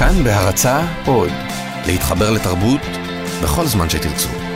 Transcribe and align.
כאן 0.00 0.24
בהרצה 0.24 0.80
עוד, 1.06 1.30
להתחבר 1.86 2.30
לתרבות 2.30 2.80
בכל 3.42 3.66
זמן 3.66 3.90
שתרצו. 3.90 4.49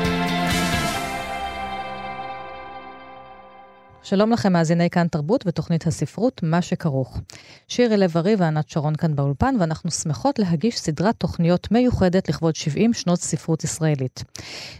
שלום 4.06 4.32
לכם, 4.32 4.52
מאזיני 4.52 4.90
כאן 4.90 5.08
תרבות 5.08 5.44
ותוכנית 5.46 5.86
הספרות, 5.86 6.40
מה 6.42 6.62
שכרוך. 6.62 7.20
שירי 7.68 7.96
לב-ארי 7.96 8.34
וענת 8.38 8.68
שרון 8.68 8.94
כאן 8.96 9.16
באולפן, 9.16 9.54
ואנחנו 9.60 9.90
שמחות 9.90 10.38
להגיש 10.38 10.78
סדרת 10.78 11.14
תוכניות 11.18 11.72
מיוחדת 11.72 12.28
לכבוד 12.28 12.56
70 12.56 12.92
שנות 12.92 13.20
ספרות 13.20 13.64
ישראלית. 13.64 14.24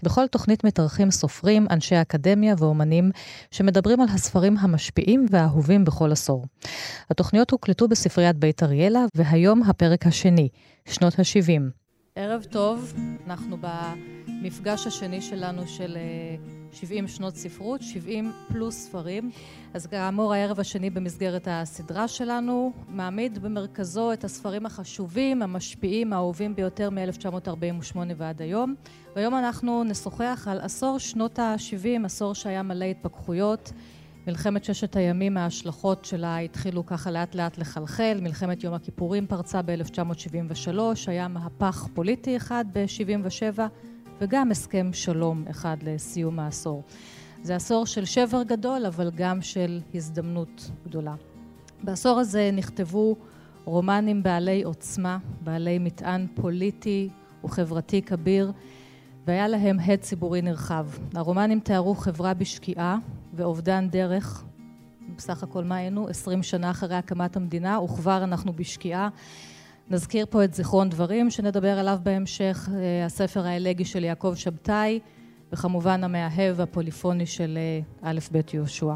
בכל 0.03 0.27
תוכנית 0.27 0.65
מתארחים 0.65 1.11
סופרים, 1.11 1.67
אנשי 1.71 2.01
אקדמיה 2.01 2.55
ואומנים 2.59 3.11
שמדברים 3.51 4.01
על 4.01 4.09
הספרים 4.11 4.59
המשפיעים 4.59 5.27
והאהובים 5.31 5.85
בכל 5.85 6.13
עשור. 6.13 6.47
התוכניות 7.11 7.51
הוקלטו 7.51 7.89
בספריית 7.89 8.37
בית 8.37 8.63
אריאלה, 8.63 9.05
והיום 9.15 9.63
הפרק 9.63 10.07
השני, 10.07 10.49
שנות 10.89 11.19
ה-70. 11.19 11.84
ערב 12.19 12.45
טוב, 12.51 12.95
אנחנו 13.27 13.57
במפגש 13.61 14.87
השני 14.87 15.23
שלנו 15.23 15.69
של 15.69 15.97
70 16.73 17.09
שנות 17.09 17.37
ספרות, 17.37 17.83
70 17.83 18.33
פלוס 18.49 18.75
ספרים. 18.75 19.31
אז 19.75 19.87
כאמור, 19.87 20.35
הערב 20.35 20.61
השני 20.61 20.91
במסגרת 20.91 21.49
הסדרה 21.51 22.09
שלנו 22.09 22.73
מעמיד 22.89 23.39
במרכזו 23.39 24.13
את 24.13 24.25
הספרים 24.25 24.67
החשובים, 24.67 25.43
המשפיעים, 25.43 26.13
האהובים 26.13 26.55
ביותר 26.55 26.91
מ-1948 26.91 27.97
ועד 28.17 28.43
היום. 28.43 28.75
והיום 29.17 29.35
אנחנו 29.35 29.85
נשוחח 29.85 30.49
על 30.51 30.61
עשור 30.61 30.99
שנות 30.99 31.39
ה-70, 31.39 32.05
עשור 32.05 32.35
שהיה 32.35 32.63
מלא 32.63 32.85
התפכחויות. 32.85 33.73
מלחמת 34.27 34.65
ששת 34.65 34.97
הימים, 34.97 35.37
ההשלכות 35.37 36.05
שלה 36.05 36.39
התחילו 36.39 36.87
ככה 36.87 37.11
לאט 37.11 37.35
לאט 37.35 37.59
לחלחל, 37.59 38.19
מלחמת 38.23 38.65
יום 38.65 38.75
הכיפורים 38.75 39.27
פרצה 39.27 39.63
ב-1973, 39.63 40.79
היה 41.07 41.29
מהפך 41.29 41.87
פוליטי 41.95 42.37
אחד 42.37 42.65
ב-77 42.73 43.59
וגם 44.21 44.51
הסכם 44.51 44.91
שלום 44.93 45.45
אחד 45.51 45.77
לסיום 45.83 46.39
העשור. 46.39 46.83
זה 47.43 47.57
עשור 47.57 47.87
של 47.87 48.05
שבר 48.05 48.43
גדול, 48.43 48.87
אבל 48.87 49.11
גם 49.15 49.43
של 49.43 49.81
הזדמנות 49.95 50.71
גדולה. 50.85 51.15
בעשור 51.83 52.19
הזה 52.19 52.51
נכתבו 52.53 53.17
רומנים 53.65 54.23
בעלי 54.23 54.63
עוצמה, 54.63 55.19
בעלי 55.41 55.79
מטען 55.79 56.27
פוליטי 56.35 57.09
וחברתי 57.45 58.03
כביר, 58.03 58.53
והיה 59.27 59.49
להם 59.49 59.81
הד 59.81 60.01
ציבורי 60.01 60.43
נרחב. 60.43 60.87
הרומנים 61.15 61.61
תיארו 61.61 61.95
חברה 61.95 62.35
בשקיעה 62.35 62.99
ואובדן 63.37 63.89
דרך. 63.91 64.45
בסך 65.17 65.43
הכל 65.43 65.65
מה 65.65 65.77
היינו? 65.77 66.09
עשרים 66.09 66.43
שנה 66.43 66.71
אחרי 66.71 66.95
הקמת 66.95 67.37
המדינה, 67.37 67.81
וכבר 67.81 68.25
אנחנו 68.25 68.53
בשקיעה. 68.53 69.09
נזכיר 69.91 70.27
פה 70.31 70.45
את 70.45 70.55
זיכרון 70.55 70.89
דברים 70.89 71.31
שנדבר 71.31 71.79
עליו 71.79 71.99
בהמשך, 72.03 72.69
הספר 73.07 73.47
האלגי 73.47 73.85
של 73.85 74.05
יעקב 74.05 74.35
שבתאי, 74.37 75.01
וכמובן 75.53 76.05
המאהב 76.05 76.61
הפוליפוני 76.61 77.27
של 77.27 77.59
א' 78.03 78.19
ב' 78.33 78.41
יהושע. 78.55 78.95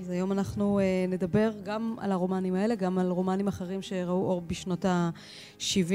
אז 0.00 0.10
היום 0.10 0.32
אנחנו 0.32 0.80
נדבר 1.08 1.50
גם 1.64 1.96
על 2.00 2.12
הרומנים 2.12 2.54
האלה, 2.54 2.74
גם 2.74 2.98
על 2.98 3.10
רומנים 3.10 3.48
אחרים 3.48 3.82
שראו 3.82 4.24
אור 4.24 4.42
בשנות 4.46 4.84
ה-70. 4.84 5.92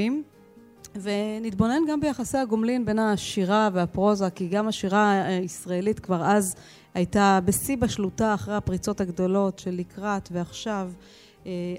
ונתבונן 0.95 1.81
גם 1.89 1.99
ביחסי 1.99 2.37
הגומלין 2.37 2.85
בין 2.85 2.99
השירה 2.99 3.69
והפרוזה, 3.73 4.29
כי 4.29 4.47
גם 4.47 4.67
השירה 4.67 5.25
הישראלית 5.25 5.99
כבר 5.99 6.23
אז 6.25 6.55
הייתה 6.93 7.39
בשיא 7.45 7.77
בשלוטה 7.77 8.33
אחרי 8.33 8.55
הפריצות 8.55 9.01
הגדולות 9.01 9.59
של 9.59 9.71
לקראת 9.71 10.29
ועכשיו, 10.31 10.91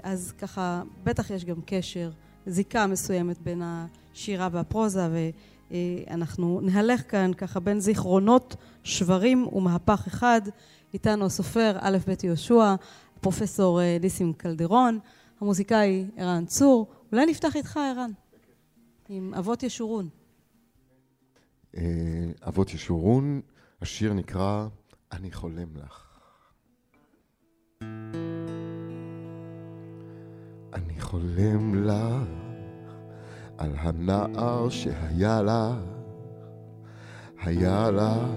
אז 0.02 0.32
ככה 0.38 0.82
בטח 1.04 1.30
יש 1.30 1.44
גם 1.44 1.60
קשר, 1.66 2.10
זיקה 2.46 2.86
מסוימת 2.86 3.38
בין 3.38 3.62
השירה 3.64 4.48
והפרוזה, 4.52 5.08
ואנחנו 5.70 6.60
נהלך 6.62 7.10
כאן 7.10 7.30
ככה 7.34 7.60
בין 7.60 7.80
זיכרונות, 7.80 8.56
שברים 8.82 9.48
ומהפך 9.52 10.04
אחד. 10.06 10.40
איתנו 10.94 11.26
הסופר 11.26 11.76
א' 11.80 11.98
ב' 12.06 12.24
יהושע, 12.24 12.74
פרופסור 13.20 13.80
ניסים 14.00 14.32
קלדרון, 14.32 14.98
המוזיקאי 15.40 16.06
ערן 16.16 16.46
צור. 16.46 16.86
אולי 17.12 17.26
נפתח 17.26 17.56
איתך 17.56 17.76
ערן. 17.76 18.10
עם 19.08 19.34
אבות 19.34 19.62
ישורון. 19.62 20.08
אבות 22.48 22.74
ישורון, 22.74 23.40
השיר 23.82 24.12
נקרא 24.12 24.66
אני 25.12 25.32
חולם 25.32 25.68
לך. 25.76 26.04
אני 30.74 31.00
חולם 31.00 31.84
לך 31.84 32.28
על 33.58 33.70
הנער 33.76 34.68
שהיה 34.68 35.42
לך, 35.42 35.78
היה 37.42 37.90
לך, 37.90 38.28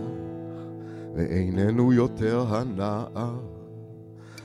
ואיננו 1.16 1.94
יותר 1.94 2.46
הנער. 2.56 3.40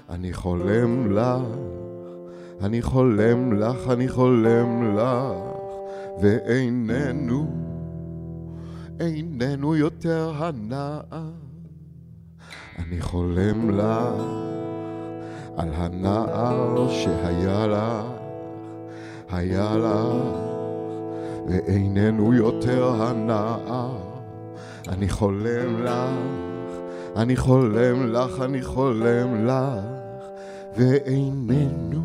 אני 0.09 0.33
חולם 0.33 1.13
לך, 1.13 1.43
אני 2.61 2.83
חולם 2.83 3.53
לך, 3.53 3.91
אני 3.91 4.09
חולם 4.09 4.97
לך. 4.97 5.51
ואיננו, 6.23 7.47
איננו 9.01 9.77
יותר 9.77 10.33
הנער. 10.37 11.50
אני 12.79 13.01
חולם 13.01 13.71
לך 13.71 14.23
על 15.57 15.69
הנער 15.75 16.89
שהיה 16.91 17.67
לך, 17.67 18.07
היה 19.31 19.77
לך, 19.77 20.39
ואיננו 21.49 22.35
יותר 22.35 23.03
הנער. 23.03 23.99
אני 24.89 25.09
חולם 25.09 25.83
לך, 25.83 26.11
אני 27.17 27.37
חולם 27.37 28.13
לך, 28.13 28.41
אני 28.41 28.63
חולם 28.63 29.47
לך, 29.47 29.85
ואיננו, 30.77 32.03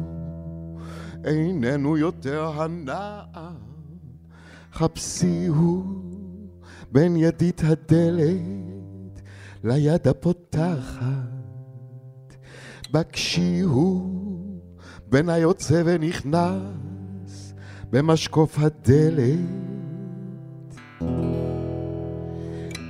איננו 1.26 1.98
יותר 1.98 2.52
הנער. 2.56 3.52
חפשיהו 4.74 5.84
בין 6.92 7.16
ידית 7.16 7.62
הדלת 7.64 8.42
ליד 9.66 10.08
הפותחת. 10.08 11.06
בקשיהו 12.92 14.12
בין 15.08 15.30
היוצא 15.30 15.82
ונכנס 15.86 17.54
במשקוף 17.90 18.60
הדלת. 18.60 19.40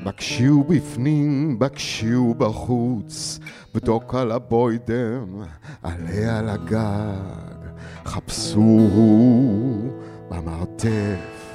בקשיהו 0.05 0.63
בפנים, 0.63 1.59
בקשיהו 1.59 2.33
בחוץ, 2.33 3.39
בדוק 3.75 4.15
על 4.15 4.31
הבוידם, 4.31 5.41
עלה 5.83 6.39
על 6.39 6.49
הגג. 6.49 7.65
חפשוהו 8.05 9.89
במרתף. 10.29 11.45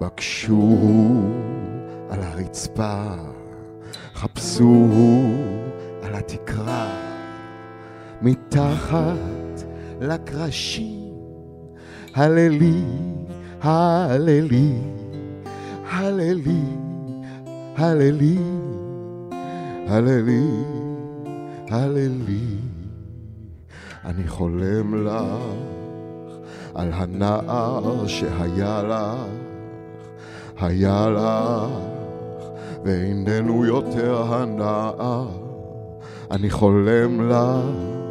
בקשו 0.00 0.78
על 2.10 2.22
הרצפה, 2.22 3.14
חפשו 4.20 4.88
על 6.02 6.14
התקרה, 6.14 6.88
מתחת 8.22 9.64
לקרשים, 10.00 11.14
הללי, 12.14 12.82
הללי, 13.62 14.72
הללי, 15.90 16.62
הללי, 17.76 18.38
הללי, 19.88 20.46
הללי. 21.70 22.56
אני 24.04 24.28
חולם 24.28 25.06
לך 25.06 25.42
על 26.74 26.92
הנער 26.92 28.06
שהיה 28.06 28.82
לך 28.82 29.18
היה 30.60 31.08
לך, 31.10 31.89
ואיננו 32.84 33.64
יותר 33.66 34.22
הנער. 34.22 35.28
אני 36.30 36.50
חולם 36.50 37.30
לך, 37.30 38.10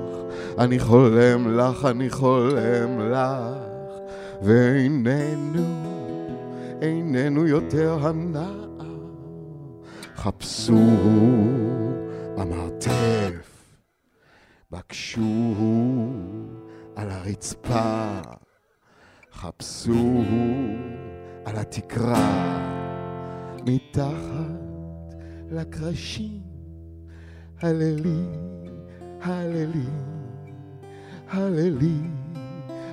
אני 0.58 0.80
חולם 0.80 1.60
לך, 1.60 1.86
אני 1.86 2.10
חולם 2.10 3.00
לך, 3.12 3.70
ואיננו, 4.42 5.66
איננו 6.82 7.48
יותר 7.48 7.98
הנער. 8.02 8.70
חפשו 10.16 10.88
במרתף, 12.38 13.66
בקשו 14.72 15.56
על 16.96 17.10
הרצפה, 17.10 18.20
חפשו 19.34 20.24
על 21.46 21.56
התקרה, 21.56 22.89
מתחת 23.66 25.14
לקרשים, 25.52 26.40
הללי, 27.62 28.24
הללי, 29.22 29.86
הללי, 31.32 31.98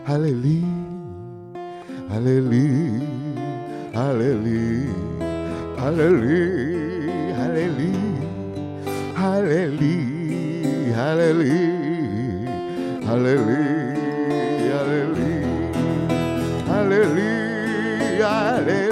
הללי, 0.06 0.62
הללי, 2.10 3.00
הללי, 3.94 4.86
הללי, 5.76 5.76
הללי, 5.76 7.92
הללי, 9.16 9.96
הללי, 10.94 10.94
הללי, 10.94 11.66
הללי, 13.06 13.64
הללי, 16.68 17.32
הללי, 18.22 18.85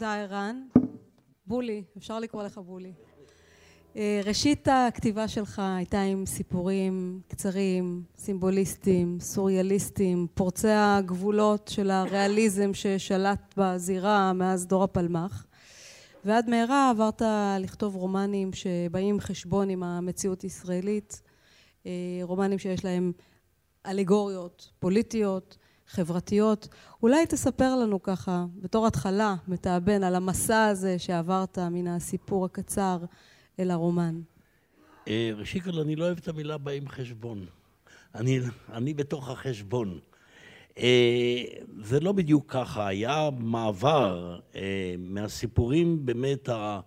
תודה, 0.00 0.14
ערן. 0.14 0.62
בולי, 1.46 1.82
אפשר 1.98 2.20
לקרוא 2.20 2.42
לך 2.42 2.58
בולי. 2.58 2.92
אה, 3.96 4.20
ראשית 4.24 4.68
הכתיבה 4.70 5.28
שלך 5.28 5.62
הייתה 5.76 6.00
עם 6.00 6.26
סיפורים 6.26 7.20
קצרים, 7.28 8.02
סימבוליסטיים, 8.16 9.20
סוריאליסטיים, 9.20 10.26
פורצי 10.34 10.68
הגבולות 10.70 11.68
של 11.68 11.90
הריאליזם 11.90 12.74
ששלט 12.74 13.54
בזירה 13.56 14.32
מאז 14.32 14.66
דור 14.66 14.84
הפלמ"ח. 14.84 15.46
ועד 16.24 16.50
מהרה 16.50 16.90
עברת 16.90 17.22
לכתוב 17.60 17.96
רומנים 17.96 18.52
שבאים 18.52 19.20
חשבון 19.20 19.70
עם 19.70 19.82
המציאות 19.82 20.42
הישראלית, 20.42 21.22
אה, 21.86 21.92
רומנים 22.22 22.58
שיש 22.58 22.84
להם 22.84 23.12
אלגוריות 23.86 24.70
פוליטיות, 24.78 25.56
חברתיות. 25.90 26.68
אולי 27.02 27.26
תספר 27.26 27.76
לנו 27.76 28.02
ככה, 28.02 28.44
בתור 28.56 28.86
התחלה, 28.86 29.34
מתאבן, 29.48 30.02
על 30.02 30.14
המסע 30.14 30.64
הזה 30.64 30.98
שעברת 30.98 31.58
מן 31.58 31.86
הסיפור 31.86 32.44
הקצר 32.44 32.98
אל 33.60 33.70
הרומן. 33.70 34.20
אה, 35.08 35.30
ראשית 35.36 35.64
כל, 35.64 35.78
אני 35.80 35.96
לא 35.96 36.04
אוהב 36.04 36.18
את 36.18 36.28
המילה 36.28 36.58
באים 36.58 36.88
חשבון. 36.88 37.46
אני, 38.14 38.40
אני 38.72 38.94
בתוך 38.94 39.30
החשבון. 39.30 39.98
אה, 40.78 41.44
זה 41.82 42.00
לא 42.00 42.12
בדיוק 42.12 42.52
ככה, 42.52 42.86
היה 42.86 43.28
מעבר 43.38 44.40
אה, 44.54 44.94
מהסיפורים 44.98 46.06
באמת 46.06 46.48
ה, 46.48 46.80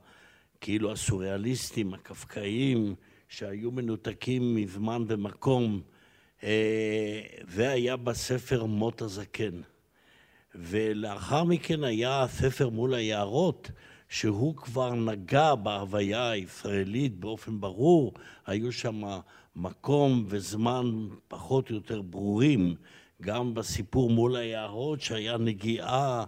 כאילו 0.62 0.92
הסוריאליסטים, 0.92 1.94
הקפקאיים, 1.94 2.96
שהיו 3.28 3.72
מנותקים 3.72 4.56
מזמן 4.56 5.04
ומקום, 5.08 5.82
זה 7.48 7.70
היה 7.70 7.96
בספר 7.96 8.66
מות 8.66 9.02
הזקן. 9.02 9.62
ולאחר 10.56 11.44
מכן 11.44 11.84
היה 11.84 12.24
הספר 12.24 12.70
מול 12.70 12.94
היערות, 12.94 13.72
שהוא 14.10 14.56
כבר 14.56 14.94
נגע 14.96 15.56
בהוויה 15.56 16.30
הישראלית 16.30 17.20
באופן 17.20 17.60
ברור, 17.60 18.14
היו 18.46 18.72
שם 18.72 19.02
מקום 19.56 20.26
וזמן 20.28 21.08
פחות 21.28 21.70
או 21.70 21.76
יותר 21.76 22.02
ברורים, 22.02 22.76
גם 23.22 23.54
בסיפור 23.54 24.10
מול 24.10 24.36
היערות 24.36 25.02
שהיה 25.02 25.38
נגיעה 25.38 26.26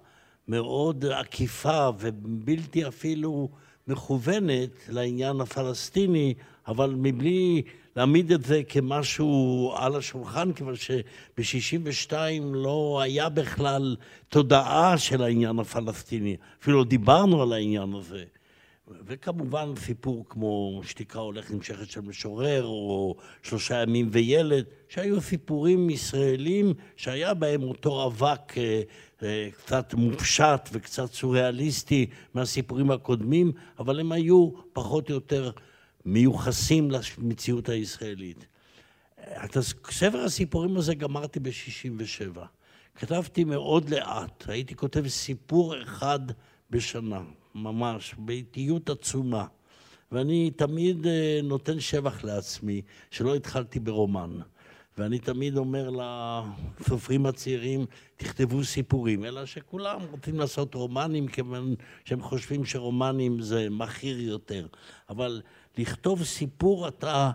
מאוד 0.48 1.06
עקיפה 1.06 1.90
ובלתי 2.00 2.88
אפילו 2.88 3.50
מכוונת 3.88 4.70
לעניין 4.90 5.42
הפלסטיני, 5.42 6.34
אבל 6.68 6.96
מבלי 6.98 7.62
להעמיד 7.96 8.32
את 8.32 8.44
זה 8.44 8.62
כמשהו 8.70 9.74
על 9.78 9.96
השולחן, 9.96 10.54
כיוון 10.54 10.76
שב-62 10.76 12.14
לא 12.54 13.00
היה 13.04 13.30
בכלל 13.30 13.96
תודעה 14.30 14.98
של 14.98 15.24
העניין 15.24 15.60
הפלסטיני, 15.60 16.38
אפילו 16.62 16.84
דיברנו 16.84 17.42
על 17.42 17.54
העניין 17.54 17.94
הזה. 17.94 18.24
וכמובן 19.06 19.74
סיפור 19.76 20.26
כמו 20.30 20.82
שתיקה 20.84 21.20
הולך 21.20 21.52
נמשכת 21.52 21.90
של 21.90 22.02
משורר, 22.02 22.66
או 22.66 23.16
שלושה 23.44 23.82
ימים 23.82 24.08
וילד, 24.12 24.66
שהיו 24.90 25.22
סיפורים 25.22 25.90
ישראלים 25.90 26.74
שהיה 26.96 27.34
בהם 27.34 27.64
אותו 27.64 28.08
אבק 28.08 28.58
אה, 28.58 28.82
אה, 29.24 29.50
קצת 29.58 29.94
מופשט 29.94 30.70
וקצת 30.72 31.14
סוריאליסטי 31.14 32.06
מהסיפורים 32.34 32.92
הקודמים, 32.92 33.52
אבל 33.80 34.00
הם 34.00 34.12
היו 34.12 34.50
פחות 34.74 35.10
או 35.10 35.16
יותר 35.16 35.52
מיוחסים 36.06 36.92
למציאות 36.92 37.70
הישראלית. 37.70 38.46
את 39.22 39.58
ספר 39.92 40.18
הסיפורים 40.18 40.78
הזה 40.78 40.96
גמרתי 40.96 41.40
ב-67. 41.40 42.40
כתבתי 42.96 43.44
מאוד 43.44 43.90
לאט, 43.90 44.50
הייתי 44.50 44.76
כותב 44.76 45.08
סיפור 45.08 45.82
אחד 45.84 46.20
בשנה, 46.70 47.22
ממש, 47.56 48.16
באיטיות 48.18 48.90
עצומה. 48.90 49.46
ואני 50.12 50.52
תמיד 50.52 51.08
אה, 51.08 51.40
נותן 51.44 51.80
שבח 51.80 52.24
לעצמי 52.24 52.82
שלא 53.12 53.36
התחלתי 53.36 53.80
ברומן. 53.80 54.40
ואני 54.98 55.20
תמיד 55.20 55.58
אומר 55.58 55.90
לסופרים 55.90 57.26
הצעירים, 57.26 57.86
תכתבו 58.18 58.64
סיפורים, 58.64 59.26
אלא 59.26 59.46
שכולם 59.46 60.00
רוצים 60.12 60.40
לעשות 60.40 60.76
רומנים, 60.76 61.28
כיוון 61.28 61.76
שהם 62.06 62.22
חושבים 62.22 62.66
שרומנים 62.66 63.42
זה 63.42 63.68
מכיר 63.70 64.20
יותר. 64.20 64.68
אבל 65.10 65.42
לכתוב 65.78 66.24
סיפור 66.24 66.88
אתה 66.88 67.32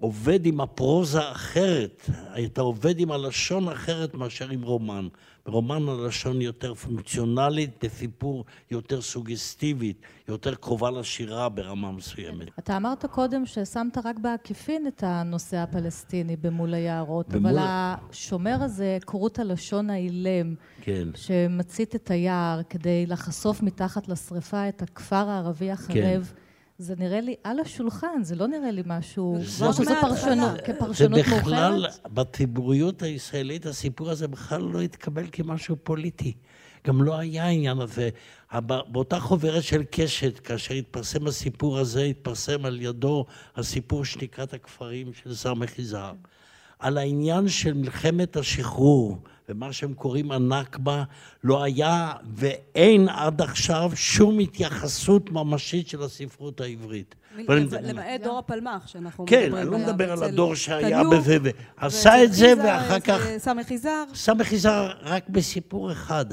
עובד 0.00 0.46
עם 0.46 0.60
הפרוזה 0.60 1.30
אחרת, 1.32 2.10
אתה 2.44 2.60
עובד 2.60 3.00
עם 3.00 3.12
הלשון 3.12 3.68
אחרת 3.68 4.14
מאשר 4.14 4.50
עם 4.50 4.62
רומן. 4.62 5.08
ברומן 5.46 5.88
הלשון 5.88 6.40
יותר 6.40 6.74
פונקציונלית, 6.74 7.84
בסיפור 7.84 8.44
יותר 8.70 9.00
סוגסטיבית, 9.00 10.02
יותר 10.28 10.54
קרובה 10.54 10.90
לשירה 10.90 11.48
ברמה 11.48 11.92
מסוימת. 11.92 12.48
אתה 12.58 12.76
אמרת 12.76 13.06
קודם 13.06 13.46
ששמת 13.46 13.98
רק 14.04 14.18
בעקיפין 14.18 14.86
את 14.86 15.02
הנושא 15.06 15.56
הפלסטיני 15.56 16.36
במול 16.36 16.74
היערות, 16.74 17.28
במול... 17.28 17.50
אבל 17.50 17.58
השומר 17.62 18.56
הזה, 18.60 18.98
כרות 19.06 19.38
הלשון 19.38 19.90
האילם, 19.90 20.54
כן. 20.80 21.08
שמצית 21.14 21.94
את 21.94 22.10
היער 22.10 22.60
כדי 22.70 23.06
לחשוף 23.06 23.62
מתחת 23.62 24.08
לשרפה 24.08 24.68
את 24.68 24.82
הכפר 24.82 25.28
הערבי 25.28 25.70
החרב, 25.70 26.32
כן. 26.34 26.49
זה 26.80 26.94
נראה 26.98 27.20
לי 27.20 27.34
על 27.44 27.60
השולחן, 27.60 28.22
זה 28.22 28.36
לא 28.36 28.46
נראה 28.48 28.70
לי 28.70 28.82
משהו, 28.86 29.38
כמו 29.58 29.72
שזו 29.72 29.94
פרשנות, 30.00 30.60
כפרשנות 30.60 31.18
מאוחרת. 31.18 31.34
זה 31.34 31.40
בכלל, 31.40 31.86
בציבוריות 32.06 33.02
הישראלית, 33.02 33.66
הסיפור 33.66 34.10
הזה 34.10 34.28
בכלל 34.28 34.62
לא 34.62 34.80
התקבל 34.80 35.24
כמשהו 35.32 35.76
פוליטי. 35.82 36.32
גם 36.86 37.02
לא 37.02 37.18
היה 37.18 37.44
העניין 37.44 37.78
הזה. 37.78 38.10
באותה 38.64 39.20
חוברת 39.20 39.62
של 39.62 39.82
קשת, 39.90 40.38
כאשר 40.38 40.74
התפרסם 40.74 41.26
הסיפור 41.26 41.78
הזה, 41.78 42.02
התפרסם 42.02 42.64
על 42.64 42.80
ידו 42.80 43.26
הסיפור 43.56 44.04
שתיקת 44.04 44.54
הכפרים 44.54 45.12
של 45.12 45.34
סמך 45.34 45.78
יזהר. 45.78 46.14
על 46.78 46.98
העניין 46.98 47.48
של 47.48 47.72
מלחמת 47.72 48.36
השחרור 48.36 49.18
ומה 49.50 49.72
שהם 49.72 49.94
קוראים 49.94 50.32
הנכבה, 50.32 51.04
לא 51.44 51.62
היה 51.62 52.12
ואין 52.34 53.08
עד 53.08 53.42
עכשיו 53.42 53.90
שום 53.94 54.38
התייחסות 54.38 55.30
ממשית 55.30 55.88
של 55.88 56.02
הספרות 56.02 56.60
העברית. 56.60 57.14
למעט 57.38 58.20
דור 58.24 58.38
הפלמ"ח 58.38 58.86
שאנחנו 58.86 59.24
מדברים 59.24 59.54
עליו. 59.54 59.70
כן, 59.70 59.74
אני 59.74 59.82
לא 59.82 59.92
מדבר 59.92 60.12
על 60.12 60.22
הדור 60.22 60.54
שהיה 60.54 61.02
בזה, 61.12 61.36
ועשה 61.80 62.24
את 62.24 62.32
זה, 62.32 62.54
ואחר 62.64 63.00
כך... 63.00 63.20
סמך 63.38 63.70
יזהר. 63.70 64.04
סמך 64.14 64.52
יזהר 64.52 64.92
רק 65.02 65.28
בסיפור 65.28 65.92
אחד. 65.92 66.26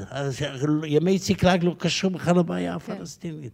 ימי 0.86 1.18
ציקלג 1.18 1.64
לא 1.64 1.74
קשור 1.78 2.10
בכלל 2.10 2.38
לבעיה 2.38 2.78
כן. 2.78 2.92
הפלסטינית. 2.92 3.52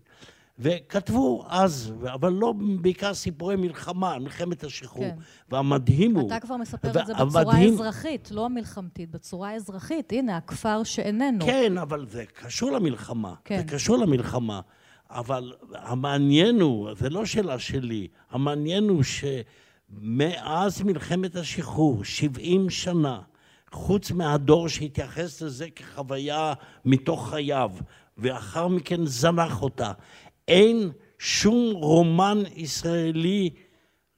וכתבו 0.59 1.45
אז, 1.49 1.93
אבל 2.13 2.33
לא 2.33 2.55
בעיקר 2.81 3.15
סיפורי 3.15 3.57
מלחמה, 3.57 4.19
מלחמת 4.19 4.65
השחרור. 4.65 5.05
כן. 5.05 5.17
והמדהים 5.49 6.17
הוא... 6.17 6.29
אתה 6.29 6.41
כבר 6.41 6.57
מספר 6.57 6.89
את 6.89 7.07
זה 7.07 7.15
בצורה 7.15 7.43
המדהים... 7.43 7.75
אזרחית, 7.75 8.31
לא 8.31 8.49
מלחמתית, 8.49 9.11
בצורה 9.11 9.55
אזרחית. 9.55 10.13
הנה, 10.13 10.37
הכפר 10.37 10.83
שאיננו. 10.83 11.45
כן, 11.45 11.79
אבל 11.79 12.07
זה 12.09 12.25
קשור 12.27 12.71
למלחמה. 12.71 13.35
כן. 13.45 13.59
זה 13.59 13.65
קשור 13.65 13.97
למלחמה. 13.99 14.61
אבל 15.11 15.53
המעניין 15.75 16.61
הוא, 16.61 16.91
זה 16.95 17.11
לא 17.11 17.27
שאלה 17.27 17.59
שלי, 17.59 18.09
המעניין 18.31 18.89
הוא 18.89 19.03
שמאז 19.03 20.83
מלחמת 20.83 21.37
השחרור, 21.37 22.05
70 22.05 22.71
שנה, 22.71 23.21
חוץ 23.73 24.11
מהדור 24.11 24.69
שהתייחס 24.69 25.43
לזה 25.43 25.67
כחוויה 25.77 26.53
מתוך 26.85 27.31
חייו, 27.31 27.71
ואחר 28.19 28.69
מכן 28.69 29.07
זנח 29.07 29.63
אותה, 29.63 29.93
אין 30.49 30.91
שום 31.19 31.73
רומן 31.75 32.43
ישראלי 32.57 33.51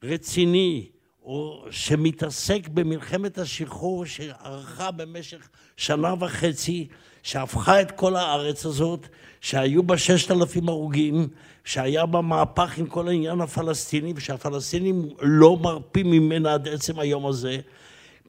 רציני 0.03 0.87
או 1.23 1.65
שמתעסק 1.71 2.67
במלחמת 2.67 3.37
השחרור 3.37 4.05
שארכה 4.05 4.91
במשך 4.91 5.49
שנה 5.77 6.13
וחצי, 6.19 6.87
שהפכה 7.23 7.81
את 7.81 7.91
כל 7.91 8.15
הארץ 8.15 8.65
הזאת, 8.65 9.07
שהיו 9.41 9.83
בה 9.83 9.97
ששת 9.97 10.31
אלפים 10.31 10.69
הרוגים, 10.69 11.27
שהיה 11.63 12.05
בה 12.05 12.21
מהפך 12.21 12.77
עם 12.77 12.85
כל 12.85 13.07
העניין 13.07 13.41
הפלסטיני, 13.41 14.13
ושהפלסטינים 14.15 15.09
לא 15.21 15.57
מרפים 15.57 16.11
ממנה 16.11 16.53
עד 16.53 16.67
עצם 16.67 16.99
היום 16.99 17.25
הזה. 17.25 17.57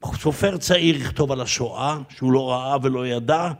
סופר 0.05 0.57
צעיר 0.57 0.97
יכתוב 0.97 1.33
על 1.33 1.40
השואה, 1.40 1.99
שהוא 2.17 2.33
לא 2.33 2.50
ראה 2.50 2.76
ולא 2.83 3.07
ידע, 3.07 3.50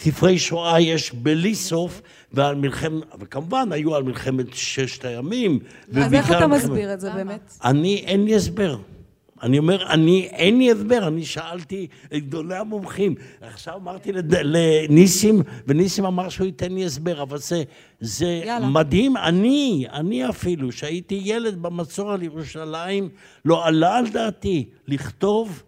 ספרי 0.00 0.38
שואה 0.38 0.80
יש 0.80 1.12
בלי 1.12 1.54
סוף, 1.54 2.02
ועל 2.32 2.54
מלחמת, 2.54 3.02
וכמובן 3.18 3.72
היו 3.72 3.94
על 3.94 4.02
מלחמת 4.02 4.54
ששת 4.54 5.04
הימים. 5.04 5.58
אז 5.96 6.14
איך 6.14 6.30
אתה 6.30 6.46
מסביר 6.46 6.94
את 6.94 7.00
זה 7.00 7.10
באמת? 7.10 7.52
אני, 7.64 8.02
אין 8.06 8.24
לי 8.24 8.34
הסבר. 8.34 8.76
אני 9.42 9.58
אומר, 9.58 9.86
אני, 9.90 10.28
אין 10.32 10.58
לי 10.58 10.70
הסבר, 10.70 11.08
אני 11.08 11.24
שאלתי 11.24 11.86
את 12.06 12.26
גדולי 12.26 12.56
המומחים. 12.56 13.14
עכשיו 13.40 13.74
אמרתי 13.74 14.12
לד... 14.12 14.34
לניסים, 14.34 15.42
וניסים 15.66 16.04
אמר 16.04 16.28
שהוא 16.28 16.46
ייתן 16.46 16.72
לי 16.72 16.84
הסבר, 16.84 17.22
אבל 17.22 17.38
זה, 17.38 17.62
זה 18.00 18.42
מדהים. 18.60 19.16
אני, 19.16 19.86
אני 19.92 20.28
אפילו, 20.28 20.72
שהייתי 20.72 21.20
ילד 21.24 21.62
במצור 21.62 22.12
על 22.12 22.22
ירושלים, 22.22 23.08
לא 23.44 23.66
עלה 23.66 23.96
על 23.96 24.08
דעתי 24.08 24.68
לכתוב 24.86 25.62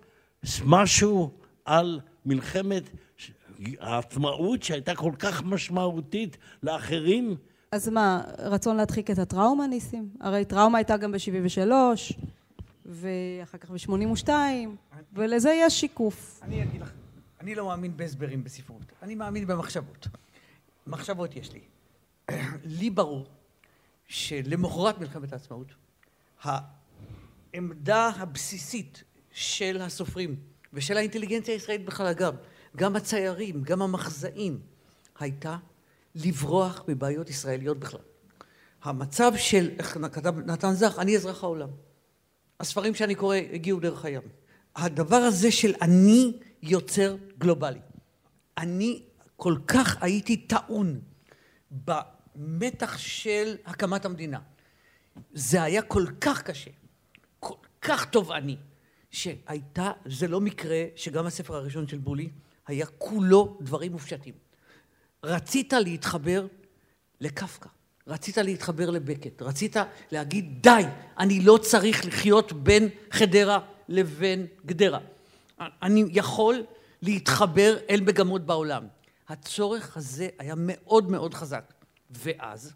משהו 0.64 1.30
על 1.64 2.00
מלחמת 2.26 2.82
העצמאות 3.80 4.62
שהייתה 4.62 4.94
כל 4.94 5.12
כך 5.18 5.42
משמעותית 5.42 6.36
לאחרים. 6.62 7.36
אז 7.72 7.88
מה, 7.88 8.22
רצון 8.38 8.76
להדחיק 8.76 9.10
את 9.10 9.18
הטראומה, 9.18 9.66
ניסים? 9.66 10.08
הרי 10.20 10.44
טראומה 10.44 10.78
הייתה 10.78 10.96
גם 10.96 11.12
ב-73, 11.12 11.70
ואחר 12.86 13.58
כך 13.58 13.70
ב-82, 13.70 14.30
ולזה 15.12 15.50
יש 15.60 15.80
שיקוף. 15.80 16.40
אני 16.42 16.62
אגיד 16.62 16.80
לך, 16.80 16.92
אני 17.40 17.54
לא 17.54 17.66
מאמין 17.66 17.96
בהסברים 17.96 18.44
בספרות, 18.44 18.92
אני 19.02 19.14
מאמין 19.14 19.46
במחשבות. 19.46 20.08
מחשבות 20.86 21.36
יש 21.36 21.52
לי. 21.52 21.60
לי 22.80 22.90
ברור 22.90 23.26
שלמחרת 24.08 25.00
מלחמת 25.00 25.32
העצמאות, 25.32 25.74
העמדה 26.42 28.10
הבסיסית 28.16 29.04
של 29.32 29.80
הסופרים 29.80 30.36
ושל 30.72 30.96
האינטליגנציה 30.96 31.54
הישראלית 31.54 31.84
בכלל, 31.84 32.06
אגב, 32.06 32.34
גם 32.76 32.96
הציירים, 32.96 33.62
גם 33.62 33.82
המחזאים, 33.82 34.60
הייתה 35.18 35.56
לברוח 36.14 36.84
מבעיות 36.88 37.30
ישראליות 37.30 37.78
בכלל. 37.78 38.00
המצב 38.82 39.32
של, 39.36 39.70
איך 39.78 39.98
כתב 40.12 40.38
נתן 40.38 40.72
זך, 40.72 40.96
אני 40.98 41.16
אזרח 41.16 41.44
העולם. 41.44 41.68
הספרים 42.60 42.94
שאני 42.94 43.14
קורא 43.14 43.36
הגיעו 43.36 43.80
דרך 43.80 44.04
הים. 44.04 44.22
הדבר 44.76 45.16
הזה 45.16 45.52
של 45.52 45.74
אני 45.82 46.32
יוצר 46.62 47.16
גלובלי. 47.38 47.78
אני 48.58 49.02
כל 49.36 49.56
כך 49.66 50.02
הייתי 50.02 50.36
טעון 50.36 51.00
במתח 51.70 52.98
של 52.98 53.56
הקמת 53.66 54.04
המדינה. 54.04 54.38
זה 55.32 55.62
היה 55.62 55.82
כל 55.82 56.06
כך 56.20 56.42
קשה, 56.42 56.70
כל 57.40 57.54
כך 57.82 58.04
תובעני, 58.04 58.56
שהייתה, 59.16 59.90
זה 60.06 60.28
לא 60.28 60.40
מקרה 60.40 60.84
שגם 60.96 61.26
הספר 61.26 61.54
הראשון 61.54 61.88
של 61.88 61.98
בולי 61.98 62.28
היה 62.66 62.86
כולו 62.86 63.58
דברים 63.60 63.92
מופשטים. 63.92 64.34
רצית 65.24 65.72
להתחבר 65.72 66.46
לקפקא, 67.20 67.68
רצית 68.06 68.38
להתחבר 68.38 68.90
לבקט, 68.90 69.42
רצית 69.42 69.76
להגיד 70.12 70.62
די, 70.62 70.82
אני 71.18 71.40
לא 71.40 71.58
צריך 71.62 72.06
לחיות 72.06 72.52
בין 72.52 72.88
חדרה 73.10 73.58
לבין 73.88 74.46
גדרה. 74.66 74.98
אני 75.60 76.04
יכול 76.12 76.64
להתחבר 77.02 77.76
אל 77.90 78.00
מגמות 78.00 78.46
בעולם. 78.46 78.86
הצורך 79.28 79.96
הזה 79.96 80.28
היה 80.38 80.54
מאוד 80.56 81.10
מאוד 81.10 81.34
חזק. 81.34 81.72
ואז, 82.10 82.72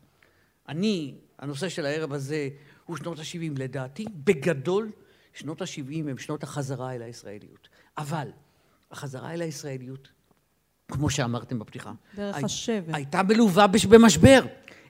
אני, 0.68 1.14
הנושא 1.38 1.68
של 1.68 1.86
הערב 1.86 2.12
הזה 2.12 2.48
הוא 2.86 2.96
שנות 2.96 3.18
ה-70 3.18 3.58
לדעתי, 3.58 4.04
בגדול 4.24 4.90
שנות 5.34 5.62
ה-70 5.62 6.10
הם 6.10 6.18
שנות 6.18 6.42
החזרה 6.42 6.94
אל 6.94 7.02
הישראליות. 7.02 7.68
אבל 7.98 8.28
החזרה 8.90 9.34
אל 9.34 9.42
הישראליות, 9.42 10.08
כמו 10.88 11.10
שאמרתם 11.10 11.58
בפתיחה, 11.58 11.92
דרך 12.16 12.36
הי... 12.36 12.44
השבר. 12.44 12.94
הייתה 12.94 13.22
מלווה 13.22 13.66
במשבר. 13.66 14.40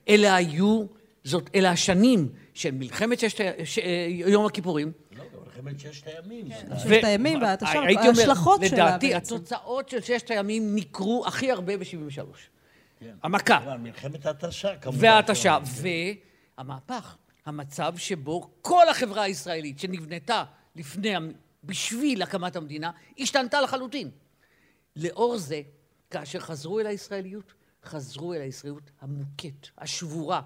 אלה 0.09 0.35
היו, 0.35 0.85
זאת, 1.23 1.49
אלה 1.55 1.71
השנים 1.71 2.29
של 2.53 2.71
מלחמת 2.71 3.19
ששת, 3.19 3.39
ש, 3.63 3.79
יום 4.09 4.45
הכיפורים. 4.45 4.91
לא, 5.11 5.23
מלחמת 5.45 5.79
ששת 5.79 6.07
הימים. 6.07 6.49
כן, 6.49 6.77
ששת 6.79 7.03
הימים 7.03 7.39
וההשלכות 7.41 8.61
שלה 8.65 8.85
לדעתי, 8.85 9.15
התוצאות 9.15 9.89
של 9.89 10.01
ששת 10.01 10.31
הימים 10.31 10.75
ניכרו 10.75 11.23
הכי 11.27 11.51
הרבה 11.51 11.77
ב-73. 11.77 12.21
כן. 12.99 13.13
המכה. 13.23 13.77
מלחמת 13.77 14.25
ההתשה, 14.25 14.75
כמובן. 14.77 14.97
וההתשה, 15.01 15.57
והמהפך. 16.57 17.15
המצב 17.45 17.93
שבו 17.97 18.49
כל 18.61 18.89
החברה 18.89 19.23
הישראלית 19.23 19.79
שנבנתה 19.79 20.43
לפני, 20.75 21.13
בשביל 21.63 22.21
הקמת 22.21 22.55
המדינה, 22.55 22.91
השתנתה 23.19 23.61
לחלוטין. 23.61 24.09
לאור 24.95 25.37
זה, 25.37 25.61
כאשר 26.09 26.39
חזרו 26.39 26.79
אל 26.79 26.87
הישראליות, 26.87 27.53
חזרו 27.85 28.33
אל 28.33 28.41
הישראליות 28.41 28.91
המוכת, 29.01 29.67
השבורה, 29.77 30.41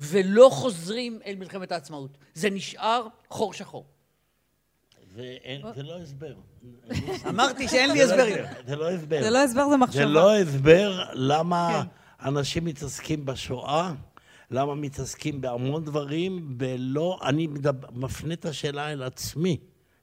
ולא 0.00 0.48
חוזרים 0.52 1.20
אל 1.26 1.34
מלחמת 1.36 1.72
העצמאות. 1.72 2.18
זה 2.34 2.50
נשאר 2.50 3.06
חור 3.28 3.52
שחור. 3.54 3.86
זה 5.74 5.82
לא 5.82 5.98
הסבר. 5.98 6.34
אמרתי 7.28 7.68
שאין 7.68 7.90
לי 7.90 8.02
הסברים. 8.02 8.44
זה 8.66 8.76
לא 8.76 8.90
הסבר. 8.90 9.22
זה 9.22 9.30
לא 9.30 9.38
הסבר, 9.38 9.68
זה 9.70 9.76
מחשבה. 9.76 10.02
זה 10.02 10.08
לא 10.08 10.36
הסבר 10.36 11.04
למה 11.12 11.82
כן. 11.82 12.26
אנשים 12.28 12.64
מתעסקים 12.64 13.26
בשואה, 13.26 13.92
למה 14.50 14.74
מתעסקים 14.74 15.40
בהמון 15.40 15.84
דברים, 15.84 16.56
ולא, 16.58 17.18
אני 17.22 17.48
מפנה 17.92 18.34
את 18.34 18.44
השאלה 18.44 18.92
אל 18.92 19.02
עצמי, 19.02 19.56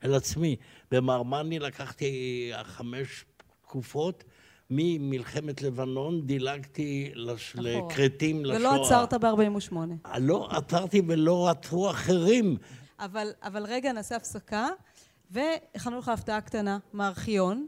אל 0.03 0.13
עצמי. 0.13 0.55
במרמני 0.91 1.59
לקחתי 1.59 2.51
חמש 2.63 3.25
תקופות, 3.62 4.23
ממלחמת 4.69 5.62
לבנון 5.62 6.27
דילגתי 6.27 7.12
לש... 7.15 7.55
לכרתים 7.55 8.45
לשואה. 8.45 8.59
ולא 8.59 8.85
עצרת 8.85 9.13
ב-48. 9.13 9.75
לא 10.19 10.47
עצרתי 10.51 11.01
ולא 11.07 11.50
עצרו 11.50 11.89
אחרים. 11.89 12.57
אבל, 13.00 13.31
אבל 13.43 13.63
רגע, 13.63 13.91
נעשה 13.91 14.15
הפסקה, 14.15 14.67
והכנו 15.31 16.00
לך 16.00 16.09
הפתעה 16.09 16.41
קטנה 16.41 16.77
מארכיון. 16.93 17.67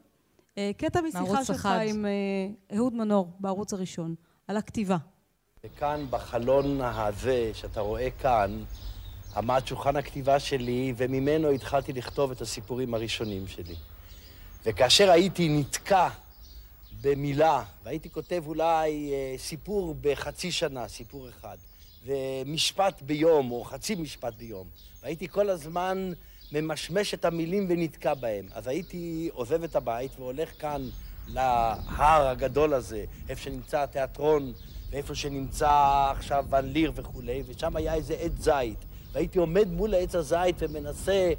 אה, 0.57 0.71
קטע 0.77 1.01
משיחה 1.01 1.45
שלך 1.45 1.69
עם 1.87 2.05
אה, 2.05 2.77
אהוד 2.77 2.93
מנור 2.93 3.31
בערוץ 3.39 3.73
הראשון, 3.73 4.15
על 4.47 4.57
הכתיבה. 4.57 4.97
וכאן, 5.65 6.05
בחלון 6.09 6.81
הזה, 6.81 7.51
שאתה 7.53 7.81
רואה 7.81 8.07
כאן, 8.21 8.63
עמד 9.35 9.61
שולחן 9.65 9.95
הכתיבה 9.95 10.39
שלי, 10.39 10.93
וממנו 10.97 11.49
התחלתי 11.49 11.93
לכתוב 11.93 12.31
את 12.31 12.41
הסיפורים 12.41 12.93
הראשונים 12.93 13.47
שלי. 13.47 13.75
וכאשר 14.65 15.11
הייתי 15.11 15.49
נתקע 15.49 16.09
במילה, 17.01 17.63
והייתי 17.83 18.09
כותב 18.09 18.43
אולי 18.47 19.11
אה, 19.13 19.37
סיפור 19.37 19.95
בחצי 20.01 20.51
שנה, 20.51 20.87
סיפור 20.87 21.29
אחד, 21.29 21.57
ומשפט 22.05 23.01
ביום, 23.01 23.51
או 23.51 23.63
חצי 23.63 23.95
משפט 23.95 24.33
ביום, 24.33 24.67
והייתי 25.03 25.27
כל 25.27 25.49
הזמן 25.49 26.11
ממשמש 26.51 27.13
את 27.13 27.25
המילים 27.25 27.65
ונתקע 27.69 28.13
בהם. 28.13 28.45
אז 28.53 28.67
הייתי 28.67 29.29
עוזב 29.33 29.63
את 29.63 29.75
הבית 29.75 30.11
והולך 30.19 30.49
כאן 30.59 30.89
להר 31.27 32.27
הגדול 32.27 32.73
הזה, 32.73 33.05
איפה 33.29 33.41
שנמצא 33.41 33.83
התיאטרון, 33.83 34.53
ואיפה 34.95 35.15
שנמצא 35.15 36.11
עכשיו 36.11 36.45
ון 36.49 36.65
ליר 36.65 36.91
וכולי, 36.95 37.43
ושם 37.47 37.75
היה 37.75 37.93
איזה 37.93 38.13
עץ 38.19 38.31
זית. 38.39 38.85
והייתי 39.13 39.39
עומד 39.39 39.67
מול 39.71 39.93
עץ 39.95 40.15
הזית 40.15 40.55
ומנסה 40.59 41.31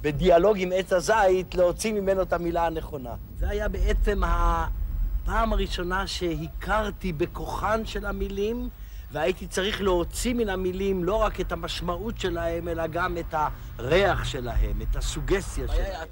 בדיאלוג 0.00 0.56
עם 0.58 0.72
עץ 0.74 0.92
הזית 0.92 1.54
להוציא 1.54 1.92
ממנו 1.92 2.22
את 2.22 2.32
המילה 2.32 2.66
הנכונה. 2.66 3.14
זה 3.38 3.48
היה 3.48 3.68
בעצם 3.68 4.22
הפעם 4.24 5.52
הראשונה 5.52 6.06
שהכרתי 6.06 7.12
בכוחן 7.12 7.86
של 7.86 8.06
המילים, 8.06 8.68
והייתי 9.12 9.46
צריך 9.46 9.82
להוציא 9.82 10.34
מן 10.34 10.48
המילים 10.48 11.04
לא 11.04 11.14
רק 11.14 11.40
את 11.40 11.52
המשמעות 11.52 12.20
שלהם, 12.20 12.68
אלא 12.68 12.86
גם 12.86 13.18
את 13.18 13.34
הריח 13.78 14.24
שלהם, 14.24 14.82
את 14.82 14.96
הסוגסיה 14.96 15.68
שלהם. 15.68 16.08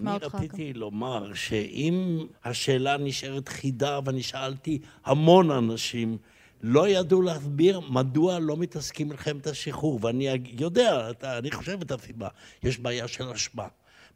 אני 0.00 0.10
רציתי 0.22 0.72
לומר 0.72 1.34
שאם 1.34 2.26
השאלה 2.44 2.96
נשארת 2.96 3.48
חידה, 3.48 4.00
ואני 4.04 4.22
שאלתי 4.22 4.78
המון 5.04 5.50
אנשים, 5.50 6.18
לא 6.62 6.88
ידעו 6.88 7.22
להסביר 7.22 7.80
מדוע 7.80 8.38
לא 8.38 8.56
מתעסקים 8.56 9.08
מלחמת 9.08 9.46
השחרור, 9.46 9.98
ואני 10.02 10.28
יודע, 10.60 11.10
אני 11.22 11.50
חושב 11.50 11.80
את 11.82 11.90
הסיבה, 11.90 12.28
יש 12.62 12.78
בעיה 12.78 13.08
של 13.08 13.28
אשמה. 13.28 13.66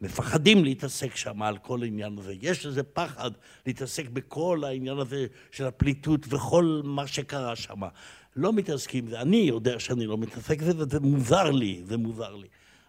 מפחדים 0.00 0.64
להתעסק 0.64 1.16
שם 1.16 1.42
על 1.42 1.58
כל 1.58 1.82
העניין 1.82 2.18
הזה. 2.18 2.34
יש 2.42 2.66
איזה 2.66 2.82
פחד 2.82 3.30
להתעסק 3.66 4.08
בכל 4.08 4.62
העניין 4.66 4.98
הזה 4.98 5.26
של 5.50 5.66
הפליטות 5.66 6.26
וכל 6.28 6.80
מה 6.84 7.06
שקרה 7.06 7.56
שם. 7.56 7.80
לא 8.36 8.52
מתעסקים 8.52 9.06
בזה. 9.06 9.20
אני 9.20 9.36
יודע 9.36 9.80
שאני 9.80 10.06
לא 10.06 10.18
מתעסק 10.18 10.62
בזה, 10.62 10.72
וזה 10.76 11.00
מוזר 11.00 11.50
לי, 11.50 11.82
זה 11.84 11.96
מוזר 11.96 12.34
לי. 12.36 12.46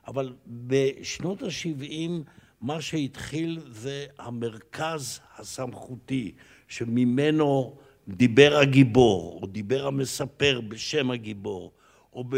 אבל 0.08 0.34
בשנות 0.48 1.44
ה-70 1.44 2.12
מה 2.62 2.82
שהתחיל 2.82 3.60
זה 3.72 4.06
המרכז 4.20 5.20
הסמכותי, 5.38 6.32
שממנו 6.68 7.78
דיבר 8.08 8.58
הגיבור, 8.62 9.40
או 9.42 9.48
דיבר 9.48 9.88
המספר 9.88 10.62
בשם 10.68 11.12
הגיבור, 11.12 11.72
או 12.14 12.24
ב... 12.30 12.36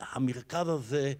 המרכז 0.00 0.68
הזה 0.68 1.12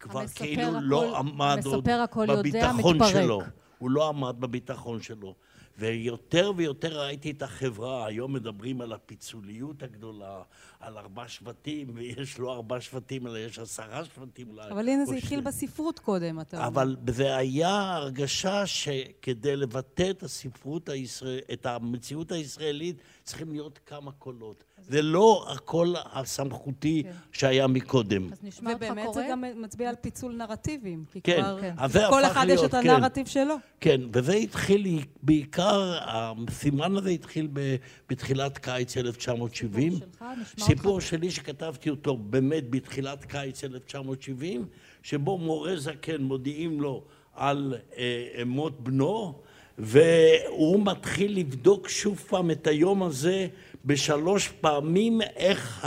כבר 0.00 0.26
כאילו 0.34 0.62
הכל- 0.62 0.78
לא 0.82 1.18
עמד 1.18 1.60
עוד 1.66 1.88
יודע, 1.88 2.72
בביטחון 2.72 2.96
מתפרק. 2.96 3.12
שלו. 3.12 3.42
הוא 3.78 3.90
לא 3.90 4.08
עמד 4.08 4.40
בביטחון 4.40 5.02
שלו. 5.02 5.34
ויותר 5.78 6.52
ויותר 6.56 7.00
ראיתי 7.00 7.30
את 7.30 7.42
החברה, 7.42 8.06
היום 8.06 8.32
מדברים 8.32 8.80
על 8.80 8.92
הפיצוליות 8.92 9.82
הגדולה, 9.82 10.42
על 10.82 10.98
ארבע 10.98 11.28
שבטים, 11.28 11.90
ויש 11.94 12.38
לא 12.38 12.52
ארבע 12.52 12.80
שבטים, 12.80 13.26
אלא 13.26 13.38
יש 13.38 13.58
עשרה 13.58 14.04
שבטים. 14.04 14.58
אבל 14.70 14.88
הנה 14.88 15.04
זה 15.04 15.14
התחיל. 15.14 15.40
בספרות 15.40 15.98
קודם, 15.98 16.40
אתה 16.40 16.56
אומר. 16.56 16.68
אבל 16.68 16.96
זה 17.10 17.36
היה 17.36 17.92
הרגשה 17.92 18.66
שכדי 18.66 19.56
לבטא 19.56 20.10
את 20.10 20.22
הספרות 20.22 20.88
הישראל... 20.88 21.40
את 21.52 21.66
המציאות 21.66 22.32
הישראלית, 22.32 22.96
צריכים 23.24 23.52
להיות 23.52 23.78
כמה 23.86 24.12
קולות. 24.12 24.64
זה 24.88 25.02
לא 25.02 25.46
הקול 25.48 25.94
הסמכותי 26.12 27.02
שהיה 27.32 27.66
מקודם. 27.66 28.32
אז 28.32 28.38
נשמע 28.42 28.72
אותך 28.72 28.82
ובאמת 28.84 29.04
קורא. 29.04 29.14
זה 29.14 29.26
גם 29.30 29.44
מצביע 29.56 29.88
על 29.88 29.94
פיצול 30.00 30.36
נרטיבים, 30.36 31.04
כי 31.12 31.20
כן, 31.20 31.42
כבר 31.42 31.60
כן. 31.60 31.74
אז 31.78 31.92
זה 31.92 32.00
כל 32.10 32.24
הפך 32.24 32.32
אחד 32.32 32.46
יש 32.48 32.60
להיות, 32.60 32.74
את 32.74 32.82
כן. 32.82 32.90
הנרטיב 32.90 33.26
שלו. 33.26 33.54
כן, 33.80 34.00
וזה 34.12 34.32
התחיל, 34.34 35.00
בעיקר, 35.22 35.98
הסימן 36.06 36.96
הזה 36.96 37.10
התחיל 37.10 37.48
ב- 37.52 37.76
בתחילת 38.08 38.58
קיץ 38.58 38.96
1970. 38.96 39.92
שלך, 39.96 40.24
נשמע 40.40 40.66
סיפור. 40.76 41.00
שלי 41.00 41.30
שכתבתי 41.30 41.90
אותו 41.90 42.16
באמת 42.16 42.70
בתחילת 42.70 43.24
קיץ 43.24 43.64
1970, 43.64 44.64
שבו 45.02 45.38
מורה 45.38 45.76
זקן 45.76 46.22
מודיעים 46.22 46.80
לו 46.80 47.02
על 47.34 47.74
אה, 47.98 48.42
מות 48.46 48.80
בנו, 48.80 49.34
והוא 49.78 50.80
מתחיל 50.84 51.38
לבדוק 51.38 51.88
שוב 51.88 52.24
פעם 52.28 52.50
את 52.50 52.66
היום 52.66 53.02
הזה 53.02 53.46
בשלוש 53.84 54.48
פעמים, 54.48 55.20
איך, 55.36 55.86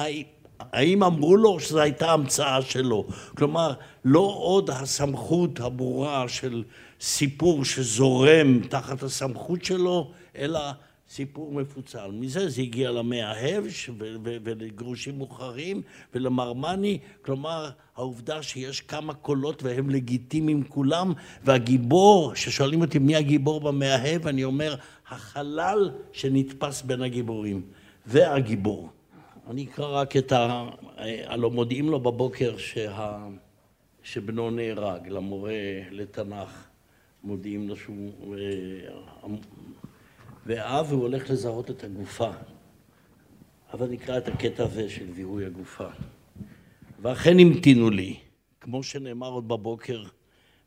האם 0.59 1.03
אמרו 1.03 1.35
לו 1.35 1.59
שזו 1.59 1.79
הייתה 1.79 2.11
המצאה 2.11 2.61
שלו. 2.61 3.05
כלומר, 3.37 3.73
לא 4.05 4.35
עוד 4.37 4.69
הסמכות 4.69 5.59
הברורה 5.59 6.27
של 6.27 6.63
סיפור 7.01 7.65
שזורם 7.65 8.59
תחת 8.69 9.03
הסמכות 9.03 9.65
שלו, 9.65 10.11
אלא 10.37 10.59
סיפור 11.09 11.51
מפוצל. 11.51 12.11
מזה 12.11 12.49
זה 12.49 12.61
הגיע 12.61 12.91
למאהב 12.91 13.63
ולגרושים 14.21 15.17
מאוחרים 15.17 15.81
ולמרמני, 16.13 16.99
כלומר 17.21 17.69
העובדה 17.95 18.43
שיש 18.43 18.81
כמה 18.81 19.13
קולות 19.13 19.63
והם 19.63 19.89
לגיטימיים 19.89 20.63
כולם, 20.63 21.13
והגיבור, 21.43 22.35
ששואלים 22.35 22.81
אותי 22.81 22.99
מי 22.99 23.15
הגיבור 23.15 23.59
במאהב, 23.61 24.27
אני 24.27 24.43
אומר, 24.43 24.75
החלל 25.07 25.91
שנתפס 26.11 26.81
בין 26.81 27.01
הגיבורים. 27.01 27.61
זה 28.05 28.33
הגיבור. 28.33 28.89
אני 29.49 29.63
אקרא 29.65 29.87
רק 29.87 30.17
את 30.17 30.31
ה... 30.31 30.69
הלא 31.25 31.51
מודיעים 31.51 31.89
לו 31.89 31.99
בבוקר 31.99 32.57
שה... 32.57 33.17
שבנו 34.03 34.51
נהרג, 34.51 35.07
למורה 35.07 35.53
לתנ"ך, 35.91 36.67
מודיעים 37.23 37.69
לו 37.69 37.75
שהוא... 37.75 38.35
ואז 40.45 40.91
הוא 40.91 41.01
הולך 41.01 41.29
לזהות 41.29 41.71
את 41.71 41.83
הגופה. 41.83 42.29
אבל 43.73 43.87
נקרא 43.87 44.17
את 44.17 44.27
הקטע 44.27 44.63
הזה 44.63 44.89
של 44.89 45.11
זיהוי 45.11 45.45
הגופה. 45.45 45.87
ואכן 47.01 47.39
המתינו 47.39 47.89
לי, 47.89 48.15
כמו 48.61 48.83
שנאמר 48.83 49.29
עוד 49.29 49.47
בבוקר, 49.47 50.03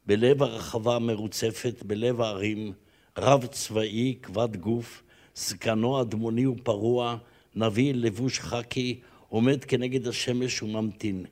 בלב 0.07 0.43
הרחבה 0.43 0.97
המרוצפת, 0.97 1.83
בלב 1.83 2.21
הערים, 2.21 2.73
רב 3.19 3.47
צבאי, 3.47 4.15
כבד 4.23 4.57
גוף, 4.57 5.03
זקנו 5.35 6.01
אדמוני 6.01 6.47
ופרוע, 6.47 7.17
נביא 7.57 7.95
לבוש 7.95 8.41
חקי, 8.41 9.01
עומד 9.29 9.65
כנגד 9.65 10.07
השמש 10.09 10.63
וממתין. 10.63 11.25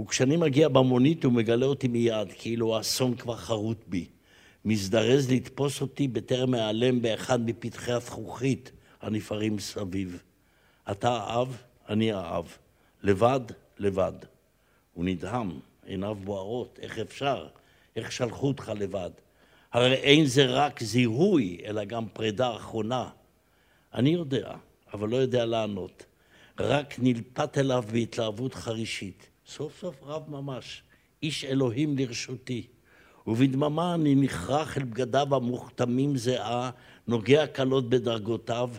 וכשאני 0.00 0.36
מגיע 0.36 0.68
במונית 0.68 1.24
הוא 1.24 1.32
מגלה 1.32 1.66
אותי 1.66 1.88
מיד, 1.88 2.28
כאילו 2.38 2.76
האסון 2.76 3.14
כבר 3.14 3.36
חרוט 3.36 3.84
בי. 3.86 4.06
מזדרז 4.64 5.30
לתפוס 5.30 5.80
אותי 5.80 6.08
בטרם 6.08 6.54
אעלם 6.54 7.02
באחד 7.02 7.40
מפתחי 7.46 7.92
הזכוכית 7.92 8.70
הנפערים 9.02 9.58
סביב. 9.58 10.22
אתה 10.90 11.10
האב, 11.10 11.56
אני 11.88 12.12
האב. 12.12 12.56
לבד, 13.02 13.40
לבד. 13.78 14.12
הוא 14.92 15.04
נדהם, 15.04 15.60
עיניו 15.86 16.14
בוערות, 16.14 16.78
איך 16.82 16.98
אפשר? 16.98 17.46
איך 17.96 18.12
שלחו 18.12 18.48
אותך 18.48 18.72
לבד? 18.76 19.10
הרי 19.72 19.94
אין 19.94 20.26
זה 20.26 20.46
רק 20.46 20.82
זיהוי, 20.82 21.58
אלא 21.64 21.84
גם 21.84 22.08
פרידה 22.08 22.56
אחרונה. 22.56 23.08
אני 23.94 24.10
יודע, 24.10 24.54
אבל 24.92 25.08
לא 25.08 25.16
יודע 25.16 25.44
לענות. 25.44 26.04
רק 26.60 26.94
נלפת 26.98 27.58
אליו 27.58 27.84
בהתלהבות 27.92 28.54
חרישית. 28.54 29.28
סוף 29.46 29.80
סוף 29.80 30.02
רב 30.02 30.30
ממש, 30.30 30.82
איש 31.22 31.44
אלוהים 31.44 31.98
לרשותי. 31.98 32.66
ובדממה 33.26 33.94
אני 33.94 34.14
נכרך 34.14 34.78
אל 34.78 34.84
בגדיו 34.84 35.34
המוכתמים 35.34 36.16
זיעה, 36.16 36.70
נוגע 37.08 37.46
קלות 37.46 37.88
בדרגותיו, 37.88 38.70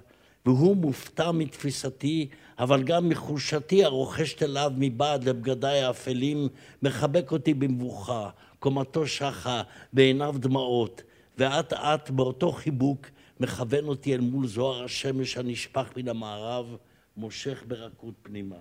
והוא 0.46 0.78
מופתע 0.78 1.32
מתפיסתי, 1.32 2.30
אבל 2.60 2.84
גם 2.84 3.10
מחושתי 3.10 3.84
הרוכשת 3.84 4.44
אליו 4.44 4.72
מבעד 4.78 5.24
לבגדיי 5.24 5.82
האפלים, 5.82 6.48
מחבק 6.82 7.32
אותי 7.32 7.54
במבוכה, 7.54 8.30
קומתו 8.60 9.08
שחה, 9.08 9.62
בעיניו 9.94 10.36
דמעות, 10.40 11.04
ואט 11.38 11.74
אט 11.74 12.10
באותו 12.10 12.52
חיבוק 12.52 13.08
מכוון 13.40 13.88
אותי 13.88 14.16
אל 14.16 14.20
מול 14.22 14.48
זוהר 14.48 14.84
השמש 14.84 15.38
הנשפך 15.38 15.90
מן 15.98 16.08
המערב, 16.08 16.78
מושך 17.18 17.64
ברכות 17.68 18.14
פנימה. 18.22 18.56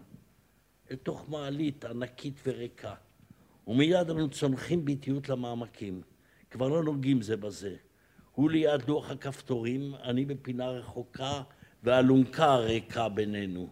אל 0.90 0.97
תוך 0.97 1.25
מעלית 1.29 1.85
ענקית 1.85 2.40
וריקה. 2.47 2.94
ומיד 3.66 4.11
אנו 4.11 4.31
צונחים 4.31 4.85
באיטיות 4.85 5.29
למעמקים. 5.29 6.03
כבר 6.50 6.68
לא 6.68 6.83
נוגעים 6.85 7.22
זה 7.22 7.37
בזה. 7.37 7.74
הוא 8.35 8.50
ליד 8.50 8.88
לוח 8.88 9.11
הכפתורים, 9.11 9.94
אני 10.03 10.24
בפינה 10.24 10.68
רחוקה, 10.68 11.42
והאלונקה 11.83 12.44
הריקה 12.44 13.09
בינינו. 13.09 13.68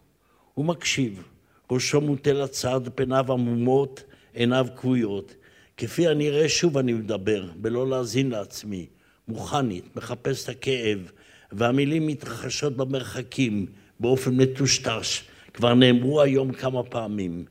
הוא 0.55 0.65
מקשיב, 0.65 1.29
ראשו 1.71 2.01
מוטה 2.01 2.33
לצד, 2.33 2.81
פניו 2.95 3.33
עמומות, 3.33 4.05
עיניו 4.35 4.67
כבויות. 4.77 5.35
כפי 5.77 6.09
הנראה 6.09 6.49
שוב 6.49 6.79
אני 6.79 6.93
מדבר, 6.93 7.51
בלא 7.57 7.91
להאזין 7.91 8.31
לעצמי. 8.31 8.87
מוכנית, 9.29 9.97
מחפש 9.97 10.45
את 10.45 10.49
הכאב, 10.49 11.11
והמילים 11.53 12.07
מתרחשות 12.07 12.77
במרחקים, 12.77 13.67
באופן 14.01 14.37
מטושטש. 14.37 15.23
כבר 15.55 15.75
נאמרו 15.75 16.23
היום 16.23 16.53
כמה 16.53 16.83
פעמים. 16.83 17.45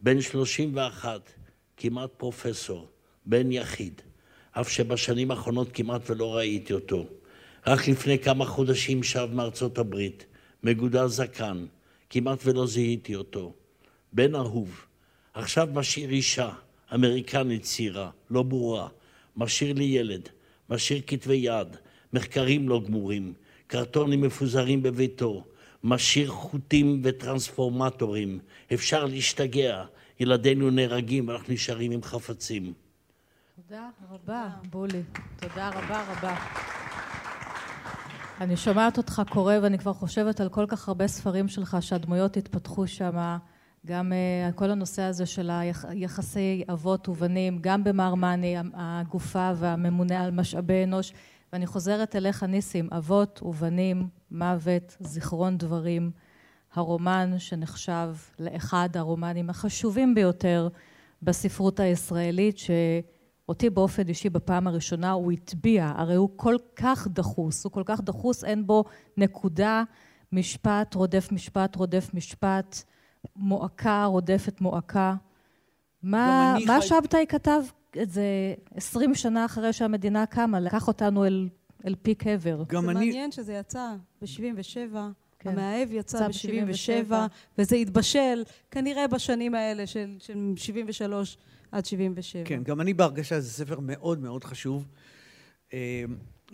בן 0.00 0.20
31, 0.20 1.32
כמעט 1.76 2.10
פרופסור, 2.16 2.86
בן 3.26 3.52
יחיד, 3.52 4.02
אף 4.52 4.68
שבשנים 4.68 5.30
האחרונות 5.30 5.68
כמעט 5.72 6.10
ולא 6.10 6.36
ראיתי 6.36 6.72
אותו. 6.72 7.06
רק 7.66 7.88
לפני 7.88 8.18
כמה 8.18 8.44
חודשים 8.44 9.02
שב 9.02 9.28
מארצות 9.32 9.78
הברית, 9.78 10.26
מגודל 10.62 11.06
זקן, 11.06 11.66
כמעט 12.10 12.38
ולא 12.44 12.66
זיהיתי 12.66 13.14
אותו. 13.14 13.52
בן 14.12 14.34
אהוב, 14.34 14.84
עכשיו 15.34 15.68
משאיר 15.72 16.10
אישה, 16.10 16.50
אמריקנית 16.94 17.62
צעירה, 17.62 18.10
לא 18.30 18.42
ברורה, 18.42 18.88
משאיר 19.36 19.72
לי 19.72 19.84
ילד, 19.84 20.28
משאיר 20.70 21.02
כתבי 21.06 21.34
יד, 21.34 21.76
מחקרים 22.12 22.68
לא 22.68 22.82
גמורים, 22.86 23.32
קרטונים 23.66 24.20
מפוזרים 24.20 24.82
בביתו, 24.82 25.44
משאיר 25.84 26.28
חוטים 26.28 27.00
וטרנספורמטורים, 27.04 28.38
אפשר 28.74 29.04
להשתגע, 29.04 29.84
ילדינו 30.20 30.70
נהרגים 30.70 31.28
ואנחנו 31.28 31.54
נשארים 31.54 31.92
עם 31.92 32.02
חפצים. 32.02 32.72
תודה 33.56 33.88
רבה, 34.10 34.48
בולי. 34.70 35.02
תודה 35.36 35.68
רבה 35.68 36.04
רבה. 36.12 36.36
אני 38.40 38.56
שומעת 38.56 38.98
אותך 38.98 39.22
קורא 39.30 39.54
ואני 39.62 39.78
כבר 39.78 39.92
חושבת 39.92 40.40
על 40.40 40.48
כל 40.48 40.66
כך 40.68 40.88
הרבה 40.88 41.06
ספרים 41.06 41.48
שלך 41.48 41.76
שהדמויות 41.80 42.36
התפתחו 42.36 42.86
שם, 42.86 43.36
גם 43.86 44.12
uh, 44.12 44.52
כל 44.52 44.70
הנושא 44.70 45.02
הזה 45.02 45.26
של 45.26 45.50
היחסי 45.88 46.64
אבות 46.72 47.08
ובנים, 47.08 47.58
גם 47.60 47.84
במרמני, 47.84 48.56
הגופה 48.74 49.52
והממונה 49.56 50.24
על 50.24 50.30
משאבי 50.30 50.84
אנוש, 50.84 51.12
ואני 51.52 51.66
חוזרת 51.66 52.16
אליך 52.16 52.42
ניסים, 52.42 52.88
אבות 52.92 53.40
ובנים, 53.42 54.08
מוות, 54.30 54.96
זיכרון 55.00 55.58
דברים, 55.58 56.10
הרומן 56.74 57.38
שנחשב 57.38 58.14
לאחד 58.38 58.88
הרומנים 58.94 59.50
החשובים 59.50 60.14
ביותר 60.14 60.68
בספרות 61.22 61.80
הישראלית, 61.80 62.58
שאותי 62.58 63.70
באופן 63.70 64.08
אישי 64.08 64.30
בפעם 64.30 64.66
הראשונה 64.66 65.10
הוא 65.10 65.32
הטביע, 65.32 65.92
הרי 65.96 66.14
הוא 66.14 66.28
כל 66.36 66.56
כך 66.76 67.08
דחוס, 67.10 67.64
הוא 67.64 67.72
כל 67.72 67.82
כך 67.84 68.00
דחוס, 68.00 68.44
אין 68.44 68.66
בו 68.66 68.84
נקודה, 69.16 69.82
משפט 70.32 70.94
רודף 70.94 71.28
משפט 71.32 71.76
רודף 71.76 72.10
משפט, 72.14 72.82
מועקה 73.36 74.04
רודפת 74.04 74.60
מועקה. 74.60 75.14
מה, 76.02 76.56
מה 76.66 76.80
חי... 76.80 76.86
שבתאי 76.86 77.26
כתב 77.28 77.60
את 78.02 78.10
זה 78.10 78.54
עשרים 78.74 79.14
שנה 79.14 79.44
אחרי 79.44 79.72
שהמדינה 79.72 80.26
קמה, 80.26 80.60
לקח 80.60 80.88
אותנו 80.88 81.24
אל, 81.24 81.48
אל 81.86 81.94
פיק 82.02 82.26
עבר. 82.26 82.62
זה 82.70 82.78
אני... 82.78 82.86
מעניין 82.86 83.32
שזה 83.32 83.52
יצא 83.52 83.94
ב-77. 84.22 84.96
כן. 85.44 85.50
המאהב 85.50 85.92
יצא 85.92 86.28
ב-77, 86.28 87.12
וזה 87.58 87.76
התבשל 87.76 88.42
כנראה 88.70 89.08
בשנים 89.08 89.54
האלה 89.54 89.86
של, 89.86 90.16
של 90.18 90.52
73 90.56 91.36
עד 91.72 91.86
77. 91.86 92.42
כן, 92.44 92.62
גם 92.62 92.80
אני 92.80 92.94
בהרגשה 92.94 93.40
זה 93.40 93.50
ספר 93.50 93.80
מאוד 93.80 94.18
מאוד 94.18 94.44
חשוב, 94.44 94.86
אה, 95.72 96.04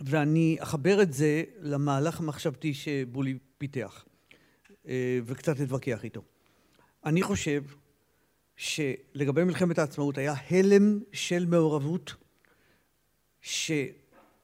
ואני 0.05 0.57
אחבר 0.59 1.01
את 1.01 1.13
זה 1.13 1.43
למהלך 1.61 2.19
המחשבתי 2.19 2.73
שבולי 2.73 3.37
פיתח, 3.57 4.05
אה, 4.87 5.19
וקצת 5.25 5.61
אתווכח 5.61 6.03
איתו. 6.03 6.21
אני 7.05 7.21
חושב 7.21 7.63
שלגבי 8.55 9.43
מלחמת 9.43 9.79
העצמאות 9.79 10.17
היה 10.17 10.33
הלם 10.49 10.99
של 11.11 11.45
מעורבות, 11.45 12.15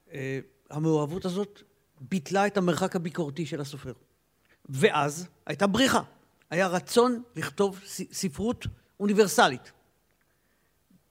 שהמעורבות 0.08 1.24
הזאת 1.24 1.62
ביטלה 2.00 2.46
את 2.46 2.56
המרחק 2.56 2.96
הביקורתי 2.96 3.46
של 3.46 3.60
הסופר. 3.60 3.92
ואז 4.68 5.28
הייתה 5.46 5.66
בריחה. 5.66 6.02
היה 6.50 6.66
רצון 6.66 7.22
לכתוב 7.36 7.80
ספרות 8.12 8.66
אוניברסלית. 9.00 9.72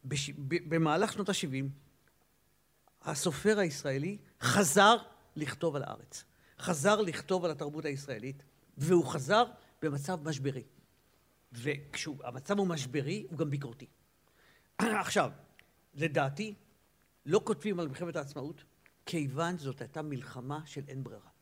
בש... 0.06 0.30
במהלך 0.48 1.14
שנות 1.14 1.30
ה-70 1.30 1.66
הסופר 3.02 3.60
הישראלי 3.60 4.18
חזר 4.42 4.98
לכתוב 5.36 5.76
על 5.76 5.84
הארץ. 5.84 6.24
חזר 6.60 7.02
לכתוב 7.02 7.46
על 7.46 7.52
התרבות 7.52 7.86
הישראלית, 7.86 8.44
והוא 8.78 9.06
חזר 9.06 9.44
במצב 9.82 10.28
משברי. 10.28 10.64
וכשהמצב 11.52 12.60
הוא 12.60 12.68
משברי, 12.68 13.28
הוא 13.30 13.38
גם 13.38 13.50
ביקורתי. 13.50 13.86
עכשיו, 14.82 15.32
לדעתי, 15.94 16.56
לא 17.26 17.42
כותבים 17.44 17.80
על 17.80 17.88
מלחמת 17.88 18.16
העצמאות, 18.16 18.64
כיוון 19.06 19.58
זאת 19.58 19.82
הייתה 19.82 20.02
מלחמה 20.02 20.60
של 20.66 20.82
אין 20.88 21.04
ברירה. 21.04 21.37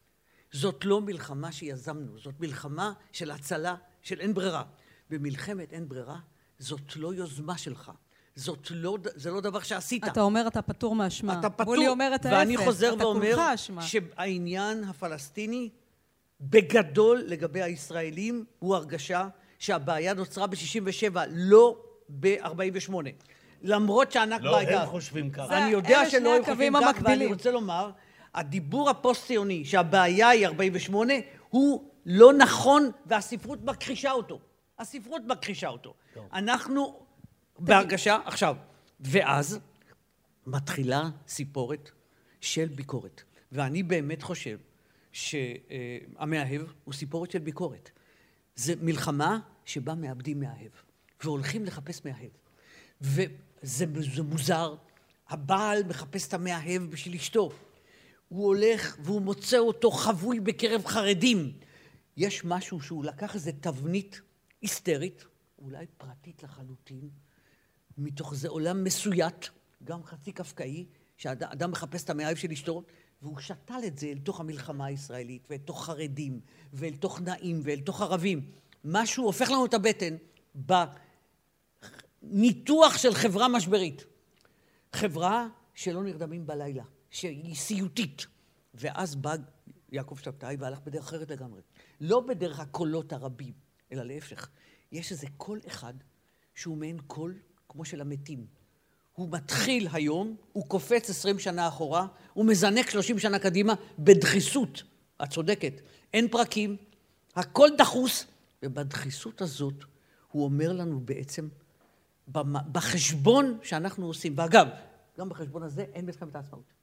זאת 0.51 0.85
לא 0.85 1.01
מלחמה 1.01 1.51
שיזמנו, 1.51 2.19
זאת 2.19 2.39
מלחמה 2.39 2.93
של 3.11 3.31
הצלה 3.31 3.75
של 4.01 4.19
אין 4.19 4.33
ברירה. 4.33 4.63
במלחמת 5.09 5.73
אין 5.73 5.89
ברירה, 5.89 6.19
זאת 6.59 6.95
לא 6.95 7.13
יוזמה 7.13 7.57
שלך. 7.57 7.91
זאת 8.35 8.67
לא, 8.71 8.97
זה 9.15 9.31
לא 9.31 9.41
דבר 9.41 9.59
שעשית. 9.59 10.03
אתה 10.03 10.21
אומר 10.21 10.47
אתה 10.47 10.61
פטור 10.61 10.95
מאשמה. 10.95 11.39
אתה 11.39 11.49
פטור. 11.49 11.65
בולי 11.65 11.87
אומר 11.87 12.11
את 12.15 12.25
ההפך. 12.25 12.37
ואני 12.37 12.57
חוזר 12.57 12.95
ואומר 12.99 13.37
שהעניין 13.81 14.83
הפלסטיני 14.83 15.69
בגדול 16.41 17.23
לגבי 17.25 17.61
הישראלים 17.61 18.45
הוא 18.59 18.75
הרגשה 18.75 19.27
שהבעיה 19.59 20.13
נוצרה 20.13 20.47
ב-67, 20.47 21.15
לא 21.29 21.77
ב-48. 22.19 22.93
למרות 23.61 24.15
לא, 24.15 24.57
הייתה... 24.57 24.73
לא, 24.73 24.79
הם 24.79 24.85
חושבים 24.87 25.29
ככה. 25.29 25.57
אני 25.57 25.71
יודע 25.71 26.09
שלא 26.09 26.35
הם 26.35 26.43
חושבים 26.45 26.73
ככה, 26.81 27.01
ואני 27.03 27.25
רוצה 27.25 27.51
לומר, 27.51 27.91
הדיבור 28.35 28.89
הפוסט-ציוני 28.89 29.65
שהבעיה 29.65 30.29
היא 30.29 30.47
48, 30.47 31.13
הוא 31.49 31.89
לא 32.05 32.33
נכון, 32.33 32.91
והספרות 33.05 33.63
מכחישה 33.63 34.11
אותו. 34.11 34.39
הספרות 34.79 35.21
מכחישה 35.27 35.67
אותו. 35.67 35.93
טוב. 36.13 36.27
אנחנו 36.33 37.05
בהרגשה, 37.59 38.17
עכשיו, 38.25 38.55
ואז 38.99 39.59
מתחילה 40.47 41.09
סיפורת 41.27 41.91
של 42.41 42.67
ביקורת. 42.67 43.21
ואני 43.51 43.83
באמת 43.83 44.23
חושב 44.23 44.57
שהמאהב 45.11 46.61
הוא 46.83 46.93
סיפורת 46.93 47.31
של 47.31 47.39
ביקורת. 47.39 47.89
זה 48.55 48.73
מלחמה 48.81 49.39
שבה 49.65 49.95
מאבדים 49.95 50.39
מאהב, 50.39 50.71
והולכים 51.23 51.65
לחפש 51.65 52.01
מאהב. 52.05 52.31
וזה 53.01 53.85
מוזר, 54.23 54.75
הבעל 55.29 55.83
מחפש 55.83 56.27
את 56.27 56.33
המאהב 56.33 56.81
בשביל 56.81 57.15
אשתו. 57.15 57.51
הוא 58.29 58.45
הולך 58.45 58.97
והוא 58.99 59.21
מוצא 59.21 59.57
אותו 59.57 59.91
חבוי 59.91 60.39
בקרב 60.39 60.85
חרדים. 60.85 61.53
יש 62.17 62.45
משהו 62.45 62.81
שהוא 62.81 63.05
לקח 63.05 63.35
איזה 63.35 63.51
תבנית 63.51 64.21
היסטרית, 64.61 65.25
אולי 65.59 65.85
פרטית 65.97 66.43
לחלוטין, 66.43 67.09
מתוך 67.97 68.31
איזה 68.31 68.49
עולם 68.49 68.83
מסויט, 68.83 69.45
גם 69.83 70.03
חצי 70.03 70.31
קפקאי, 70.31 70.85
שאדם 71.17 71.71
מחפש 71.71 72.03
את 72.03 72.09
המאהב 72.09 72.37
של 72.37 72.51
אשתו, 72.51 72.83
והוא 73.21 73.39
שתל 73.39 73.79
את 73.87 73.97
זה 73.97 74.07
אל 74.07 74.17
תוך 74.17 74.39
המלחמה 74.39 74.85
הישראלית, 74.85 75.47
ואל 75.49 75.57
תוך 75.57 75.85
חרדים, 75.85 76.39
ואל 76.73 76.95
תוך 76.95 77.21
נעים, 77.21 77.61
ואל 77.63 77.79
תוך 77.79 78.01
ערבים. 78.01 78.51
משהו 78.83 79.25
הופך 79.25 79.49
לנו 79.49 79.65
את 79.65 79.73
הבטן 79.73 80.15
בניתוח 82.23 82.97
של 82.97 83.13
חברה 83.13 83.47
משברית. 83.47 84.05
חברה 84.93 85.47
שלא 85.73 86.03
נרדמים 86.03 86.47
בלילה, 86.47 86.83
שהיא 87.15 87.55
סיוטית. 87.55 88.25
ואז 88.73 89.15
בא 89.15 89.35
יעקב 89.91 90.17
שבתאי 90.17 90.55
והלך 90.59 90.79
בדרך 90.85 91.03
אחרת 91.03 91.31
לגמרי. 91.31 91.61
לא 92.01 92.19
בדרך 92.19 92.59
הקולות 92.59 93.13
הרבים, 93.13 93.53
אלא 93.91 94.03
להפך. 94.03 94.49
יש 94.91 95.11
איזה 95.11 95.27
קול 95.37 95.59
אחד 95.67 95.93
שהוא 96.55 96.77
מעין 96.77 96.99
קול 97.07 97.35
כמו 97.69 97.85
של 97.85 98.01
המתים. 98.01 98.45
הוא 99.13 99.29
מתחיל 99.31 99.87
היום, 99.93 100.35
הוא 100.53 100.65
קופץ 100.65 101.09
עשרים 101.09 101.39
שנה 101.39 101.67
אחורה, 101.67 102.07
הוא 102.33 102.45
מזנק 102.45 102.89
שלושים 102.89 103.19
שנה 103.19 103.39
קדימה 103.39 103.73
בדחיסות. 103.99 104.83
את 105.23 105.29
צודקת. 105.29 105.73
אין 106.13 106.27
פרקים, 106.27 106.77
הכל 107.35 107.69
דחוס, 107.77 108.25
ובדחיסות 108.63 109.41
הזאת 109.41 109.83
הוא 110.31 110.43
אומר 110.43 110.73
לנו 110.73 110.99
בעצם, 110.99 111.47
בחשבון 112.71 113.59
שאנחנו 113.63 114.05
עושים, 114.05 114.33
ואגב, 114.37 114.67
גם 115.17 115.29
בחשבון 115.29 115.63
הזה 115.63 115.85
אין 115.93 116.05
מלחמת 116.05 116.35
העצמאות. 116.35 116.75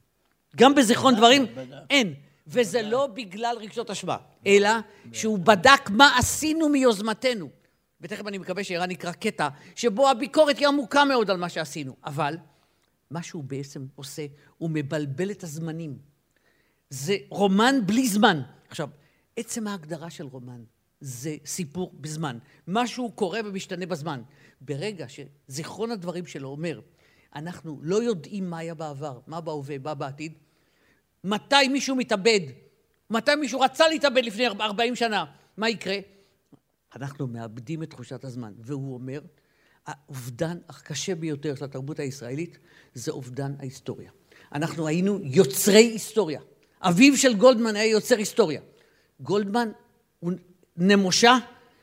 גם 0.57 0.75
בזיכרון 0.75 1.17
דברים 1.17 1.47
אין. 1.91 2.15
וזה 2.47 2.83
לא 2.83 3.07
בגלל 3.07 3.57
רגשות 3.61 3.91
אשמה, 3.91 4.17
אלא 4.47 4.71
שהוא 5.13 5.39
בדק 5.39 5.91
מה 5.91 6.19
עשינו 6.19 6.69
מיוזמתנו. 6.69 7.49
ותכף 8.01 8.27
אני 8.27 8.39
מקווה 8.39 8.65
שערן 8.65 8.91
יקרא 8.91 9.13
קטע, 9.13 9.49
שבו 9.77 10.11
הביקורת 10.11 10.59
היא 10.59 10.69
עמוקה 10.69 11.05
מאוד 11.05 11.31
על 11.31 11.37
מה 11.37 11.49
שעשינו. 11.49 11.97
אבל 12.05 12.37
מה 13.11 13.23
שהוא 13.23 13.45
בעצם 13.45 13.87
עושה, 13.95 14.27
הוא 14.59 14.71
מבלבל 14.73 15.31
את 15.31 15.43
הזמנים. 15.43 15.99
זה 16.91 17.17
רומן 17.29 17.75
בלי 17.87 18.09
זמן. 18.09 18.43
עכשיו, 18.69 18.89
עצם 19.37 19.67
ההגדרה 19.67 20.11
של 20.11 20.25
רומן 20.25 20.63
זה 21.01 21.37
סיפור 21.45 21.93
בזמן. 22.01 22.39
משהו 22.69 23.13
קורה 23.13 23.41
ומשתנה 23.45 23.87
בזמן. 23.87 24.23
ברגע 24.61 25.07
שזיכרון 25.09 25.91
הדברים 25.91 26.27
שלו 26.27 26.49
אומר, 26.49 26.81
אנחנו 27.35 27.79
לא 27.83 28.03
יודעים 28.03 28.51
מה 28.51 28.59
היה 28.59 28.75
בעבר, 28.75 29.21
מה 29.27 29.41
בהווה, 29.41 29.79
מה 29.79 29.95
בעתיד, 29.95 30.33
מתי 31.25 31.69
מישהו 31.69 31.97
מתאבד, 31.97 32.41
מתי 33.11 33.35
מישהו 33.35 33.61
רצה 33.61 33.89
להתאבד 33.89 34.25
לפני 34.25 34.47
40 34.47 34.97
שנה, 34.97 35.25
מה 35.57 35.69
יקרה? 35.69 35.97
אנחנו 36.97 37.27
מאבדים 37.27 37.83
את 37.83 37.91
תחושת 37.91 38.25
הזמן. 38.25 38.53
והוא 38.59 38.95
אומר, 38.95 39.21
האובדן 39.87 40.59
הקשה 40.69 41.15
ביותר 41.15 41.55
של 41.55 41.65
התרבות 41.65 41.99
הישראלית 41.99 42.59
זה 42.95 43.11
אובדן 43.11 43.55
ההיסטוריה. 43.59 44.11
אנחנו 44.55 44.87
היינו 44.87 45.19
יוצרי 45.23 45.85
היסטוריה. 45.85 46.41
אביו 46.81 47.17
של 47.17 47.35
גולדמן 47.35 47.77
היה 47.77 47.91
יוצר 47.91 48.17
היסטוריה. 48.17 48.61
גולדמן 49.21 49.69
הוא 50.21 50.33
נמושה 50.77 51.39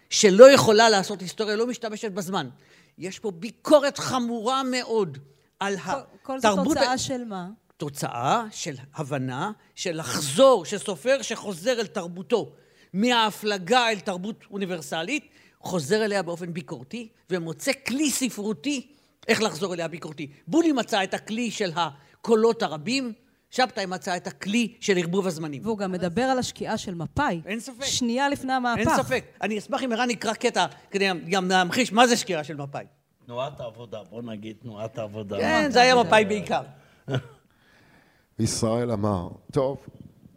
שלא 0.09 0.51
יכולה 0.51 0.89
לעשות 0.89 1.21
היסטוריה, 1.21 1.55
לא 1.55 1.67
משתמשת 1.67 2.11
בזמן. 2.11 2.49
יש 2.97 3.19
פה 3.19 3.31
ביקורת 3.31 3.97
חמורה 3.97 4.63
מאוד 4.63 5.17
על 5.59 5.75
התרבות... 5.75 6.05
כל 6.21 6.39
זה 6.39 6.47
תוצאה 6.47 6.97
של 6.97 7.23
מה? 7.23 7.47
תוצאה 7.77 8.45
של 8.51 8.75
הבנה 8.95 9.51
של 9.75 9.99
לחזור, 9.99 10.65
של 10.65 10.77
סופר 10.77 11.21
שחוזר 11.21 11.79
אל 11.79 11.87
תרבותו. 11.87 12.51
מההפלגה 12.93 13.89
אל 13.89 13.99
תרבות 13.99 14.43
אוניברסלית, 14.51 15.29
חוזר 15.59 16.05
אליה 16.05 16.23
באופן 16.23 16.53
ביקורתי 16.53 17.07
ומוצא 17.29 17.71
כלי 17.87 18.11
ספרותי 18.11 18.87
איך 19.27 19.41
לחזור 19.41 19.73
אליה 19.73 19.87
ביקורתי. 19.87 20.31
בולי 20.47 20.71
מצא 20.71 21.03
את 21.03 21.13
הכלי 21.13 21.51
של 21.51 21.71
הקולות 21.75 22.63
הרבים, 22.63 23.13
שבתאי 23.49 23.85
מצא 23.85 24.17
את 24.17 24.27
הכלי 24.27 24.73
של 24.79 24.97
ערבוב 24.97 25.27
הזמנים. 25.27 25.61
והוא 25.65 25.77
גם 25.77 25.91
מדבר 25.91 26.21
על 26.21 26.39
השקיעה 26.39 26.77
של 26.77 26.95
מפא"י. 26.95 27.41
אין 27.45 27.59
ספק. 27.59 27.85
שנייה 27.85 28.29
לפני 28.29 28.53
המהפך. 28.53 28.79
אין 28.79 29.03
ספק. 29.03 29.25
אני 29.41 29.57
אשמח 29.57 29.83
אם 29.83 29.91
ערן 29.91 30.09
יקרא 30.09 30.33
קטע 30.33 30.65
כדי 30.91 31.09
גם 31.29 31.49
להמחיש 31.49 31.93
מה 31.93 32.07
זה 32.07 32.17
שקיעה 32.17 32.43
של 32.43 32.55
מפא"י. 32.55 32.98
תנועת 33.29 33.59
העבודה, 33.59 33.99
בוא 34.09 34.21
נגיד 34.21 34.55
תנועת 34.61 34.97
העבודה. 34.97 35.37
כן, 35.37 35.69
זה 35.71 35.81
היה 35.81 36.03
מפא"י 36.03 36.25
בעיקר. 36.25 36.61
ישראל 38.39 38.91
אמר, 38.91 39.29
טוב, 39.51 39.87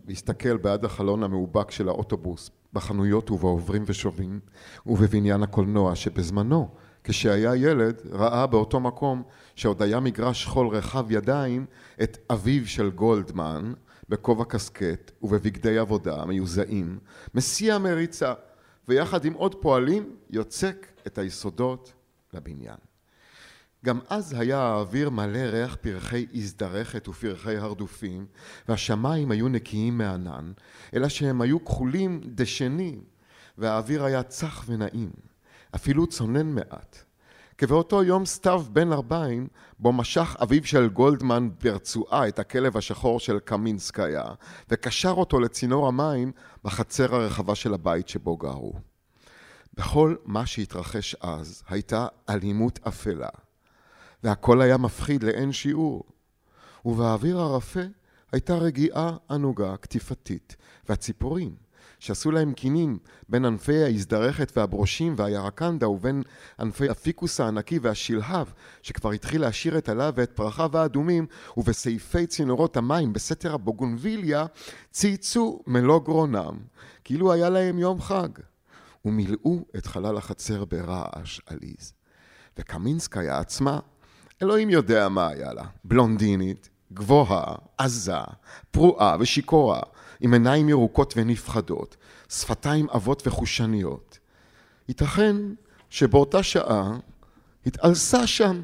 להסתכל 0.08 0.56
בעד 0.56 0.84
החלון 0.84 1.22
המאובק 1.22 1.70
של 1.70 1.88
האוטובוס, 1.88 2.50
בחנויות 2.72 3.30
ובעוברים 3.30 3.84
ושבים, 3.86 4.40
ובבניין 4.86 5.42
הקולנוע 5.42 5.94
שבזמנו, 5.94 6.68
כשהיה 7.04 7.56
ילד, 7.56 8.02
ראה 8.10 8.46
באותו 8.46 8.80
מקום 8.80 9.22
שעוד 9.54 9.82
היה 9.82 10.00
מגרש 10.00 10.46
חול 10.46 10.68
רחב 10.68 11.10
ידיים, 11.10 11.66
את 12.02 12.18
אביו 12.32 12.66
של 12.66 12.90
גולדמן, 12.90 13.72
בכובע 14.08 14.44
קסקט 14.44 15.10
ובבגדי 15.22 15.78
עבודה 15.78 16.24
מיוזעים, 16.24 16.98
מסיע 17.34 17.78
מריצה, 17.78 18.32
ויחד 18.88 19.24
עם 19.24 19.32
עוד 19.32 19.54
פועלים 19.54 20.16
יוצק 20.30 20.86
את 21.06 21.18
היסודות 21.18 21.92
לבניין. 22.34 22.76
גם 23.84 23.98
אז 24.08 24.32
היה 24.32 24.58
האוויר 24.58 25.10
מלא 25.10 25.38
ריח 25.38 25.76
פרחי 25.80 26.26
הזדרכת 26.34 27.08
ופרחי 27.08 27.56
הרדופים, 27.56 28.26
והשמיים 28.68 29.30
היו 29.30 29.48
נקיים 29.48 29.98
מענן, 29.98 30.52
אלא 30.94 31.08
שהם 31.08 31.40
היו 31.40 31.64
כחולים 31.64 32.20
דשנים, 32.24 33.04
והאוויר 33.58 34.04
היה 34.04 34.22
צח 34.22 34.64
ונעים, 34.66 35.10
אפילו 35.74 36.06
צונן 36.06 36.46
מעט, 36.46 37.04
כבאותו 37.58 38.02
יום 38.02 38.26
סתיו 38.26 38.64
בן 38.72 38.92
ארבעים, 38.92 39.48
בו 39.78 39.92
משך 39.92 40.36
אביו 40.42 40.64
של 40.64 40.88
גולדמן 40.88 41.48
ברצועה 41.64 42.28
את 42.28 42.38
הכלב 42.38 42.76
השחור 42.76 43.20
של 43.20 43.38
קמינסקיה, 43.38 44.24
וקשר 44.70 45.10
אותו 45.10 45.40
לצינור 45.40 45.88
המים 45.88 46.32
בחצר 46.64 47.14
הרחבה 47.14 47.54
של 47.54 47.74
הבית 47.74 48.08
שבו 48.08 48.36
גרו. 48.36 48.91
בכל 49.74 50.16
מה 50.24 50.46
שהתרחש 50.46 51.14
אז 51.20 51.62
הייתה 51.68 52.06
אלימות 52.28 52.78
אפלה, 52.88 53.28
והכל 54.22 54.60
היה 54.60 54.76
מפחיד 54.76 55.22
לאין 55.22 55.52
שיעור. 55.52 56.04
ובאוויר 56.84 57.38
הרפה 57.38 57.80
הייתה 58.32 58.54
רגיעה 58.54 59.16
ענוגה 59.30 59.76
קטיפתית, 59.76 60.56
והציפורים, 60.88 61.54
שעשו 62.02 62.30
להם 62.30 62.52
קינים 62.52 62.98
בין 63.28 63.44
ענפי 63.44 63.82
ההזדרכת 63.82 64.52
והברושים 64.56 65.14
והירקנדה 65.16 65.88
ובין 65.88 66.22
ענפי 66.60 66.88
הפיקוס 66.88 67.40
הענקי 67.40 67.78
והשלהב 67.78 68.46
שכבר 68.82 69.10
התחיל 69.10 69.40
להשאיר 69.40 69.78
את 69.78 69.88
עליו 69.88 70.12
ואת 70.16 70.32
פרחיו 70.32 70.78
האדומים 70.78 71.26
ובסעיפי 71.56 72.26
צינורות 72.26 72.76
המים 72.76 73.12
בסתר 73.12 73.54
הבוגונביליה 73.54 74.46
צייצו 74.90 75.62
מלוא 75.66 76.00
גרונם 76.00 76.58
כאילו 77.04 77.32
היה 77.32 77.50
להם 77.50 77.78
יום 77.78 78.00
חג 78.00 78.28
ומילאו 79.04 79.64
את 79.76 79.86
חלל 79.86 80.16
החצר 80.16 80.64
ברעש 80.64 81.40
עליז. 81.46 81.92
וקמינסקיה 82.58 83.38
עצמה, 83.38 83.80
אלוהים 84.42 84.70
יודע 84.70 85.08
מה 85.08 85.28
היה 85.28 85.52
לה, 85.52 85.64
בלונדינית, 85.84 86.70
גבוהה, 86.92 87.54
עזה, 87.78 88.16
פרועה 88.70 89.16
ושיכורה, 89.20 89.80
עם 90.20 90.32
עיניים 90.32 90.68
ירוקות 90.68 91.14
ונפחדות, 91.16 91.96
שפתיים 92.28 92.86
עבות 92.90 93.26
וחושניות. 93.26 94.18
ייתכן 94.88 95.36
שבאותה 95.90 96.42
שעה 96.42 96.98
התעלסה 97.66 98.26
שם 98.26 98.62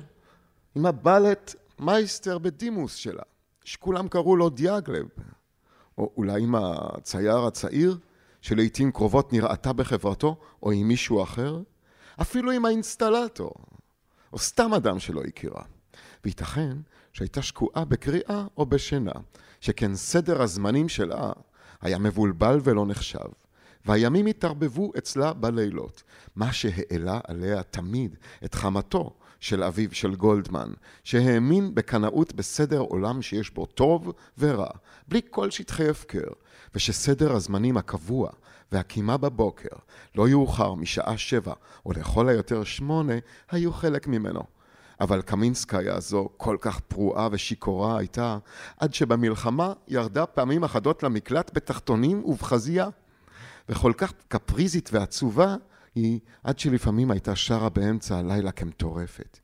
עם 0.75 0.87
הבלט 0.87 1.55
מייסטר 1.79 2.39
בדימוס 2.39 2.95
שלה, 2.95 3.23
שכולם 3.65 4.09
קראו 4.09 4.37
לו 4.37 4.49
דיאגלב, 4.49 5.07
או 5.99 6.13
אולי 6.17 6.43
עם 6.43 6.55
הצייר 6.55 7.39
הצעיר 7.39 7.99
שלעיתים 8.41 8.93
קרובות 8.93 9.33
נראתה 9.33 9.73
בחברתו, 9.73 10.37
או 10.63 10.71
עם 10.73 10.89
מישהו 10.89 11.23
אחר, 11.23 11.63
אפילו 12.21 12.51
עם 12.51 12.65
האינסטלטור, 12.65 13.55
או 14.33 14.39
סתם 14.39 14.75
אדם 14.75 14.99
שלא 14.99 15.21
הכירה. 15.21 15.63
וייתכן 16.25 16.77
שהייתה 17.13 17.43
שקועה 17.43 17.85
בקריאה 17.85 18.47
או 18.57 18.67
בשינה, 18.67 19.13
שכן 19.61 19.95
סדר 19.95 20.43
הזמנים 20.43 20.89
שלה 20.89 21.33
היה 21.81 21.99
מבולבל 21.99 22.61
ולא 22.65 22.87
נחשב, 22.87 23.29
והימים 23.89 24.27
התערבבו 24.27 24.93
אצלה 24.99 25.33
בלילות, 25.33 26.03
מה 26.37 26.53
שהעלה 26.53 27.21
עליה 27.27 27.63
תמיד 27.63 28.17
את 28.45 28.55
חמתו 28.55 29.17
של 29.41 29.63
אביו 29.63 29.95
של 29.95 30.15
גולדמן, 30.15 30.73
שהאמין 31.05 31.75
בקנאות 31.75 32.35
בסדר 32.35 32.79
עולם 32.79 33.23
שיש 33.23 33.51
בו 33.51 33.67
טוב 33.67 34.13
ורע, 34.39 34.71
בלי 35.09 35.21
כל 35.31 35.51
שטחי 35.51 35.89
הפקר, 35.89 36.29
ושסדר 36.75 37.33
הזמנים 37.33 37.77
הקבוע 37.77 38.31
והקימה 38.73 39.17
בבוקר, 39.17 39.77
לא 40.15 40.29
יאוחר 40.29 40.75
משעה 40.75 41.19
שבע 41.19 41.55
או 41.87 41.93
לכל 41.93 42.29
היותר 42.29 42.65
שמונה, 42.65 43.15
היו 43.51 43.73
חלק 43.73 44.07
ממנו. 44.07 44.43
אבל 45.01 45.23
קמינסקיה 45.23 45.95
הזו 45.95 46.29
כל 46.37 46.57
כך 46.61 46.81
פרועה 46.81 47.29
ושיכורה 47.33 47.99
הייתה, 47.99 48.39
עד 48.79 48.95
שבמלחמה 48.95 49.73
ירדה 49.89 50.27
פעמים 50.27 50.65
אחדות 50.65 51.03
למקלט 51.03 51.51
בתחתונים 51.55 52.25
ובחזייה. 52.25 52.89
וכל 53.69 53.93
כך 53.97 54.13
קפריזית 54.29 54.91
ועצובה 54.93 55.57
היא, 55.95 56.21
עד 56.45 56.59
שלפעמים 56.59 57.11
הייתה 57.11 57.37
שרה 57.37 57.69
באמצע 57.69 58.19
הלילה 58.19 58.53
כמטורפת. 58.53 59.39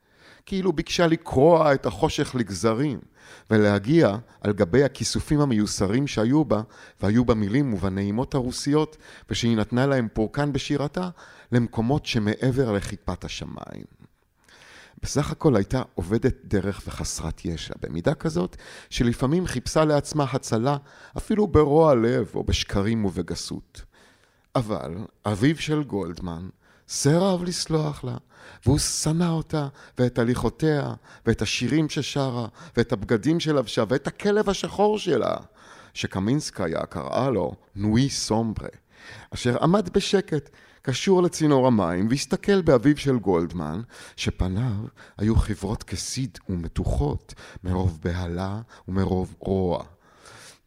כאילו 0.47 0.73
ביקשה 0.73 1.07
לקרוע 1.07 1.75
את 1.75 1.87
החושך 1.87 2.35
לגזרים, 2.35 3.01
ולהגיע 3.51 4.17
על 4.41 4.53
גבי 4.53 4.85
הכיסופים 4.85 5.41
המיוסרים 5.41 6.07
שהיו 6.07 6.45
בה, 6.45 6.63
והיו 7.03 7.25
במילים 7.25 7.75
ובנעימות 7.75 8.35
הרוסיות, 8.35 8.97
ושהיא 9.31 9.57
נתנה 9.57 9.87
להם 9.87 10.09
פורקן 10.13 10.53
בשירתה, 10.53 11.11
למקומות 11.53 12.07
שמעבר 12.07 12.73
לכיפת 12.73 13.25
השמיים. 13.25 13.85
בסך 15.03 15.31
הכל 15.31 15.57
הייתה 15.57 15.83
עובדת 15.95 16.35
דרך 16.45 16.83
וחסרת 16.87 17.45
ישע, 17.45 17.75
במידה 17.83 18.15
כזאת 18.15 18.57
שלפעמים 18.91 19.47
חיפשה 19.47 19.85
לעצמה 19.85 20.25
הצלה 20.33 20.77
אפילו 21.17 21.47
ברוע 21.47 21.95
לב 21.95 22.31
או 22.35 22.45
בשקרים 22.45 23.05
ובגסות. 23.05 23.85
אבל 24.57 24.95
אביו 25.27 25.57
של 25.57 25.83
גולדמן 25.83 26.49
סירב 26.89 27.43
לסלוח 27.45 28.05
לה, 28.05 28.17
והוא 28.67 28.79
שנא 28.79 29.29
אותה, 29.29 29.69
ואת 29.99 30.19
הליכותיה, 30.19 30.95
ואת 31.27 31.43
השירים 31.43 31.89
ששרה, 31.89 32.47
ואת 32.77 32.93
הבגדים 32.93 33.41
שלבשה, 33.41 33.85
ואת 33.89 34.07
הכלב 34.07 34.51
השחור 34.51 34.99
שלה, 34.99 35.37
שקמינסקיה 35.95 36.87
קראה 36.87 37.31
לו 37.31 37.55
נוי 37.77 38.11
סומברה, 38.11 38.69
אשר 39.31 39.63
עמד 39.63 39.89
בשקט, 39.93 40.51
קשור 40.83 41.23
לצינור 41.23 41.67
המים, 41.67 42.09
והסתכל 42.11 42.63
באביו 42.63 42.97
של 42.97 43.19
גולדמן, 43.19 43.81
שפניו 44.17 44.87
היו 45.19 45.37
חברות 45.37 45.83
כסיד 45.83 46.39
ומתוחות, 46.49 47.35
מרוב 47.65 47.99
בהלה 48.03 48.61
ומרוב 48.89 49.35
רוע. 49.39 49.85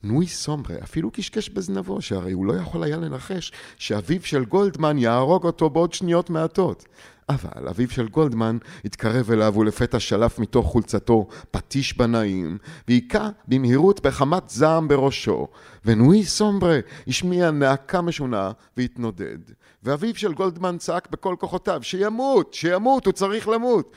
נוי 0.04 0.28
סומרה 0.28 0.76
אפילו 0.84 1.12
קשקש 1.12 1.50
בזנבו, 1.50 2.02
שהרי 2.02 2.32
הוא 2.32 2.46
לא 2.46 2.54
יכול 2.54 2.84
היה 2.84 2.98
לנחש 2.98 3.52
שאביו 3.78 4.22
של 4.24 4.46
גולדמן 4.46 4.98
יהרוג 4.98 5.46
אותו 5.46 5.70
בעוד 5.70 5.94
שניות 5.94 6.30
מעטות. 6.30 6.86
אבל 7.30 7.68
אביו 7.70 7.90
של 7.90 8.08
גולדמן 8.08 8.58
התקרב 8.86 9.32
אליו 9.32 9.54
ולפתע 9.56 10.00
שלף 10.00 10.40
מתוך 10.40 10.68
חולצתו 10.68 11.28
פטיש 11.52 11.98
בנאים, 11.98 12.58
והיכה 12.88 13.30
במהירות 13.48 14.02
בחמת 14.02 14.50
זעם 14.50 14.88
בראשו, 14.88 15.48
ונוי 15.86 16.26
סומברה 16.26 16.80
השמיע 17.08 17.52
נאקה 17.52 18.02
משונה 18.02 18.52
והתנודד. 18.78 19.38
ואביו 19.84 20.16
של 20.16 20.34
גולדמן 20.34 20.78
צעק 20.78 21.08
בכל 21.10 21.36
כוחותיו, 21.40 21.80
שימות, 21.84 22.54
שימות, 22.54 23.06
הוא 23.06 23.14
צריך 23.14 23.48
למות. 23.48 23.96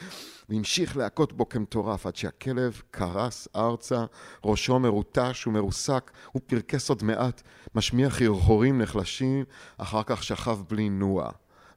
והמשיך 0.50 0.96
להכות 0.96 1.32
בו 1.32 1.48
כמטורף 1.48 2.06
עד 2.06 2.16
שהכלב 2.16 2.82
קרס 2.90 3.48
ארצה, 3.56 4.04
ראשו 4.44 4.78
מרוטש 4.78 5.46
ומרוסק, 5.46 6.10
הוא 6.32 6.42
פרקס 6.46 6.88
עוד 6.88 7.02
מעט, 7.02 7.42
משמיע 7.74 8.10
חרחורים 8.10 8.82
נחלשים, 8.82 9.44
אחר 9.78 10.02
כך 10.06 10.22
שכב 10.22 10.58
בלי 10.68 10.88
נוע. 10.88 11.30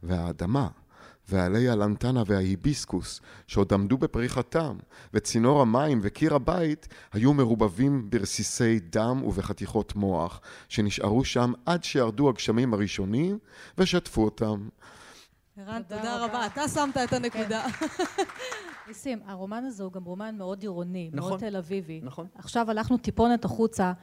והאדמה, 0.03 0.67
ועלי 1.29 1.69
הלנטנה 1.69 2.23
וההיביסקוס, 2.25 3.21
שעוד 3.47 3.73
עמדו 3.73 3.97
בפריחתם, 3.97 4.77
וצינור 5.13 5.62
המים 5.62 5.99
וקיר 6.01 6.36
הבית, 6.36 6.88
היו 7.13 7.33
מרובבים 7.33 8.09
ברסיסי 8.09 8.79
דם 8.79 9.21
ובחתיכות 9.23 9.95
מוח, 9.95 10.41
שנשארו 10.69 11.25
שם 11.25 11.53
עד 11.65 11.83
שירדו 11.83 12.29
הגשמים 12.29 12.73
הראשונים, 12.73 13.38
ושטפו 13.77 14.23
אותם. 14.23 14.67
ערן, 15.57 15.81
תודה 15.87 16.25
רבה. 16.25 16.45
אתה 16.45 16.67
שמת 16.67 16.97
את 16.97 17.13
הנקודה. 17.13 17.65
ניסים, 18.87 19.19
הרומן 19.25 19.63
הזה 19.65 19.83
הוא 19.83 19.91
גם 19.91 20.03
רומן 20.03 20.35
מאוד 20.37 20.61
עירוני, 20.61 21.09
מאוד 21.13 21.25
נכון. 21.25 21.39
תל 21.39 21.55
אביבי. 21.55 22.01
נכון. 22.03 22.27
עכשיו 22.35 22.71
הלכנו 22.71 22.97
טיפונת 22.97 23.45
החוצה, 23.45 23.93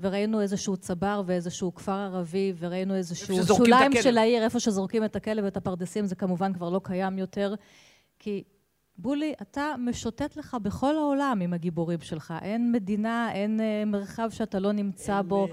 וראינו 0.00 0.40
איזשהו 0.40 0.76
צבר 0.76 1.22
ואיזשהו 1.26 1.74
כפר 1.74 1.92
ערבי, 1.92 2.52
וראינו 2.58 2.94
איזשהו 2.94 3.36
שוליים. 3.46 3.92
של 4.02 4.18
העיר, 4.18 4.44
איפה 4.44 4.60
שזורקים 4.60 5.04
את 5.04 5.16
הכלב 5.16 5.44
ואת 5.44 5.56
הפרדסים, 5.56 6.06
זה 6.06 6.14
כמובן 6.14 6.52
כבר 6.52 6.70
לא 6.70 6.80
קיים 6.84 7.18
יותר. 7.18 7.54
כי 8.18 8.44
בולי, 8.98 9.34
אתה 9.42 9.74
משוטט 9.78 10.36
לך 10.36 10.56
בכל 10.62 10.96
העולם 10.96 11.38
עם 11.42 11.52
הגיבורים 11.52 12.00
שלך. 12.00 12.34
אין 12.42 12.72
מדינה, 12.72 13.32
אין 13.32 13.60
אה, 13.60 13.84
מרחב 13.86 14.30
שאתה 14.30 14.58
לא 14.58 14.72
נמצא 14.72 15.22
בו. 15.22 15.48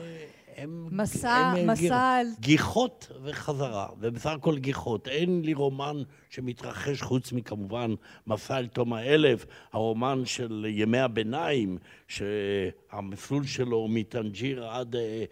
הם, 0.57 0.87
מסע, 0.91 1.33
הם, 1.33 1.69
מסע 1.69 2.21
אל... 2.21 2.27
גיחות 2.39 3.11
וחזרה, 3.23 3.87
ובסך 3.99 4.29
הכל 4.29 4.57
גיחות. 4.57 5.07
אין 5.07 5.41
לי 5.41 5.53
רומן 5.53 6.03
שמתרחש 6.29 7.01
חוץ 7.01 7.31
מכמובן 7.31 7.93
מסע 8.27 8.57
אל 8.57 8.67
תום 8.67 8.93
האלף, 8.93 9.45
הרומן 9.71 10.25
של 10.25 10.65
ימי 10.69 10.99
הביניים, 10.99 11.77
שהמסלול 12.07 13.43
שלו 13.43 13.77
הוא 13.77 13.89
מטנג'יר 13.89 14.67
עד, 14.67 14.95
אה, 14.95 15.23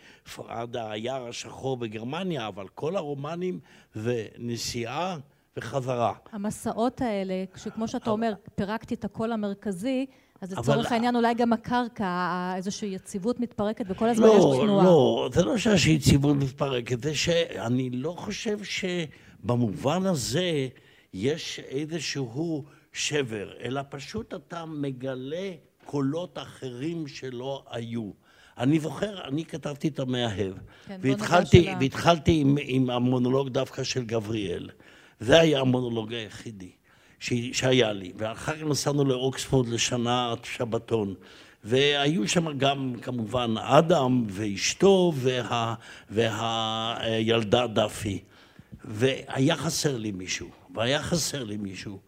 עד 0.48 0.78
היער 0.80 1.28
השחור 1.28 1.78
בגרמניה, 1.78 2.48
אבל 2.48 2.68
כל 2.68 2.96
הרומנים 2.96 3.60
זה 3.94 4.26
נסיעה 4.38 5.18
וחזרה. 5.58 6.14
המסעות 6.32 7.02
האלה, 7.02 7.44
שכמו 7.56 7.88
שאתה 7.88 8.10
אומר, 8.10 8.34
פירקתי 8.56 8.94
את 8.94 9.06
הקול 9.06 9.32
המרכזי, 9.32 10.06
אז 10.42 10.52
לצורך 10.52 10.92
העניין 10.92 11.16
אולי 11.16 11.34
גם 11.34 11.54
הקרקע, 11.54 12.54
איזושהי 12.56 12.90
יציבות 12.90 13.40
מתפרקת 13.40 13.86
וכל 13.90 14.10
הזמן 14.10 14.28
יש 14.28 14.34
לא, 14.34 14.60
תנועה. 14.64 14.86
לא, 14.86 15.30
זה 15.34 15.44
לא 15.44 15.58
שיש 15.58 15.88
יציבות 15.88 16.36
מתפרקת, 16.36 17.04
זה 17.04 17.16
שאני 17.16 17.90
לא 17.90 18.16
חושב 18.18 18.60
שבמובן 18.64 20.06
הזה 20.06 20.68
יש 21.14 21.60
איזשהו 21.60 22.64
שבר, 22.94 23.54
אלא 23.64 23.82
פשוט 23.90 24.34
אתה 24.34 24.66
מגלה 24.66 25.52
קולות 25.86 26.38
אחרים 26.38 27.08
שלא 27.08 27.64
היו. 27.70 28.12
אני 28.58 28.80
זוכר, 28.80 29.28
אני 29.28 29.46
כתבתי 29.46 29.88
את 29.88 30.00
המאהב, 30.00 30.54
כן, 30.88 31.00
והתחלתי. 31.02 31.68
והתחלתי 31.80 32.42
עם, 32.42 32.58
עם 32.62 32.90
המונולוג 32.90 33.50
דווקא 33.50 33.84
של 33.84 34.04
גבריאל. 34.06 34.70
זה 35.20 35.40
היה 35.40 35.60
המונולוג 35.60 36.14
היחידי. 36.14 36.72
שהיה 37.54 37.94
לי. 37.94 38.12
ואחר 38.18 38.56
כך 38.56 38.64
נסענו 38.64 39.06
לאוקספורד 39.06 39.68
לשנה 39.68 40.34
שבתון. 40.44 41.14
והיו 41.64 42.28
שם 42.28 42.58
גם 42.58 42.94
כמובן 43.02 43.54
אדם 43.58 44.24
ואשתו 44.28 45.14
וה, 45.16 45.74
והילדה 46.10 47.68
דפי. 47.68 48.20
והיה 48.86 49.56
חסר 49.56 49.98
לי 49.98 50.12
מישהו, 50.12 50.50
והיה 50.76 51.04
חסר 51.04 51.44
לי 51.44 51.58
מישהו. 51.58 52.00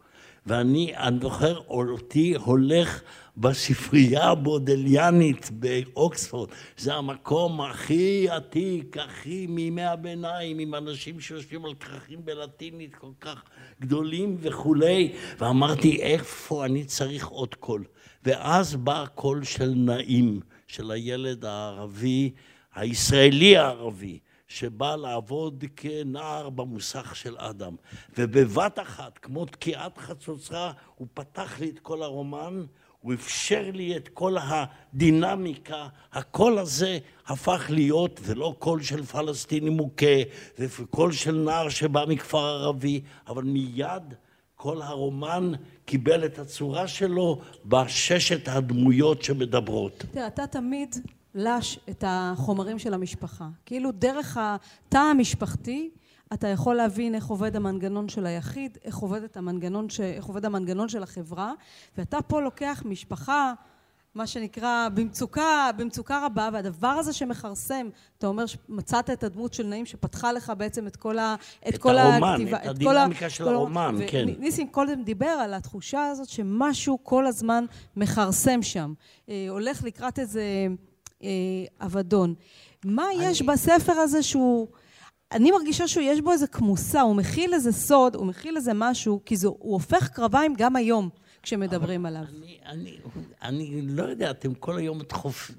ואני, 0.45 0.95
אני 0.97 1.19
זוכר 1.21 1.58
אותי 1.58 2.36
הולך 2.36 3.01
בספרייה 3.38 4.29
הבודליאנית 4.29 5.49
באוקספורד. 5.51 6.49
זה 6.77 6.93
המקום 6.93 7.62
הכי 7.62 8.29
עתיק, 8.29 8.97
הכי 8.97 9.47
מימי 9.47 9.84
הביניים, 9.84 10.60
עם 10.60 10.75
אנשים 10.75 11.19
שיושבים 11.19 11.65
על 11.65 11.73
כרכים 11.73 12.25
בלטינית 12.25 12.95
כל 12.95 13.12
כך 13.21 13.43
גדולים 13.82 14.38
וכולי. 14.39 15.13
ואמרתי, 15.39 16.01
איפה 16.01 16.65
אני 16.65 16.86
צריך 16.86 17.27
עוד 17.27 17.56
קול? 17.56 17.84
ואז 18.23 18.75
בא 18.75 19.06
קול 19.15 19.43
של 19.43 19.73
נעים, 19.75 20.39
של 20.67 20.91
הילד 20.91 21.45
הערבי, 21.45 22.32
הישראלי 22.75 23.58
הערבי. 23.58 24.19
שבא 24.54 24.96
לעבוד 24.96 25.63
כנער 25.76 26.50
במוסך 26.50 27.16
של 27.16 27.36
אדם. 27.38 27.76
ובבת 28.18 28.80
אחת, 28.80 29.18
כמו 29.18 29.46
תקיעת 29.46 29.98
חצוצרה, 29.98 30.72
הוא 30.96 31.08
פתח 31.13 31.60
לי 31.60 31.70
את 31.70 31.80
כל 31.80 32.04
הרומן, 32.04 32.63
הוא 33.02 33.13
אפשר 33.13 33.63
לי 33.74 33.98
את 33.98 34.10
כל 34.10 34.36
הדינמיקה, 34.39 35.88
הקול 36.13 36.58
הזה 36.58 36.98
הפך 37.28 37.66
להיות, 37.70 38.20
זה 38.24 38.36
לא 38.36 38.56
קול 38.60 38.82
של 38.82 39.04
פלסטיני 39.04 39.70
מוכה, 39.70 40.16
זה 40.58 40.68
קול 40.89 41.12
של 41.12 41.36
נער 41.36 41.70
שבא 41.70 42.06
מכפר 42.08 42.46
ערבי, 42.46 43.02
אבל 43.28 43.44
מיד 43.44 44.13
כל 44.56 44.82
הרומן 44.82 45.52
קיבל 45.86 46.26
את 46.26 46.39
הצורה 46.39 46.88
שלו 46.88 47.42
בששת 47.66 48.48
הדמויות 48.48 49.24
שמדברות. 49.24 50.04
תראה, 50.12 50.28
אתה 50.28 50.48
תמיד 50.48 50.96
לש 51.36 51.80
את 51.89 52.04
החומרים 52.08 52.80
של 52.80 52.93
המשפחה. 52.93 53.48
כאילו 53.65 53.91
דרך 53.91 54.38
התא 54.41 54.98
המשפחתי 54.98 55.89
אתה 56.34 56.48
יכול 56.48 56.76
להבין 56.76 57.15
איך 57.15 57.28
עובד 57.28 57.56
המנגנון 57.56 58.10
של 58.10 58.26
היחיד, 58.26 58.78
איך 58.84 58.98
עובד, 58.98 59.24
את 59.24 59.38
המנגנון, 59.38 59.89
ש... 59.89 60.00
איך 60.00 60.26
עובד 60.26 60.46
המנגנון 60.46 60.89
של 60.89 61.04
החברה, 61.04 61.54
ואתה 61.98 62.22
פה 62.22 62.41
לוקח 62.41 62.84
משפחה, 62.86 63.54
מה 64.15 64.28
שנקרא, 64.28 64.89
במצוקה, 64.93 65.69
במצוקה 65.78 66.26
רבה, 66.26 66.50
והדבר 66.54 66.88
הזה 66.88 67.13
שמכרסם, 67.13 67.89
אתה 68.17 68.28
אומר 68.28 68.46
שמצאת 68.46 69.10
את 69.10 69.24
הדמות 69.24 69.54
של 69.54 69.67
נעים 69.67 69.86
שפתחה 69.86 70.34
לך 70.34 70.54
בעצם 70.58 70.88
את 70.88 70.96
כל 70.96 71.19
ה... 71.19 71.36
את, 71.67 71.74
את 71.74 71.78
כל 71.78 71.98
הרומן, 71.98 72.34
הכתיבה, 72.34 72.58
את 72.58 72.65
הדינמיקה 72.65 73.30
של 73.30 73.43
כל 73.43 73.54
הרומן, 73.54 73.96
כן. 74.08 74.26
ניסים 74.39 74.67
קודם 74.67 75.04
דיבר 75.04 75.26
על 75.26 75.54
התחושה 75.54 76.06
הזאת 76.06 76.30
שמשהו 76.30 77.00
כל 77.04 77.26
הזמן 77.26 77.65
מכרסם 77.96 78.62
שם. 78.62 78.93
אה, 79.30 79.46
הולך 79.50 79.84
לקראת 79.84 80.19
איזה... 80.19 80.43
אה, 81.24 81.86
אבדון. 81.86 82.34
מה 82.86 83.06
אני... 83.16 83.26
יש 83.26 83.42
בספר 83.42 83.94
הזה 83.94 84.24
שהוא... 84.24 84.68
אני 85.32 85.52
מרגישה 85.52 85.88
שיש 85.88 86.22
בו 86.22 86.32
איזה 86.32 86.48
כמוסה, 86.48 87.02
הוא 87.02 87.16
מכיל 87.16 87.54
איזה 87.54 87.72
סוד, 87.72 88.16
הוא 88.16 88.26
מכיל 88.26 88.56
איזה 88.56 88.72
משהו, 88.76 89.20
כי 89.26 89.38
זה, 89.38 89.48
הוא 89.48 89.74
הופך 89.74 90.10
קרביים 90.10 90.54
גם 90.58 90.76
היום. 90.76 91.10
כשמדברים 91.43 92.06
עליו. 92.06 92.21
אני, 92.21 92.58
אני, 92.65 92.97
אני 93.41 93.82
לא 93.82 94.03
יודע, 94.03 94.32
אתם 94.32 94.53
כל 94.53 94.77
היום 94.77 95.01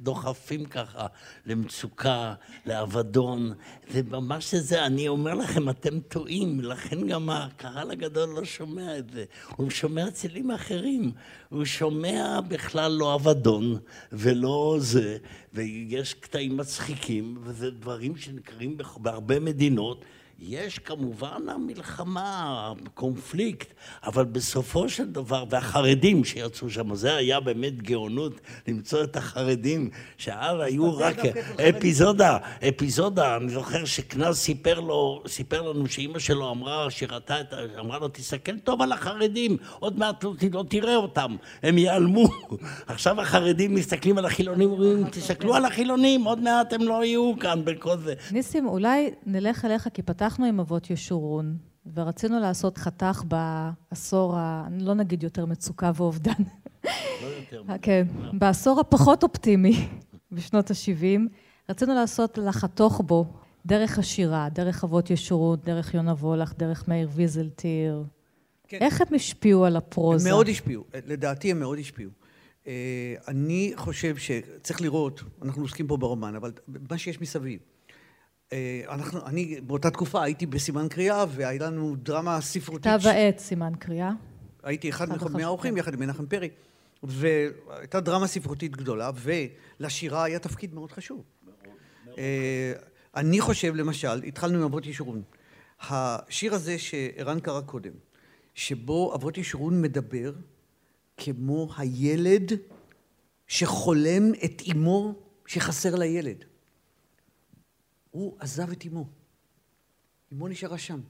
דוחפים 0.02 0.64
ככה 0.64 1.06
למצוקה, 1.46 2.34
לאבדון, 2.66 3.52
זה 3.88 4.02
ממש 4.02 4.54
זה, 4.54 4.86
אני 4.86 5.08
אומר 5.08 5.34
לכם, 5.34 5.68
אתם 5.68 6.00
טועים, 6.00 6.60
לכן 6.60 7.06
גם 7.06 7.30
הקהל 7.30 7.90
הגדול 7.90 8.28
לא 8.28 8.44
שומע 8.44 8.98
את 8.98 9.10
זה. 9.10 9.24
הוא 9.56 9.70
שומע 9.70 10.10
צלילים 10.10 10.50
אחרים, 10.50 11.12
הוא 11.48 11.64
שומע 11.64 12.40
בכלל 12.48 12.92
לא 12.92 13.14
אבדון 13.14 13.78
ולא 14.12 14.76
זה, 14.80 15.18
ויש 15.52 16.14
קטעים 16.14 16.56
מצחיקים, 16.56 17.38
וזה 17.42 17.70
דברים 17.70 18.16
שנקראים 18.16 18.78
בהרבה 18.96 19.40
מדינות. 19.40 20.04
יש 20.46 20.78
כמובן 20.78 21.48
המלחמה, 21.48 22.72
הקונפליקט, 22.86 23.74
אבל 24.04 24.24
בסופו 24.24 24.88
של 24.88 25.12
דבר, 25.12 25.44
והחרדים 25.50 26.24
שיצאו 26.24 26.70
שם, 26.70 26.94
זה 26.94 27.16
היה 27.16 27.40
באמת 27.40 27.82
גאונות 27.82 28.40
למצוא 28.68 29.04
את 29.04 29.16
החרדים, 29.16 29.90
שאז 30.18 30.60
היו 30.60 30.98
רק 30.98 31.16
אפיזודה, 31.68 32.38
אפיזודה, 32.68 33.36
אני 33.36 33.48
זוכר 33.48 33.84
שקנז 33.84 34.36
סיפר 34.36 34.80
לו, 34.80 35.22
סיפר 35.26 35.62
לנו 35.62 35.86
שאימא 35.86 36.18
שלו 36.18 36.50
אמרה, 36.50 36.90
שראתה 36.90 37.40
את, 37.40 37.54
אמרה 37.80 37.98
לו, 37.98 38.08
תסתכל 38.08 38.58
טוב 38.58 38.82
על 38.82 38.92
החרדים, 38.92 39.56
עוד 39.78 39.98
מעט 39.98 40.24
לא, 40.24 40.34
לא 40.52 40.64
תראה 40.68 40.96
אותם, 40.96 41.36
הם 41.62 41.78
ייעלמו. 41.78 42.28
עכשיו 42.86 43.20
החרדים 43.20 43.74
מסתכלים 43.74 44.18
על 44.18 44.24
החילונים, 44.24 44.70
אומרים, 44.70 45.04
תסתכלו 45.10 45.54
על 45.54 45.64
החילונים, 45.64 46.24
עוד 46.24 46.40
מעט 46.40 46.72
הם 46.72 46.82
לא 46.82 47.04
יהיו 47.04 47.32
כאן 47.40 47.64
בכל 47.64 47.96
זה. 47.98 48.14
ניסים, 48.30 48.68
אולי 48.68 49.10
נלך 49.26 49.64
אליך, 49.64 49.88
כי 49.94 50.02
פתח 50.02 50.33
פתחנו 50.34 50.46
עם 50.46 50.60
אבות 50.60 50.90
ישורון, 50.90 51.56
ורצינו 51.94 52.40
לעשות 52.40 52.78
חתך 52.78 53.22
בעשור, 53.28 54.36
ה... 54.36 54.68
לא 54.80 54.94
נגיד 54.94 55.22
יותר 55.22 55.46
מצוקה 55.46 55.90
ואובדן. 55.94 56.32
לא 56.84 56.90
יותר. 57.26 57.62
כן, 57.82 58.06
בעשור 58.32 58.80
הפחות 58.80 59.22
אופטימי, 59.22 59.88
בשנות 60.32 60.70
ה-70, 60.70 61.20
רצינו 61.70 61.94
לעשות 61.94 62.38
לחתוך 62.38 63.00
בו 63.06 63.26
דרך 63.66 63.98
השירה, 63.98 64.48
דרך 64.52 64.84
אבות 64.84 65.10
ישורון, 65.10 65.58
דרך 65.64 65.94
יונה 65.94 66.12
וולך, 66.12 66.54
דרך 66.58 66.88
מאיר 66.88 67.08
ויזלטיר. 67.12 68.04
כן. 68.68 68.78
איך 68.80 69.00
הם 69.00 69.14
השפיעו 69.14 69.64
על 69.64 69.76
הפרוזה? 69.76 70.28
הם 70.28 70.34
מאוד 70.34 70.48
השפיעו, 70.48 70.84
לדעתי 71.06 71.50
הם 71.50 71.60
מאוד 71.60 71.78
השפיעו. 71.78 72.10
אה, 72.66 73.14
אני 73.28 73.72
חושב 73.76 74.16
שצריך 74.16 74.80
לראות, 74.80 75.22
אנחנו 75.42 75.62
עוסקים 75.62 75.86
פה 75.86 75.96
ברומן, 75.96 76.34
אבל 76.34 76.52
מה 76.90 76.98
שיש 76.98 77.20
מסביב. 77.20 77.60
אה, 78.52 78.82
אנחנו, 78.88 79.26
אני 79.26 79.60
באותה 79.60 79.90
תקופה 79.90 80.22
הייתי 80.22 80.46
בסימן 80.46 80.88
קריאה 80.88 81.24
והיה 81.28 81.66
לנו 81.66 81.96
דרמה 81.96 82.40
ספרותית. 82.40 82.92
כתב 82.92 83.06
העת 83.06 83.38
סימן 83.38 83.72
קריאה. 83.78 84.10
הייתי 84.62 84.90
אחד 84.90 85.08
מהאורחים 85.32 85.76
יחד 85.76 85.94
עם 85.94 86.00
מנחם 86.00 86.26
פרי 86.26 86.48
והייתה 87.02 88.00
דרמה 88.00 88.26
ספרותית 88.26 88.76
גדולה 88.76 89.10
ולשירה 89.14 90.24
היה 90.24 90.38
תפקיד 90.38 90.74
מאוד 90.74 90.92
חשוב. 90.92 91.22
אה, 92.18 92.72
אני 93.16 93.40
חושב 93.40 93.74
למשל, 93.74 94.22
התחלנו 94.22 94.58
עם 94.58 94.64
אבות 94.64 94.86
ישורון. 94.86 95.22
השיר 95.80 96.54
הזה 96.54 96.78
שערן 96.78 97.40
קרא 97.40 97.60
קודם, 97.60 97.92
שבו 98.54 99.14
אבות 99.14 99.38
ישורון 99.38 99.82
מדבר 99.82 100.32
כמו 101.16 101.68
הילד 101.76 102.52
שחולם 103.46 104.32
את 104.44 104.62
אמו 104.72 105.14
שחסר 105.46 105.94
לילד. 105.94 106.44
הוא 108.14 108.36
עזב 108.38 108.70
את 108.70 108.86
אמו. 108.86 109.06
אמו 110.32 110.48
נשארה 110.48 110.78
שם. 110.78 111.00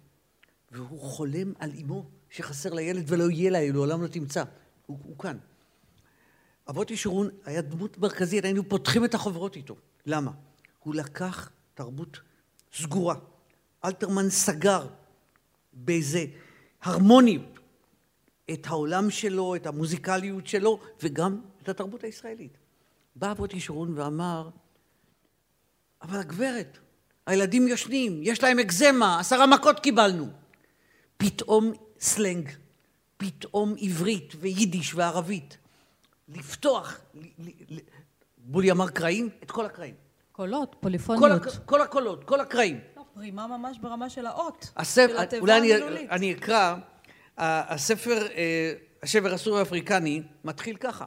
והוא 0.73 1.01
חולם 1.01 1.53
על 1.59 1.71
אמו 1.83 2.07
שחסר 2.31 2.75
לילד 2.75 3.05
ולא 3.07 3.31
יהיה 3.31 3.51
לה, 3.51 3.71
לעולם 3.71 4.03
לא 4.03 4.07
תמצא. 4.07 4.45
הוא, 4.87 4.99
הוא 5.03 5.19
כאן. 5.19 5.38
אבות 6.71 6.90
ישורון 6.90 7.29
היה 7.45 7.62
דמות 7.62 7.99
מרכזית, 7.99 8.45
היינו 8.45 8.69
פותחים 8.69 9.05
את 9.05 9.14
החוברות 9.14 9.57
איתו. 9.57 9.77
למה? 10.07 10.31
הוא 10.79 10.95
לקח 10.95 11.51
תרבות 11.75 12.21
סגורה. 12.73 13.14
אלתרמן 13.85 14.31
סגר 14.31 14.87
באיזה 15.73 16.25
הרמוניות 16.83 17.59
את 18.53 18.67
העולם 18.67 19.11
שלו, 19.11 19.55
את 19.55 19.67
המוזיקליות 19.67 20.47
שלו, 20.47 20.81
וגם 21.03 21.40
את 21.62 21.69
התרבות 21.69 22.05
הישראלית. 22.05 22.57
בא 23.17 23.33
אבות 23.33 23.55
ישורון 23.55 23.99
ואמר, 23.99 24.51
אבל 26.03 26.19
הגברת, 26.19 26.79
הילדים 27.26 27.68
ישנים, 27.68 28.20
יש 28.22 28.42
להם 28.42 28.58
אקזמה, 28.58 29.20
עשרה 29.20 29.46
מכות 29.46 29.80
קיבלנו. 29.80 30.28
פתאום 31.16 31.72
סלנג, 32.00 32.50
פתאום 33.16 33.75
עברית 33.81 34.33
ויידיש 34.40 34.94
וערבית. 34.94 35.58
לפתוח, 36.29 37.00
בולי 38.38 38.70
אמר 38.70 38.88
קרעים, 38.88 39.29
את 39.42 39.50
כל 39.50 39.66
הקרעים. 39.66 39.94
קולות, 40.33 40.77
פוליפוניות. 40.81 41.42
כל, 41.42 41.50
כל 41.64 41.81
הקולות, 41.81 42.25
כל 42.25 42.40
הקרעים. 42.40 42.81
לא, 42.96 43.04
פרימה 43.14 43.46
ממש 43.46 43.79
ברמה 43.79 44.10
של 44.10 44.27
האות. 44.27 44.72
הספר, 44.77 45.12
של 45.12 45.18
התיבה 45.18 45.42
אולי 45.42 45.77
אני, 45.77 46.08
אני 46.10 46.33
אקרא, 46.33 46.77
הספר, 47.38 48.27
אה, 48.35 48.72
השבר 49.02 49.35
הסורי 49.35 49.58
האפריקני, 49.58 50.22
מתחיל 50.44 50.77
ככה. 50.77 51.06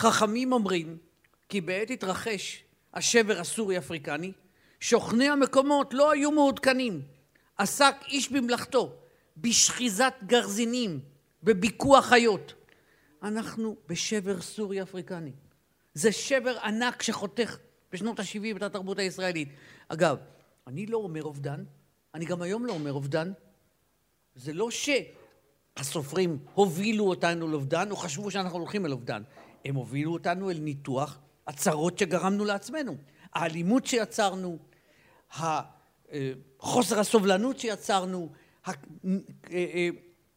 חכמים 0.00 0.52
אומרים 0.52 0.96
כי 1.48 1.60
בעת 1.60 1.90
התרחש 1.90 2.64
השבר 2.94 3.40
הסורי 3.40 3.78
אפריקני 3.78 4.32
שוכני 4.80 5.28
המקומות 5.28 5.94
לא 5.94 6.12
היו 6.12 6.30
מעודכנים. 6.30 7.02
עסק 7.58 7.94
איש 8.08 8.32
במלאכתו 8.32 8.92
בשחיזת 9.36 10.14
גרזינים, 10.26 11.00
בביקוע 11.42 12.02
חיות. 12.02 12.54
אנחנו 13.22 13.76
בשבר 13.88 14.40
סורי 14.40 14.82
אפריקני. 14.82 15.32
זה 15.94 16.12
שבר 16.12 16.58
ענק 16.58 17.02
שחותך 17.02 17.56
בשנות 17.92 18.20
ה-70 18.20 18.56
את 18.56 18.62
התרבות 18.62 18.98
הישראלית. 18.98 19.48
אגב, 19.88 20.16
אני 20.66 20.86
לא 20.86 20.98
אומר 20.98 21.22
אובדן, 21.22 21.64
אני 22.14 22.24
גם 22.24 22.42
היום 22.42 22.66
לא 22.66 22.72
אומר 22.72 22.92
אובדן. 22.92 23.32
זה 24.34 24.52
לא 24.52 24.68
הסופרים 25.76 26.38
הובילו 26.54 27.08
אותנו 27.08 27.48
לאובדן, 27.48 27.90
או 27.90 27.96
חשבו 27.96 28.30
שאנחנו 28.30 28.58
הולכים 28.58 28.86
אל 28.86 28.92
אובדן. 28.92 29.22
הם 29.64 29.74
הובילו 29.74 30.12
אותנו 30.12 30.50
אל 30.50 30.58
ניתוח 30.58 31.18
הצרות 31.46 31.98
שגרמנו 31.98 32.44
לעצמנו. 32.44 32.96
האלימות 33.32 33.86
שיצרנו, 33.86 34.58
חוסר 36.58 36.98
הסובלנות 37.00 37.58
שיצרנו, 37.58 38.28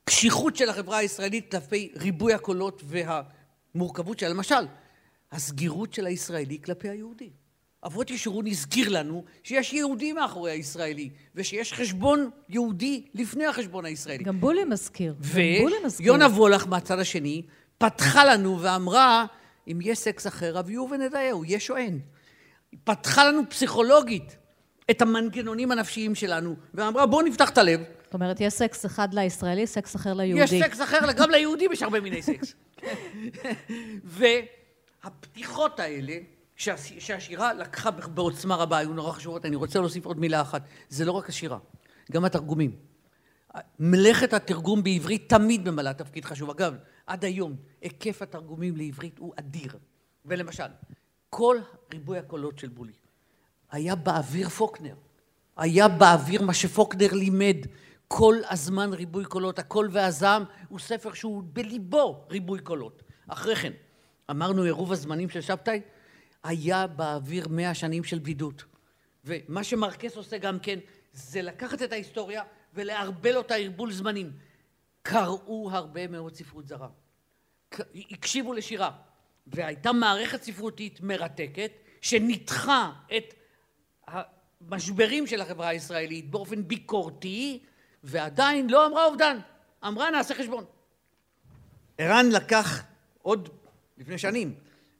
הקשיחות 0.03 0.55
של 0.55 0.69
החברה 0.69 0.97
הישראלית 0.97 1.51
כלפי 1.51 1.91
ריבוי 1.95 2.33
הקולות 2.33 2.81
והמורכבות 2.85 4.19
שלה. 4.19 4.29
למשל, 4.29 4.65
הסגירות 5.31 5.93
של 5.93 6.05
הישראלי 6.05 6.59
כלפי 6.63 6.89
היהודי. 6.89 7.29
אבות 7.85 8.11
ישורון 8.11 8.47
הזכיר 8.47 8.89
לנו 8.89 9.23
שיש 9.43 9.73
יהודי 9.73 10.13
מאחורי 10.13 10.51
הישראלי, 10.51 11.09
ושיש 11.35 11.73
חשבון 11.73 12.29
יהודי 12.49 13.05
לפני 13.13 13.45
החשבון 13.45 13.85
הישראלי. 13.85 14.23
גם 14.23 14.39
בולי 14.39 14.63
מזכיר. 14.63 15.15
ויונה 15.99 16.25
וולך 16.25 16.67
מהצד 16.67 16.99
השני 16.99 17.41
פתחה 17.77 18.25
לנו 18.25 18.61
ואמרה, 18.61 19.25
אם 19.67 19.79
יש 19.81 19.99
סקס 19.99 20.27
אחר, 20.27 20.57
הביאו 20.57 20.89
ונדעהו, 20.91 21.45
יש 21.45 21.69
או 21.69 21.77
אין. 21.77 21.99
פתחה 22.83 23.25
לנו 23.25 23.41
פסיכולוגית 23.49 24.37
את 24.91 25.01
המנגנונים 25.01 25.71
הנפשיים 25.71 26.15
שלנו, 26.15 26.55
ואמרה, 26.73 27.05
בואו 27.05 27.21
נפתח 27.21 27.49
את 27.49 27.57
הלב. 27.57 27.79
זאת 28.03 28.13
אומרת, 28.13 28.41
יש 28.41 28.53
סקס 28.53 28.85
אחד 28.85 29.13
לישראלי, 29.13 29.67
סקס 29.67 29.95
אחר 29.95 30.13
ליהודי. 30.13 30.55
יש 30.55 30.63
סקס 30.63 30.81
אחר, 30.81 31.11
גם 31.11 31.29
ליהודים 31.29 31.71
יש 31.71 31.83
הרבה 31.83 31.99
מיני 31.99 32.21
סקס. 32.21 32.53
והפתיחות 35.03 35.79
האלה, 35.79 36.17
שהשירה 36.55 37.53
לקחה 37.53 37.91
בעוצמה 37.91 38.55
רבה, 38.55 38.77
היו 38.77 38.93
נורא 38.93 39.11
חשובות. 39.11 39.45
אני 39.45 39.55
רוצה 39.55 39.79
להוסיף 39.79 40.05
עוד 40.05 40.19
מילה 40.19 40.41
אחת. 40.41 40.61
זה 40.89 41.05
לא 41.05 41.11
רק 41.11 41.29
השירה, 41.29 41.57
גם 42.11 42.25
התרגומים. 42.25 42.75
מלאכת 43.79 44.33
התרגום 44.33 44.83
בעברית 44.83 45.29
תמיד 45.29 45.69
ממלאה 45.69 45.93
תפקיד 45.93 46.25
חשוב. 46.25 46.49
אגב, 46.49 46.75
עד 47.07 47.25
היום 47.25 47.55
היקף 47.81 48.21
התרגומים 48.21 48.77
לעברית 48.77 49.17
הוא 49.17 49.33
אדיר. 49.39 49.77
ולמשל, 50.25 50.63
כל 51.29 51.57
ריבוי 51.93 52.17
הקולות 52.17 52.59
של 52.59 52.67
בולי 52.67 52.93
היה 53.73 53.95
באוויר 53.95 54.49
פוקנר. 54.49 54.95
היה 55.57 55.87
באוויר 55.87 56.41
מה 56.41 56.53
שפוקנר 56.53 57.13
לימד. 57.13 57.57
כל 58.07 58.35
הזמן 58.49 58.93
ריבוי 58.93 59.25
קולות, 59.25 59.59
הקול 59.59 59.89
והזעם 59.91 60.43
הוא 60.67 60.79
ספר 60.79 61.13
שהוא 61.13 61.43
בליבו 61.45 62.25
ריבוי 62.29 62.59
קולות. 62.59 63.03
אחרי 63.27 63.55
כן, 63.55 63.73
אמרנו 64.31 64.63
עירוב 64.63 64.91
הזמנים 64.91 65.29
של 65.29 65.41
שבתאי, 65.41 65.81
היה 66.43 66.87
באוויר 66.87 67.47
מאה 67.47 67.73
שנים 67.73 68.03
של 68.03 68.19
בדידות. 68.19 68.63
ומה 69.25 69.63
שמרקס 69.63 70.15
עושה 70.15 70.37
גם 70.37 70.59
כן, 70.59 70.79
זה 71.13 71.41
לקחת 71.41 71.81
את 71.81 71.91
ההיסטוריה 71.91 72.43
ולערבל 72.73 73.37
אותה 73.37 73.55
ערבול 73.55 73.91
זמנים. 73.91 74.31
קראו 75.01 75.69
הרבה 75.71 76.07
מאוד 76.07 76.35
ספרות 76.35 76.67
זרה. 76.67 76.87
הקשיבו 78.11 78.53
לשירה. 78.53 78.91
והייתה 79.47 79.91
מערכת 79.91 80.43
ספרותית 80.43 81.01
מרתקת, 81.01 81.71
שניתחה 82.01 82.91
את 83.17 83.33
המשברים 84.07 85.27
של 85.27 85.41
החברה 85.41 85.67
הישראלית 85.67 86.31
באופן 86.31 86.67
ביקורתי, 86.67 87.59
ועדיין 88.03 88.69
לא 88.69 88.87
אמרה 88.87 89.05
אובדן. 89.05 89.37
אמרה 89.87 90.11
נעשה 90.11 90.35
חשבון. 90.35 90.65
ערן 91.97 92.29
לקח 92.29 92.83
עוד 93.21 93.49
לפני 93.97 94.17
שנים 94.17 94.55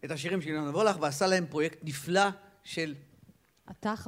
את 0.05 0.11
השירים 0.11 0.41
של 0.41 0.49
אילן 0.49 0.67
נבולח 0.67 0.97
ועשה 1.01 1.27
להם 1.27 1.45
פרויקט 1.49 1.79
נפלא 1.83 2.29
של 2.63 2.95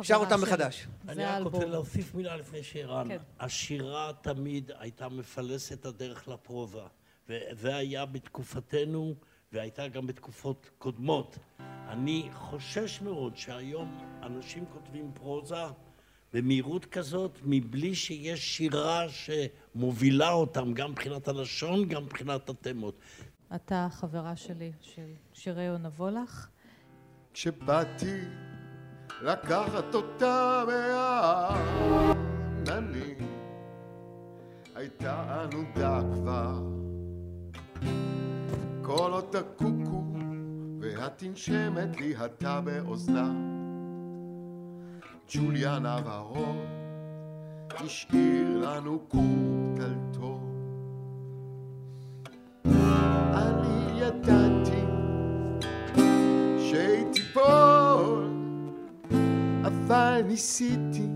שר 0.01 0.15
אותם 0.15 0.41
מחדש. 0.41 0.87
אני 1.09 1.25
רק 1.25 1.43
רוצה 1.43 1.65
להוסיף 1.65 2.15
מילה 2.15 2.37
לפני 2.37 2.63
שערן. 2.63 3.07
כן. 3.07 3.17
השירה 3.39 4.11
תמיד 4.21 4.71
הייתה 4.79 5.09
מפלסת 5.09 5.85
הדרך 5.85 6.27
לפרוזה, 6.27 6.81
וזה 7.29 7.75
היה 7.75 8.05
בתקופתנו 8.05 9.15
והייתה 9.51 9.87
גם 9.87 10.07
בתקופות 10.07 10.69
קודמות. 10.77 11.37
אני 11.87 12.29
חושש 12.33 13.01
מאוד 13.01 13.37
שהיום 13.37 13.97
אנשים 14.23 14.65
כותבים 14.73 15.11
פרוזה 15.13 15.63
במהירות 16.33 16.85
כזאת, 16.85 17.39
מבלי 17.43 17.95
שיש 17.95 18.57
שירה 18.57 19.05
שמובילה 19.09 20.31
אותם, 20.31 20.73
גם 20.73 20.91
מבחינת 20.91 21.27
הלשון, 21.27 21.87
גם 21.87 22.03
מבחינת 22.03 22.49
התמות. 22.49 22.99
אתה 23.55 23.87
חברה 23.91 24.35
שלי, 24.35 24.71
של 24.81 25.13
שירי 25.33 25.63
יונה 25.63 25.89
וולך. 25.89 26.47
כשבאתי 27.33 28.21
לקחת 29.21 29.95
אותה 29.95 30.63
מהעננים, 32.65 33.17
הייתה 34.75 35.43
ענודה 35.43 36.01
כבר. 36.13 36.59
קולות 38.85 39.35
הקוקו 39.35 40.03
והתנשמת 40.79 41.99
ליהתה 41.99 42.61
באוזנה. 42.61 43.31
ג'וליאן 45.33 45.85
אברון 45.85 46.57
השאיר 47.69 48.57
לנו 48.57 48.99
קוב 48.99 49.75
דלתו. 49.75 50.39
אני 53.33 53.99
ידעתי 53.99 54.85
שהיא 56.59 57.05
תיפול, 57.13 58.29
אבל 59.63 60.21
ניסיתי, 60.27 61.09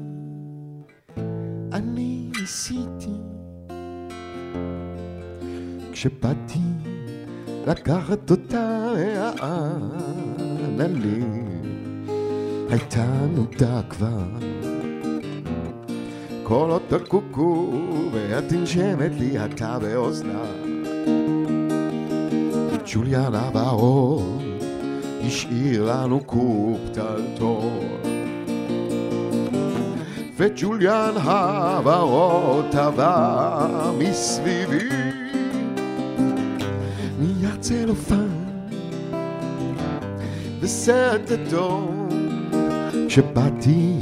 אני 1.73 2.31
ניסיתי. 2.39 3.17
כשבאתי 5.91 6.78
לקחת 7.67 8.31
אותה 8.31 8.93
מהעננים, 10.61 11.61
הייתה 12.69 13.05
נודה 13.35 13.81
כבר. 13.89 14.27
קולות 16.43 16.93
הקוקו 16.93 17.71
והתנשמת 18.11 19.11
לי 19.19 19.45
אתה 19.45 19.79
באוזנה. 19.79 20.43
ג'וליאן 22.93 23.35
אברון 23.35 24.39
השאיר 25.25 25.85
לנו 25.85 26.19
קופ 26.19 26.79
טלטול. 26.93 28.09
וג'וליאן 30.37 31.13
הוורוד 31.23 32.65
טבע 32.71 33.91
מסביבי 33.99 35.08
צלופן 37.69 38.27
וסרט 40.59 41.31
אדום 41.31 42.09
כשבאתי 43.07 43.93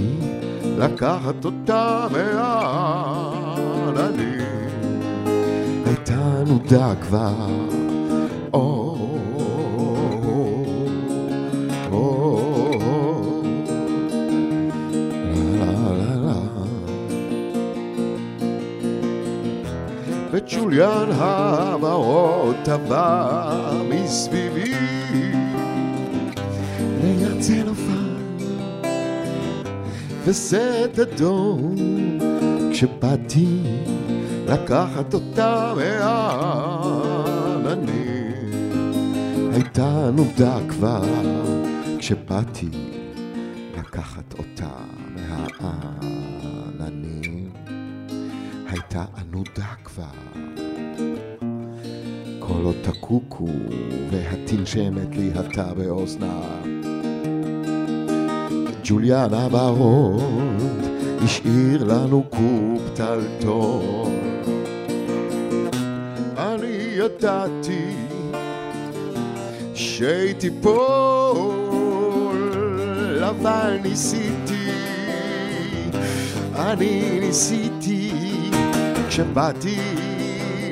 לקחת 0.78 1.46
אותה 1.46 2.08
מהעננים 2.12 3.28
הייתה 5.86 6.44
נודה 6.48 6.94
כבר 7.02 7.77
וג'וליאן 20.68 21.12
הוורוד 21.12 22.56
טבע 22.64 23.60
מסביבי. 23.90 24.74
ליד 27.04 27.40
צלופן 27.40 28.16
וסט 30.26 31.00
אדום 31.02 31.76
כשבאתי 32.72 33.62
לקחת 34.48 35.14
אותה 35.14 35.74
מהעננים. 35.76 37.12
הייתה 39.54 40.10
נודה 40.14 40.58
כבר 40.70 41.04
כשבאתי 41.98 42.70
לקחת 43.78 44.34
אותה 44.40 44.57
הייתה 48.90 49.06
ענודה 49.18 49.74
כבר 49.84 50.04
קולות 52.40 52.88
הקוקו 52.88 53.48
והתנשמת 54.12 55.16
ליהתה 55.16 55.74
באוזנה. 55.74 56.42
ג'וליאנה 58.84 59.50
ברוד 59.50 60.22
השאיר 61.24 61.84
לנו 61.84 62.24
קוב 62.30 62.90
טלטול. 62.94 64.12
אני 66.38 66.96
ידעתי 66.98 67.96
שהיא 69.74 70.34
תיפול, 70.34 70.78
אבל 73.24 73.78
ניסיתי, 73.84 74.72
אני 76.56 77.20
ניסיתי 77.20 77.67
כשבאתי 79.18 79.78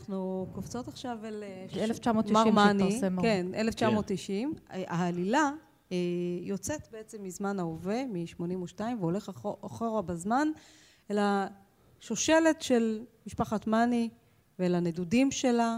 אנחנו 0.10 0.48
קופצות 0.52 0.88
עכשיו 0.88 1.18
אל... 1.24 1.44
אה, 1.44 1.66
ש- 1.70 1.78
1990 1.78 2.56
מר 2.56 2.66
מאני. 2.66 2.92
שהתפרסם. 2.92 3.22
כן, 3.22 3.48
1990. 3.56 4.54
העלילה 4.70 5.52
אה, 5.92 5.98
יוצאת 6.42 6.88
בעצם 6.92 7.24
מזמן 7.24 7.60
ההווה, 7.60 8.06
מ-82, 8.06 8.80
והולך 9.00 9.30
אחו- 9.30 9.58
אחורה 9.66 10.02
בזמן, 10.02 10.48
אל 11.12 11.18
השושלת 11.22 12.62
של 12.62 13.04
משפחת 13.28 13.68
מאני 13.68 14.10
ואל 14.60 14.76
הנדודים 14.76 15.32
שלה, 15.32 15.78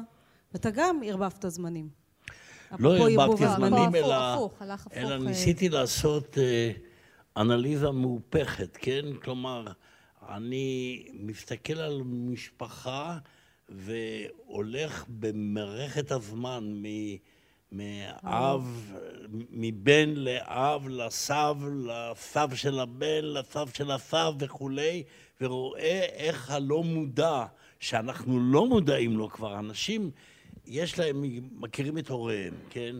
ואתה 0.53 0.69
גם 0.71 0.99
ערבבת 1.05 1.45
זמנים. 1.47 1.89
לא 2.79 2.95
ערבבתי 3.09 3.45
הזמנים. 3.45 3.73
זמנים, 3.73 3.95
אלא, 3.95 4.13
הפוך, 4.33 4.61
הלך 4.61 4.85
הפוך, 4.87 4.97
אלא 4.97 5.11
אה. 5.13 5.17
ניסיתי 5.17 5.69
לעשות 5.69 6.37
אה, 6.37 6.71
אנליזה 7.37 7.91
מהופכת, 7.91 8.77
כן? 8.81 9.01
כלומר, 9.23 9.65
אני 10.29 10.97
מסתכל 11.13 11.73
על 11.79 12.01
משפחה 12.05 13.17
והולך 13.69 15.05
במערכת 15.07 16.11
הזמן 16.11 16.63
מ... 16.63 16.85
מאב, 17.71 18.93
מבן 19.51 20.09
לאב, 20.09 20.87
לסב, 20.87 21.55
לסב 21.85 22.49
של 22.55 22.79
הבן, 22.79 23.25
לסב 23.25 23.67
של 23.73 23.91
הסב 23.91 24.33
וכולי, 24.39 25.03
ורואה 25.41 26.05
איך 26.13 26.51
הלא 26.51 26.83
מודע, 26.83 27.45
שאנחנו 27.79 28.39
לא 28.39 28.67
מודעים 28.67 29.17
לו 29.17 29.29
כבר, 29.29 29.59
אנשים, 29.59 30.11
יש 30.65 30.99
להם, 30.99 31.23
מכירים 31.51 31.97
את 31.97 32.09
הוריהם, 32.09 32.53
כן? 32.69 32.95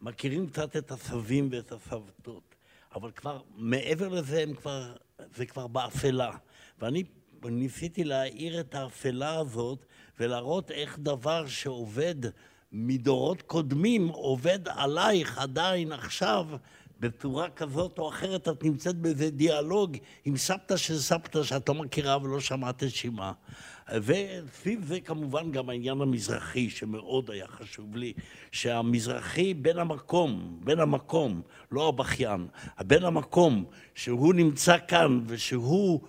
מכירים 0.00 0.46
קצת 0.46 0.76
את 0.76 0.90
הסבים 0.90 1.48
ואת 1.52 1.72
הסבתות, 1.72 2.54
אבל 2.94 3.10
כבר 3.10 3.40
מעבר 3.56 4.08
לזה 4.08 4.42
הם 4.42 4.54
כבר, 4.54 4.92
זה 5.36 5.46
כבר 5.46 5.66
באפלה. 5.66 6.30
ואני 6.78 7.04
ניסיתי 7.44 8.04
להאיר 8.04 8.60
את 8.60 8.74
האפלה 8.74 9.38
הזאת 9.38 9.84
ולהראות 10.20 10.70
איך 10.70 10.98
דבר 10.98 11.46
שעובד 11.46 12.14
מדורות 12.72 13.42
קודמים 13.42 14.08
עובד 14.08 14.68
עלייך 14.68 15.38
עדיין 15.38 15.92
עכשיו 15.92 16.46
בצורה 17.00 17.50
כזאת 17.50 17.98
או 17.98 18.08
אחרת 18.08 18.48
את 18.48 18.64
נמצאת 18.64 18.96
באיזה 18.96 19.30
דיאלוג 19.30 19.96
עם 20.24 20.36
סבתא 20.36 20.76
של 20.76 20.98
סבתא 20.98 21.42
שאת 21.42 21.68
לא 21.68 21.74
מכירה 21.74 22.18
ולא 22.22 22.40
שמעת 22.40 22.82
את 22.82 22.90
שמה. 22.90 23.32
וסביב 23.92 24.84
זה 24.84 25.00
כמובן 25.00 25.52
גם 25.52 25.70
העניין 25.70 26.00
המזרחי 26.00 26.70
שמאוד 26.70 27.30
היה 27.30 27.46
חשוב 27.48 27.96
לי, 27.96 28.12
שהמזרחי 28.52 29.54
בן 29.54 29.78
המקום, 29.78 30.60
בן 30.64 30.80
המקום, 30.80 31.42
לא 31.72 31.88
הבכיין, 31.88 32.46
הבן 32.78 33.04
המקום, 33.04 33.64
שהוא 33.94 34.34
נמצא 34.34 34.76
כאן 34.88 35.20
ושהוא 35.26 36.00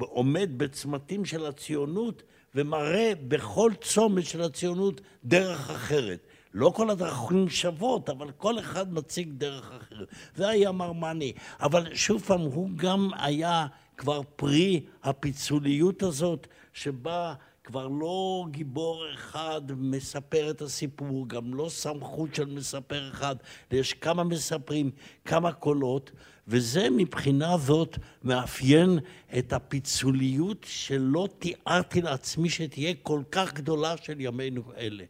עומד 0.00 0.50
בצמתים 0.56 1.24
של 1.24 1.46
הציונות 1.46 2.22
ומראה 2.54 3.12
בכל 3.28 3.72
צומת 3.80 4.24
של 4.26 4.42
הציונות 4.42 5.00
דרך 5.24 5.70
אחרת. 5.70 6.26
לא 6.54 6.72
כל 6.74 6.90
הדרכים 6.90 7.48
שוות, 7.48 8.10
אבל 8.10 8.30
כל 8.30 8.58
אחד 8.58 8.92
מציג 8.92 9.28
דרך 9.32 9.72
אחרת. 9.72 10.08
זה 10.34 10.48
היה 10.48 10.72
מר 10.72 10.92
מאני. 10.92 11.32
אבל 11.60 11.94
שוב 11.94 12.22
פעם, 12.22 12.40
הוא 12.40 12.70
גם 12.76 13.10
היה 13.18 13.66
כבר 13.96 14.20
פרי 14.36 14.80
הפיצוליות 15.02 16.02
הזאת, 16.02 16.46
שבה 16.72 17.34
כבר 17.70 17.88
לא 17.88 18.44
גיבור 18.50 19.04
אחד 19.14 19.60
מספר 19.76 20.50
את 20.50 20.62
הסיפור, 20.62 21.28
גם 21.28 21.54
לא 21.54 21.68
סמכות 21.68 22.34
של 22.34 22.44
מספר 22.44 23.10
אחד, 23.12 23.36
יש 23.70 23.92
כמה 23.94 24.24
מספרים, 24.24 24.90
כמה 25.24 25.52
קולות, 25.52 26.10
וזה 26.48 26.90
מבחינה 26.90 27.58
זאת 27.58 27.98
מאפיין 28.24 28.98
את 29.38 29.52
הפיצוליות 29.52 30.66
שלא 30.68 31.28
תיארתי 31.38 32.02
לעצמי 32.02 32.50
שתהיה 32.50 32.94
כל 33.02 33.22
כך 33.30 33.54
גדולה 33.54 33.94
של 34.02 34.20
ימינו 34.20 34.62
אלה. 34.76 35.04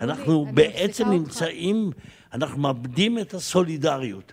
אנחנו 0.00 0.46
בעצם. 0.54 1.10
נמצאים, 1.10 1.90
אנחנו 2.32 2.58
מאבדים 2.58 3.18
את 3.18 3.34
הסולידריות. 3.34 4.32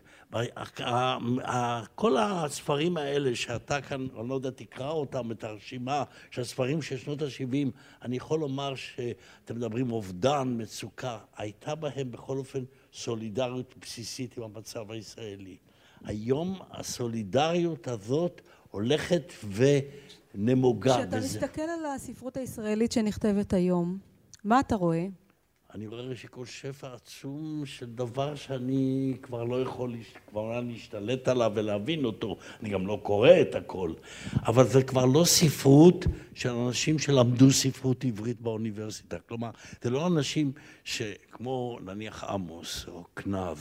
כל 1.95 2.17
הספרים 2.17 2.97
האלה 2.97 3.35
שאתה 3.35 3.81
כאן, 3.81 4.07
אני 4.19 4.29
לא 4.29 4.35
יודע, 4.35 4.49
תקרא 4.49 4.89
אותם, 4.89 5.31
את 5.31 5.43
הרשימה 5.43 6.03
של 6.31 6.41
הספרים 6.41 6.81
של 6.81 6.97
שנות 6.97 7.21
ה-70, 7.21 7.67
אני 8.01 8.17
יכול 8.17 8.39
לומר 8.39 8.75
שאתם 8.75 9.55
מדברים 9.55 9.91
אובדן, 9.91 10.55
מצוקה, 10.57 11.17
הייתה 11.37 11.75
בהם 11.75 12.11
בכל 12.11 12.37
אופן 12.37 12.63
סולידריות 12.93 13.75
בסיסית 13.81 14.37
עם 14.37 14.43
המצב 14.43 14.91
הישראלי. 14.91 15.57
היום 16.03 16.59
הסולידריות 16.71 17.87
הזאת 17.87 18.41
הולכת 18.71 19.33
ונמוגה. 20.35 20.93
כשאתה 20.97 21.17
מסתכל 21.17 21.61
על 21.61 21.85
הספרות 21.95 22.37
הישראלית 22.37 22.91
שנכתבת 22.91 23.53
היום, 23.53 23.97
מה 24.43 24.59
אתה 24.59 24.75
רואה? 24.75 25.05
אני 25.77 25.87
רואה 25.87 26.15
שכל 26.15 26.45
שפע 26.45 26.93
עצום 26.93 27.63
של 27.65 27.85
דבר 27.85 28.35
שאני 28.35 29.13
כבר 29.21 29.43
לא 29.43 29.61
יכול 29.61 29.95
כבר 30.27 30.41
לא 30.41 30.63
להשתלט 30.63 31.27
עליו 31.27 31.51
ולהבין 31.55 32.05
אותו. 32.05 32.37
אני 32.61 32.69
גם 32.69 32.87
לא 32.87 32.99
קורא 33.03 33.29
את 33.41 33.55
הכל. 33.55 33.93
אבל 34.45 34.67
זה 34.67 34.83
כבר 34.83 35.05
לא 35.05 35.23
ספרות 35.25 36.05
של 36.33 36.49
אנשים 36.49 36.99
שלמדו 36.99 37.51
ספרות 37.51 38.05
עברית 38.05 38.41
באוניברסיטה. 38.41 39.17
כלומר, 39.19 39.49
זה 39.81 39.89
לא 39.89 40.07
אנשים 40.07 40.51
שכמו 40.87 41.79
נניח 41.85 42.23
עמוס, 42.23 42.85
או 42.87 43.03
כנב, 43.15 43.57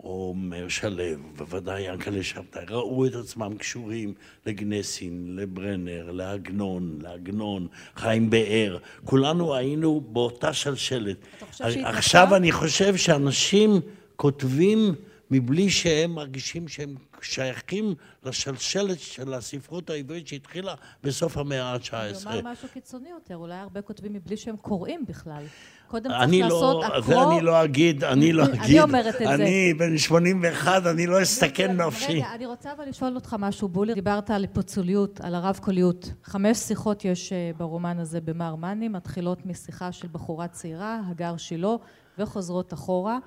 או 0.00 0.34
מאיר 0.36 0.68
שלו, 0.68 1.04
בוודאי 1.36 1.82
ינקלה 1.82 2.22
שבתאי, 2.22 2.64
ראו 2.68 3.06
את 3.06 3.14
עצמם 3.14 3.56
קשורים 3.58 4.14
לגנסין, 4.46 5.36
לברנר, 5.36 6.10
לעגנון, 6.10 6.98
לעגנון, 7.02 7.66
חיים 7.96 8.30
באר. 8.30 8.78
כולנו 9.04 9.54
היינו 9.54 10.00
באותה 10.00 10.52
שלשלת. 10.52 11.16
אתה 11.38 11.46
חושב 11.46 11.64
שהתנתקה? 11.64 11.88
עכשיו 11.88 12.36
אני 12.36 12.52
חושב 12.52 12.96
שאנשים 12.96 13.80
כותבים 14.16 14.94
מבלי 15.30 15.70
שהם 15.70 16.10
מרגישים 16.10 16.68
שהם 16.68 16.94
שייכים 17.20 17.94
לשלשלת 18.24 19.00
של 19.00 19.34
הספרות 19.34 19.90
העברית 19.90 20.26
שהתחילה 20.26 20.74
בסוף 21.04 21.36
המאה 21.36 21.76
אני 21.76 21.78
ה-19. 21.92 22.26
אומר 22.26 22.52
משהו 22.52 22.68
קיצוני 22.72 23.08
יותר, 23.08 23.36
אולי 23.36 23.54
הרבה 23.54 23.82
כותבים 23.82 24.12
מבלי 24.12 24.36
שהם 24.36 24.56
קוראים 24.56 25.04
בכלל. 25.08 25.42
קודם 25.88 26.10
צריך 26.10 26.22
אני 26.22 26.42
לעשות 26.42 26.74
לא, 26.74 26.86
הקרוא... 26.86 27.00
זה 27.00 27.22
אני 27.22 27.40
לא 27.40 27.64
אגיד, 27.64 28.04
אני 28.04 28.32
לא 28.32 28.44
אני 28.44 28.64
אגיד. 28.64 28.80
אומרת 28.80 29.14
את 29.14 29.18
זה. 29.18 29.34
אני 29.34 29.74
בן 29.74 29.98
81, 29.98 30.86
אני 30.86 31.06
לא 31.06 31.22
אסתכן 31.22 31.80
נפשי. 31.80 32.12
רגע, 32.12 32.34
אני 32.34 32.46
רוצה 32.46 32.72
אבל 32.72 32.88
לשאול 32.88 33.14
אותך 33.14 33.36
משהו, 33.38 33.68
בולי. 33.68 33.94
דיברת 33.94 34.30
על 34.30 34.46
פיצוליות, 34.52 35.20
על 35.20 35.34
הרב-קוליות. 35.34 36.12
חמש 36.24 36.58
שיחות 36.58 37.04
יש 37.04 37.32
אה, 37.32 37.50
ברומן 37.56 37.98
הזה 37.98 38.20
במר 38.20 38.54
מאני, 38.54 38.88
מתחילות 38.88 39.46
משיחה 39.46 39.92
של 39.92 40.08
בחורה 40.12 40.48
צעירה, 40.48 41.00
הגר 41.10 41.36
שילה, 41.36 41.74
וחוזרות 42.18 42.72
אחורה. 42.72 43.18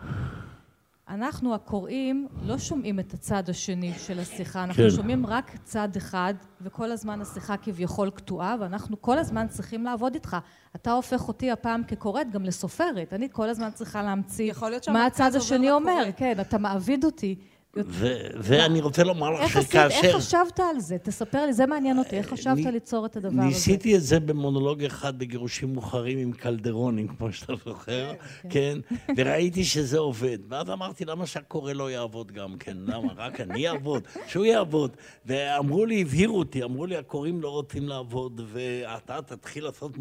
אנחנו 1.10 1.55
הקוראים 1.55 2.28
לא 2.43 2.57
שומעים 2.57 2.99
את 2.99 3.14
הצד 3.14 3.49
השני 3.49 3.93
של 3.93 4.20
השיחה, 4.20 4.64
אנחנו 4.64 4.84
כן. 4.84 4.89
שומעים 4.89 5.26
רק 5.26 5.51
צד 5.64 5.89
אחד, 5.97 6.34
וכל 6.62 6.91
הזמן 6.91 7.22
השיחה 7.22 7.57
כביכול 7.57 8.10
קטועה, 8.10 8.55
ואנחנו 8.60 9.01
כל 9.01 9.18
הזמן 9.18 9.47
צריכים 9.47 9.84
לעבוד 9.84 10.14
איתך. 10.14 10.38
אתה 10.76 10.91
הופך 10.91 11.28
אותי 11.28 11.51
הפעם 11.51 11.84
כקוראת 11.84 12.32
גם 12.32 12.43
לסופרת, 12.43 13.14
אני 13.14 13.28
כל 13.32 13.49
הזמן 13.49 13.70
צריכה 13.74 14.03
להמציא 14.03 14.53
מה 14.88 15.05
הצד 15.05 15.36
השני 15.36 15.72
אומר. 15.72 16.03
כן, 16.18 16.39
אתה 16.41 16.57
מעביד 16.57 17.05
אותי. 17.05 17.36
ואני 18.41 18.82
רוצה 18.82 19.03
לומר 19.03 19.30
לך 19.32 19.55
עשית, 19.57 19.76
איך 19.76 19.91
שכאשר... 19.91 20.17
חשבת 20.17 20.59
על 20.59 20.80
זה? 20.80 20.97
תספר 20.97 21.45
לי, 21.45 21.53
זה 21.53 21.65
מעניין 21.65 21.99
אותי, 21.99 22.17
איך 22.17 22.30
חשבת 22.30 22.57
אני- 22.57 22.72
ליצור 22.72 23.05
את 23.05 23.15
הדבר 23.17 23.30
הזה? 23.30 23.41
ניסיתי 23.41 23.95
את 23.95 24.01
זה 24.03 24.20
במונולוג 24.20 24.84
אחד 24.84 25.20
בגירושים 25.20 25.74
מאוחרים 25.74 26.17
עם 26.17 26.32
קלדרונים, 26.32 27.07
כמו 27.07 27.32
שאתה 27.34 27.53
זוכר, 27.65 28.13
כן, 28.49 28.78
וראיתי 29.17 29.63
שזה 29.65 29.97
עובד. 29.99 30.38
ואז 30.49 30.70
אמרתי, 30.70 31.05
למה 31.05 31.26
שהקורא 31.28 31.74
לא 31.74 31.91
יעבוד 31.91 32.32
גם 32.32 32.57
כן? 32.57 32.78
למה? 32.78 33.13
רק 33.17 33.41
אני 33.41 33.70
אעבוד? 33.70 34.03
שהוא 34.28 34.45
יעבוד. 34.45 34.91
ואמרו 35.26 35.86
לי, 35.86 36.01
הבהירו 36.01 36.39
אותי, 36.39 36.63
אמרו 36.63 36.86
לי, 36.86 36.97
הקוראים 36.97 37.41
לא 37.41 37.49
רוצים 37.49 37.89
לעבוד, 37.89 38.41
ואתה 38.53 39.22
תתחיל 39.22 39.63
לעשות. 39.63 39.91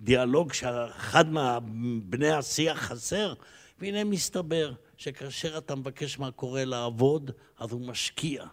דיאלוג 0.00 0.52
שאחד 0.52 1.24
מבני 1.72 2.30
השיח 2.30 2.78
חסר. 2.78 3.34
והנה 3.80 4.04
מסתבר 4.04 4.72
שכאשר 5.00 5.58
אתה 5.58 5.74
מבקש 5.74 6.18
מהקורא 6.18 6.60
לעבוד, 6.60 7.30
אז 7.58 7.72
הוא 7.72 7.80
משקיע. 7.80 8.44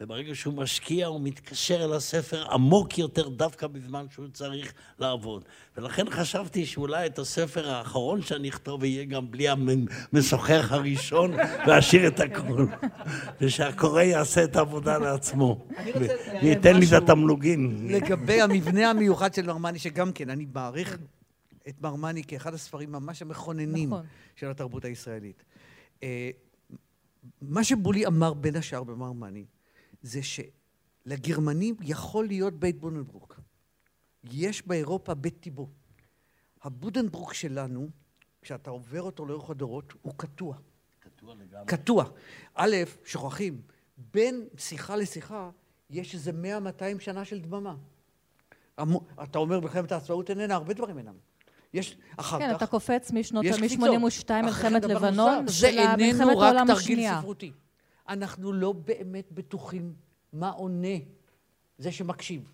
וברגע 0.00 0.34
שהוא 0.34 0.54
משקיע 0.54 1.06
הוא 1.06 1.20
מתקשר 1.20 1.84
אל 1.84 1.92
הספר 1.92 2.52
עמוק 2.52 2.98
יותר 2.98 3.28
דווקא 3.28 3.66
בזמן 3.66 4.06
שהוא 4.10 4.26
צריך 4.32 4.72
לעבוד. 4.98 5.44
ולכן 5.76 6.10
חשבתי 6.10 6.66
שאולי 6.66 7.06
את 7.06 7.18
הספר 7.18 7.70
האחרון 7.70 8.22
שאני 8.22 8.48
אכתוב 8.48 8.84
יהיה 8.84 9.04
גם 9.04 9.30
בלי 9.30 9.48
המשוחח 9.48 10.68
הראשון 10.70 11.34
ואשאיר 11.66 12.06
את 12.06 12.20
הכול. 12.20 12.68
ושהקורא 13.40 14.02
יעשה 14.02 14.44
את 14.44 14.56
העבודה 14.56 14.98
לעצמו. 14.98 15.66
וייתן 16.42 16.76
לי 16.76 16.86
את 16.86 16.92
התמלוגים. 16.92 17.88
לגבי 17.88 18.40
המבנה 18.46 18.90
המיוחד 18.90 19.34
של 19.34 19.46
מרמני, 19.46 19.78
שגם 19.78 20.12
כן, 20.12 20.30
אני 20.30 20.46
מעריך 20.54 20.98
את 21.68 21.74
מרמני 21.80 22.24
כאחד 22.24 22.54
הספרים 22.54 22.92
ממש 22.92 23.22
המכוננים 23.22 23.88
נכון. 23.88 24.04
של 24.36 24.50
התרבות 24.50 24.84
הישראלית. 24.84 25.42
אה, 26.02 26.30
מה 27.42 27.64
שבולי 27.64 28.06
אמר 28.06 28.34
בין 28.34 28.56
השאר 28.56 28.84
במרמני, 28.84 29.44
זה 30.02 30.20
שלגרמנים 30.22 31.76
יכול 31.80 32.26
להיות 32.26 32.54
בית 32.54 32.80
בוננברוק. 32.80 33.40
יש 34.24 34.66
באירופה 34.66 35.14
בית 35.14 35.40
טיבו. 35.40 35.68
הבודנברוק 36.62 37.34
שלנו, 37.34 37.88
כשאתה 38.42 38.70
עובר 38.70 39.02
אותו 39.02 39.26
לאורך 39.26 39.50
הדורות, 39.50 39.92
הוא 40.02 40.14
קטוע. 40.16 40.56
קטוע 40.98 41.34
לגמרי. 41.34 41.66
קטוע. 41.66 42.04
א', 42.54 42.76
שוכחים, 43.04 43.62
בין 43.96 44.48
שיחה 44.58 44.96
לשיחה 44.96 45.50
יש 45.90 46.14
איזה 46.14 46.32
מאה, 46.32 46.60
מאתיים 46.60 47.00
שנה 47.00 47.24
של 47.24 47.40
דממה. 47.40 47.76
אתה 49.22 49.38
אומר 49.38 49.60
מלחמת 49.60 49.92
העצמאות 49.92 50.30
איננה, 50.30 50.54
הרבה 50.54 50.74
דברים 50.74 50.98
אינם. 50.98 51.14
יש 51.74 51.96
אחר 52.16 52.38
כן, 52.38 52.44
כך... 52.44 52.50
כן, 52.50 52.56
אתה 52.56 52.66
קופץ 52.66 53.10
משנות 53.10 53.44
מ-82, 53.44 54.32
מלחמת 54.42 54.84
לבנון, 54.84 55.46
זה 55.48 55.68
איננו 55.68 56.38
רק 56.38 56.56
תרגיל 56.66 57.08
ספרותי. 57.18 57.52
אנחנו 58.08 58.52
לא 58.52 58.72
באמת 58.72 59.32
בטוחים 59.32 59.94
מה 60.32 60.50
עונה 60.50 60.96
זה 61.78 61.92
שמקשיב. 61.92 62.52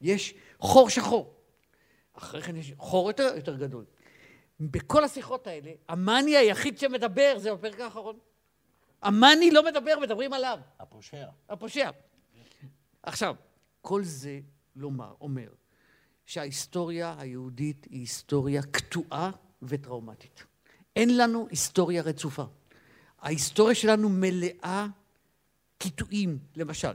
יש 0.00 0.34
חור 0.60 0.90
שחור. 0.90 1.34
אחרי 2.12 2.42
כן 2.42 2.56
יש 2.56 2.72
חור 2.78 3.10
יותר, 3.10 3.32
יותר 3.36 3.56
גדול. 3.56 3.84
בכל 4.60 5.04
השיחות 5.04 5.46
האלה, 5.46 5.70
המאני 5.88 6.36
היחיד 6.36 6.78
שמדבר 6.78 7.34
זה 7.38 7.54
בפרק 7.54 7.80
האחרון. 7.80 8.18
המאני 9.02 9.50
לא 9.50 9.64
מדבר, 9.64 9.98
מדברים 10.02 10.32
עליו. 10.32 10.58
הפושע. 10.80 11.26
הפושע. 11.48 11.90
עכשיו, 13.02 13.34
כל 13.80 14.04
זה 14.04 14.40
לומר, 14.76 15.14
אומר, 15.20 15.48
שההיסטוריה 16.26 17.14
היהודית 17.18 17.86
היא 17.90 18.00
היסטוריה 18.00 18.62
קטועה 18.62 19.30
וטראומטית. 19.62 20.44
אין 20.96 21.16
לנו 21.16 21.46
היסטוריה 21.50 22.02
רצופה. 22.02 22.44
ההיסטוריה 23.20 23.74
שלנו 23.74 24.08
מלאה 24.08 24.86
קיטועים, 25.78 26.38
למשל. 26.56 26.92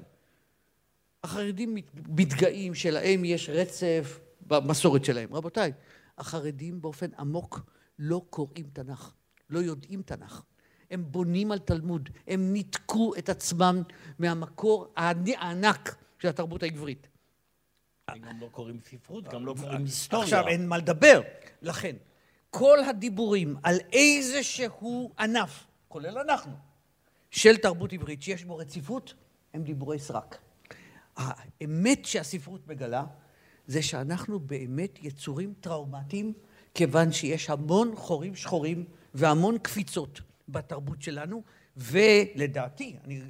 החרדים 1.23 1.77
מתגאים 2.07 2.75
שלהם 2.75 3.25
יש 3.25 3.49
רצף 3.49 4.19
במסורת 4.47 5.05
שלהם. 5.05 5.33
רבותיי, 5.33 5.71
החרדים 6.17 6.81
באופן 6.81 7.09
עמוק 7.19 7.59
לא 7.99 8.21
קוראים 8.29 8.65
תנ"ך, 8.73 9.13
לא 9.49 9.59
יודעים 9.59 10.01
תנ"ך. 10.01 10.41
הם 10.91 11.05
בונים 11.11 11.51
על 11.51 11.59
תלמוד, 11.59 12.09
הם 12.27 12.53
ניתקו 12.53 13.13
את 13.17 13.29
עצמם 13.29 13.81
מהמקור 14.19 14.93
הענק 14.95 15.95
של 16.19 16.27
התרבות 16.27 16.63
העברית. 16.63 17.07
גם 18.09 18.39
לא 18.41 18.47
קוראים 18.51 18.79
ספרות, 18.89 19.27
גם 19.27 19.45
לא 19.45 19.55
קוראים 19.61 19.83
היסטוריה. 19.83 20.23
עכשיו, 20.23 20.47
אין 20.47 20.67
מה 20.67 20.77
לדבר. 20.77 21.21
לכן, 21.61 21.95
כל 22.49 22.77
הדיבורים 22.89 23.55
על 23.63 23.75
איזשהו 23.91 25.11
ענף, 25.19 25.67
כולל 25.87 26.17
אנחנו, 26.17 26.51
של 27.31 27.57
תרבות 27.57 27.93
עברית 27.93 28.21
שיש 28.21 28.43
בו 28.45 28.57
רציפות, 28.57 29.13
הם 29.53 29.63
דיבורי 29.63 29.99
סרק. 29.99 30.37
האמת 31.17 32.05
שהספרות 32.05 32.67
מגלה 32.67 33.03
זה 33.67 33.81
שאנחנו 33.81 34.39
באמת 34.39 34.99
יצורים 35.03 35.53
טראומטיים, 35.59 36.33
כיוון 36.73 37.11
שיש 37.11 37.49
המון 37.49 37.95
חורים 37.95 38.35
שחורים 38.35 38.85
והמון 39.13 39.57
קפיצות 39.57 40.21
בתרבות 40.49 41.01
שלנו, 41.01 41.43
ולדעתי, 41.77 42.95
אני 43.03 43.21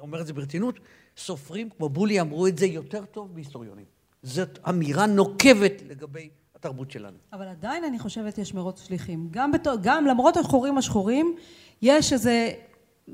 אומר 0.00 0.20
את 0.20 0.26
זה 0.26 0.32
ברצינות, 0.32 0.80
סופרים 1.16 1.70
כמו 1.70 1.88
בולי 1.88 2.20
אמרו 2.20 2.46
את 2.46 2.58
זה 2.58 2.66
יותר 2.66 3.04
טוב 3.04 3.32
מהיסטוריונים. 3.34 3.97
זאת 4.22 4.58
אמירה 4.68 5.06
נוקבת 5.06 5.82
לגבי 5.88 6.28
התרבות 6.56 6.90
שלנו. 6.90 7.16
אבל 7.32 7.48
עדיין 7.48 7.84
אני 7.84 7.98
חושבת 7.98 8.38
יש 8.38 8.54
מרוץ 8.54 8.86
שליחים. 8.86 9.28
גם, 9.30 9.52
בתור, 9.52 9.74
גם 9.82 10.06
למרות 10.06 10.36
החורים 10.36 10.78
השחורים, 10.78 11.36
יש 11.82 12.12
איזה 12.12 12.52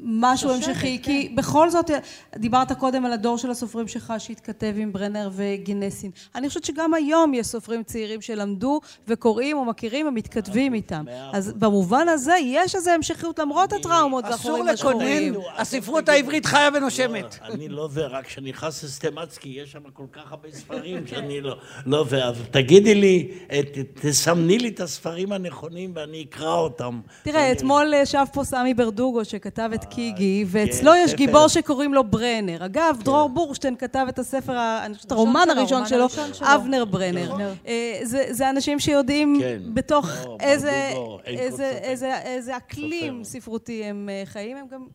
משהו 0.03 0.51
המשכי, 0.51 0.99
כן. 0.99 1.05
כי 1.05 1.28
בכל 1.34 1.70
זאת, 1.70 1.90
דיברת 2.36 2.72
קודם 2.72 3.07
על 3.07 3.12
הדור 3.12 3.38
של 3.38 3.51
הסופרים 3.51 3.88
שלך 3.88 4.12
שהתכתב 4.18 4.74
עם 4.76 4.92
ברנר 4.92 5.30
וגינסין. 5.32 6.11
אני 6.34 6.49
חושבת 6.49 6.64
שגם 6.64 6.95
היום 6.95 7.34
יש 7.34 7.47
סופרים 7.47 7.82
צעירים 7.82 8.20
שלמדו 8.20 8.80
וקוראים 9.09 9.57
או 9.57 9.64
מכירים 9.64 10.07
ומתכתבים 10.07 10.74
איתם. 10.74 11.05
אז 11.32 11.53
במובן 11.53 12.09
הזה 12.09 12.34
יש 12.42 12.74
איזו 12.74 12.90
המשכיות 12.90 13.38
למרות 13.38 13.72
הטראומות 13.72 14.24
והחורים 14.24 14.68
השחורים. 14.68 15.32
אסור 15.32 15.42
לקונן, 15.42 15.61
הספרות 15.61 16.09
העברית 16.09 16.47
חיה 16.47 16.68
ונושמת. 16.74 17.38
לא, 17.42 17.55
אני 17.55 17.68
לא 17.68 17.88
זה, 17.88 18.07
רק 18.07 18.26
כשנכנס 18.26 18.84
לסטמצקי, 18.84 19.49
יש 19.49 19.72
שם 19.72 19.80
כל 19.92 20.07
כך 20.12 20.22
הרבה 20.30 20.49
ספרים 20.53 21.07
שאני 21.07 21.40
לא... 21.40 21.57
לא 21.86 22.05
זה, 22.11 22.24
אז 22.24 22.36
תגידי 22.51 22.95
לי, 22.95 23.28
תסמני 23.95 24.59
לי 24.59 24.68
את 24.68 24.80
הספרים 24.80 25.32
הנכונים 25.32 25.92
ואני 25.95 26.26
אקרא 26.28 26.55
אותם. 26.55 27.01
תראה, 27.22 27.53
אתמול 27.53 27.95
ישב 27.97 28.24
פה 28.32 28.45
סמי 28.45 28.74
ברדוגו 28.74 29.24
שכתב 29.24 29.70
את 29.74 29.84
קיגי, 29.85 30.45
ואצלו 30.49 30.93
כן, 30.93 31.03
יש 31.05 31.14
גיבור 31.14 31.49
שקוראים 31.49 31.95
לו 31.95 32.05
ברנר. 32.05 32.64
אגב, 32.64 32.97
כן. 32.99 33.05
דרור 33.05 33.28
בורשטיין 33.28 33.76
כתב 33.76 34.07
את 34.09 34.18
הספר, 34.18 34.78
אני 34.87 34.95
חושבת, 34.95 35.12
הרומן 35.12 35.47
הראשון 35.51 35.87
שלו, 35.87 36.07
אבנר 36.41 36.85
ברנר. 36.85 37.24
נכון. 37.24 37.41
אה, 37.66 38.01
זה 38.30 38.51
אנשים 38.51 38.80
שיודעים 38.80 39.37
כן. 39.41 39.59
בתוך 39.74 40.09
איזה 42.24 42.57
אקלים 42.57 43.24
ספרותי 43.24 43.85
הם 43.85 44.09
אה, 44.09 44.22
חיים, 44.26 44.57
הם 44.57 44.66
גם... 44.70 44.87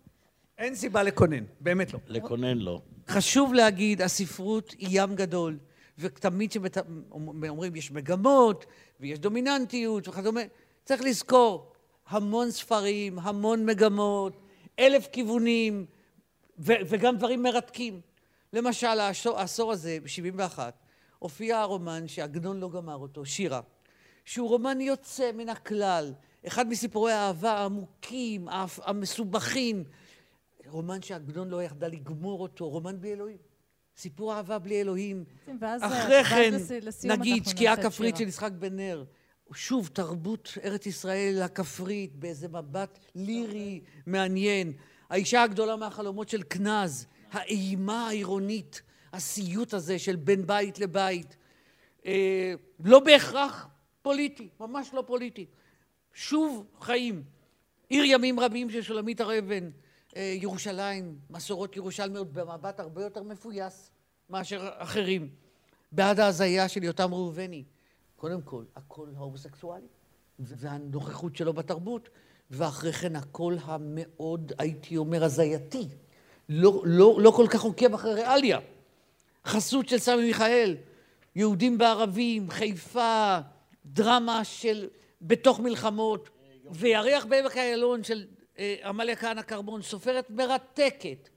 אין 0.58 0.76
סיבה 0.76 1.04
לקונן, 1.04 1.44
באמת 1.62 1.94
לא. 1.94 2.00
לקונן 2.08 2.58
לא. 2.58 2.82
חשוב 3.10 3.54
להגיד, 3.54 4.02
הספרות 4.02 4.76
היא 4.80 5.02
ים 5.02 5.16
גדול, 5.16 5.58
ותמיד 6.00 6.52
שאומרים 6.52 7.76
יש 7.76 7.92
מגמות, 7.92 8.66
ויש 9.00 9.20
דומיננטיות 9.20 10.08
וכדומה, 10.08 10.42
צריך 10.86 11.02
לזכור, 11.02 11.72
המון 12.10 12.52
ספרים, 12.52 13.20
המון 13.20 13.66
מגמות, 13.66 14.39
אלף 14.80 15.08
כיוונים, 15.08 15.86
ו- 16.60 16.74
וגם 16.88 17.18
דברים 17.18 17.44
מרתקים. 17.44 18.02
למשל, 18.54 18.88
העשור, 18.88 19.40
העשור 19.40 19.72
הזה, 19.72 19.98
ב-71, 20.04 20.60
הופיע 21.20 21.60
הרומן 21.60 22.08
שעגנון 22.08 22.60
לא 22.60 22.70
גמר 22.70 22.96
אותו, 22.96 23.26
שירה, 23.26 23.62
שהוא 24.26 24.50
רומן 24.50 24.82
יוצא 24.82 25.32
מן 25.32 25.50
הכלל, 25.50 26.14
אחד 26.48 26.68
מסיפורי 26.68 27.12
האהבה 27.12 27.52
העמוקים, 27.52 28.48
המסובכים, 28.82 29.84
רומן 30.68 31.02
שעגנון 31.02 31.50
לא 31.50 31.64
יחדה 31.64 31.88
לגמור 31.88 32.42
אותו, 32.42 32.70
רומן 32.70 33.02
בלי 33.02 33.14
אלוהים. 33.14 33.38
סיפור 33.98 34.34
אהבה 34.34 34.60
בלי 34.60 34.82
אלוהים. 34.82 35.24
אחרי 35.82 36.24
כן, 36.24 36.54
נגיד, 37.04 37.46
שקיעה 37.46 37.78
כפרית 37.78 38.18
של 38.18 38.28
יצחק 38.28 38.52
בן 38.52 38.76
נר. 38.76 39.04
שוב, 39.54 39.90
תרבות 39.94 40.58
ארץ 40.64 40.86
ישראל 40.86 41.42
הכפרית 41.42 42.16
באיזה 42.16 42.48
מבט 42.48 43.00
לירי 43.16 43.82
מעניין. 44.06 44.74
האישה 45.10 45.44
הגדולה 45.44 45.76
מהחלומות 45.76 46.30
של 46.30 46.44
כנז, 46.50 47.06
האימה 47.32 48.08
העירונית, 48.08 48.82
הסיוט 49.14 49.74
הזה 49.74 50.00
של 50.00 50.16
בין 50.16 50.48
בית 50.48 50.80
לבית. 50.80 51.36
אה, 52.06 52.54
לא 52.84 53.00
בהכרח 53.00 53.68
פוליטי, 54.02 54.50
ממש 54.60 54.90
לא 54.94 55.04
פוליטי. 55.08 55.46
שוב 56.14 56.66
חיים. 56.82 57.24
עיר 57.90 58.04
ימים 58.06 58.40
רבים 58.40 58.70
של 58.70 58.82
שולמית 58.82 59.22
הר 59.22 59.40
אבן, 59.40 59.70
אה, 60.16 60.36
ירושלים, 60.42 61.20
מסורות 61.30 61.76
ירושלמיות 61.76 62.34
במבט 62.34 62.80
הרבה 62.80 63.04
יותר 63.04 63.24
מפויס 63.24 63.92
מאשר 64.30 64.70
אחרים. 64.78 65.30
בעד 65.92 66.20
ההזיה 66.20 66.68
של 66.68 66.84
יותם 66.84 67.14
ראובני. 67.14 67.64
קודם 68.20 68.42
כל, 68.42 68.64
הקול 68.76 69.10
ההומוסקסואלי, 69.18 69.88
והנוכחות 70.40 71.36
שלו 71.36 71.54
בתרבות, 71.54 72.10
ואחרי 72.52 72.94
כן 72.94 73.16
הקול 73.16 73.58
המאוד, 73.62 74.54
הייתי 74.58 74.98
אומר, 74.98 75.24
הזייתי. 75.24 75.88
לא, 76.50 76.82
לא, 76.86 77.18
לא 77.22 77.32
כל 77.32 77.48
כך 77.50 77.62
עוקב 77.62 77.94
אחרי 77.94 78.14
ריאליה. 78.14 78.60
חסות 79.46 79.90
של 79.90 79.98
סמי 79.98 80.28
מיכאל, 80.28 80.78
יהודים 81.36 81.78
בערבים, 81.78 82.50
חיפה, 82.50 83.40
דרמה 83.86 84.44
של 84.44 84.88
בתוך 85.22 85.60
מלחמות, 85.60 86.30
וירח 86.72 87.26
בעמק 87.26 87.58
איילון 87.58 88.04
של 88.04 88.26
אה, 88.60 88.76
עמליה 88.84 89.16
כהנא 89.16 89.42
כרמון, 89.42 89.82
סופרת 89.82 90.30
מרתקת. 90.30 91.30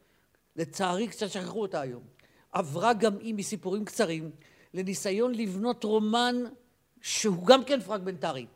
לצערי 0.56 1.08
קצת 1.08 1.30
שכחו 1.30 1.62
אותה 1.62 1.80
היום. 1.80 2.02
עברה 2.52 2.92
גם 2.92 3.18
היא 3.18 3.34
מסיפורים 3.34 3.84
קצרים 3.84 4.30
לניסיון 4.74 5.34
לבנות 5.34 5.84
רומן 5.84 6.44
שהוא 7.02 7.46
גם 7.46 7.64
כן 7.64 7.80
פרגמנטרי, 7.80 8.46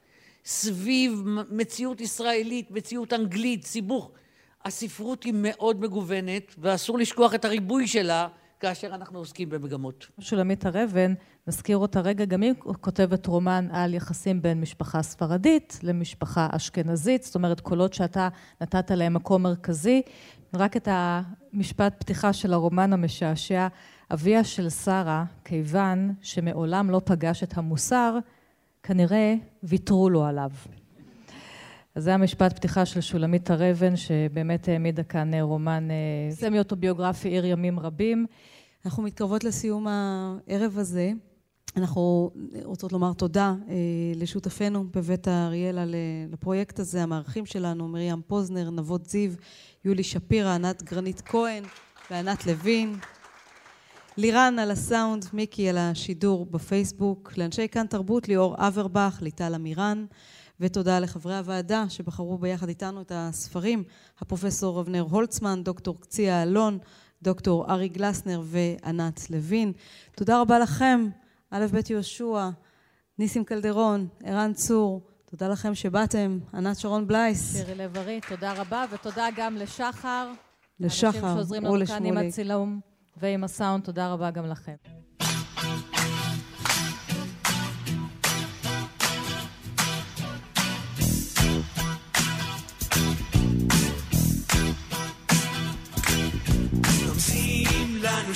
סביב 0.45 1.25
מציאות 1.51 2.01
ישראלית, 2.01 2.71
מציאות 2.71 3.13
אנגלית, 3.13 3.65
סיבוך. 3.65 4.11
הספרות 4.65 5.25
היא 5.25 5.35
מאוד 5.37 5.81
מגוונת, 5.81 6.55
ואסור 6.59 6.99
לשכוח 6.99 7.35
את 7.35 7.45
הריבוי 7.45 7.87
שלה 7.87 8.29
כאשר 8.61 8.95
אנחנו 8.95 9.19
עוסקים 9.19 9.49
במגמות. 9.49 10.07
שולמית 10.19 10.67
הר 10.67 10.85
אבן, 10.85 11.15
נזכיר 11.47 11.77
אותה 11.77 12.01
רגע, 12.01 12.25
גם 12.25 12.43
היא 12.43 12.55
כותבת 12.81 13.27
רומן 13.27 13.69
על 13.73 13.95
יחסים 13.95 14.43
בין 14.43 14.61
משפחה 14.61 15.03
ספרדית 15.03 15.79
למשפחה 15.83 16.49
אשכנזית, 16.51 17.23
זאת 17.23 17.35
אומרת 17.35 17.61
קולות 17.61 17.95
שאתה 17.95 18.29
נתת 18.61 18.91
להם 18.91 19.15
מקום 19.15 19.43
מרכזי. 19.43 20.03
רק 20.55 20.77
את 20.77 20.89
המשפט 20.91 21.95
פתיחה 21.99 22.33
של 22.33 22.53
הרומן 22.53 22.93
המשעשע, 22.93 23.67
אביה 24.13 24.45
של 24.45 24.71
שרה, 24.71 25.25
כיוון 25.45 26.15
שמעולם 26.23 26.91
לא 26.91 27.01
פגש 27.05 27.43
את 27.43 27.59
המוסר, 27.59 28.19
כנראה 28.87 29.35
ויתרו 29.63 30.11
לו 30.11 30.25
עליו. 30.25 30.51
אז 31.95 32.05
זה 32.05 32.15
המשפט 32.15 32.57
פתיחה 32.57 32.87
של 32.87 33.01
שולמית 33.01 33.51
הר 33.51 33.71
אבן, 33.71 33.97
שבאמת 33.97 34.69
העמידה 34.69 35.03
כאן 35.03 35.35
רומן 35.35 35.89
אה, 35.91 36.35
סמי 36.35 36.59
אוטוביוגרפי 36.59 37.29
עיר 37.29 37.47
ימים 37.47 37.81
רבים. 37.81 38.27
אנחנו 38.85 39.03
מתקרבות 39.03 39.45
לסיום 39.45 39.87
הערב 39.89 40.79
הזה. 40.79 41.13
אנחנו 41.77 42.31
רוצות 42.65 42.93
לומר 42.93 43.13
תודה 43.13 43.55
אה, 43.69 43.75
לשותפינו 44.17 44.85
בבית 44.95 45.29
האריאלה 45.29 45.85
לפרויקט 46.33 46.79
הזה, 46.79 47.03
המארחים 47.03 47.47
שלנו, 47.47 47.89
מרים 47.89 48.23
פוזנר, 48.27 48.71
נבות 48.71 49.07
זיו, 49.07 49.33
יולי 49.85 50.03
שפירא, 50.03 50.55
ענת 50.55 50.83
גרנית 50.83 51.21
כהן 51.21 51.65
וענת 52.11 52.47
לוין. 52.47 52.97
לירן 54.19 54.59
על 54.59 54.71
הסאונד, 54.71 55.27
מיקי 55.33 55.69
על 55.69 55.79
השידור 55.79 56.47
בפייסבוק, 56.47 57.33
לאנשי 57.37 57.69
כאן 57.69 57.87
תרבות, 57.87 58.29
ליאור 58.29 58.55
אברבך, 58.59 59.19
ליטל 59.23 59.55
אמירן. 59.55 60.07
ותודה 60.61 60.99
לחברי 60.99 61.37
הוועדה 61.37 61.85
שבחרו 61.89 62.39
ביחד 62.39 62.69
איתנו 62.69 63.01
את 63.01 63.13
הספרים, 63.15 63.85
הפרופסור 64.21 64.81
אבנר 64.81 65.01
הולצמן, 65.11 65.63
דוקטור 65.65 66.01
קציה 66.01 66.43
אלון, 66.43 66.79
דוקטור 67.23 67.73
ארי 67.73 67.89
גלסנר 67.89 68.43
וענת 68.45 69.31
לוין. 69.31 69.73
תודה 70.17 70.41
רבה 70.41 70.59
לכם, 70.59 71.09
א' 71.51 71.67
ב' 71.73 71.91
יהושע, 71.91 72.49
ניסים 73.19 73.45
קלדרון, 73.45 74.09
ערן 74.25 74.53
צור, 74.53 75.07
תודה 75.31 75.49
לכם 75.49 75.75
שבאתם, 75.75 76.39
ענת 76.55 76.77
שרון 76.77 77.07
בלייס. 77.07 77.57
שירי 77.57 77.75
לב-ארי, 77.75 78.21
תודה 78.29 78.53
רבה, 78.53 78.85
ותודה 78.91 79.27
גם 79.37 79.55
לשחר. 79.55 80.33
לשחר 80.81 81.17
ולשמוליק. 81.17 81.25
אנשים 81.25 81.35
שעוזרים 81.35 81.65
לנו 81.65 81.87
כאן 81.87 82.05
עם 82.05 82.17
הצילום 82.17 82.81
ועם 83.17 83.45
הסאונד, 83.45 83.85
תודה 83.85 84.13
רבה 84.13 84.31
גם 84.31 84.47
לכם. 84.47 84.75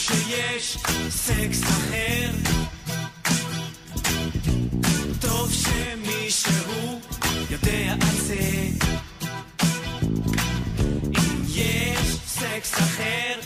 שיש 0.00 0.76
סקס 1.08 1.62
אחר 1.62 2.30
טוב 5.20 5.52
שמישהו 5.52 7.00
יודע 7.50 7.92
על 7.92 8.16
זה 8.16 8.68
אם 11.18 11.42
יש 11.48 12.16
סקס 12.26 12.74
אחר 12.74 13.39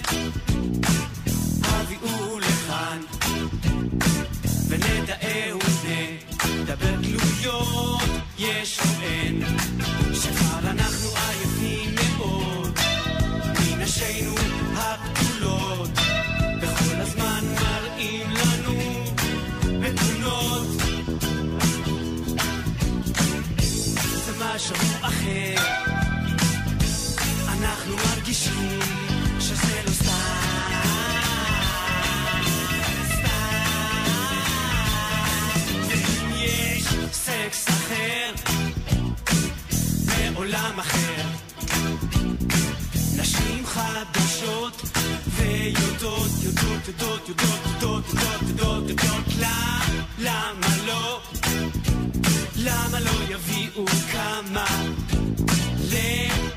חדשות 44.13 44.83
ויודעות, 45.29 46.31
יודעות, 46.43 46.89
יודעות, 46.89 47.29
יודעות, 47.29 47.65
יודעות, 47.69 48.05
יודעות, 48.13 48.43
יודעות, 48.49 48.89
יודעות, 48.89 49.25
למה 50.19 50.77
לא? 50.87 51.21
למה 52.57 53.01
לא 53.01 53.11
יביאו 53.31 53.87
כמה 54.13 54.65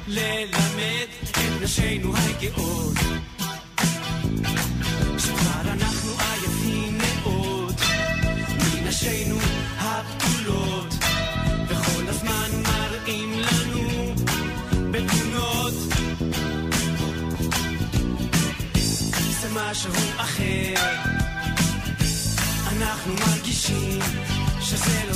ללמד 0.07 1.07
את 1.21 1.61
נשינו 1.61 2.13
הגאות? 2.17 2.97
משהו 19.77 19.91
אחר. 20.17 20.73
אנחנו 22.71 23.13
מרגישים 23.13 23.99
שזה 24.61 25.03
לא 25.07 25.13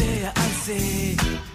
יודע 0.00 0.30
על 0.34 0.50
זה. 0.64 1.53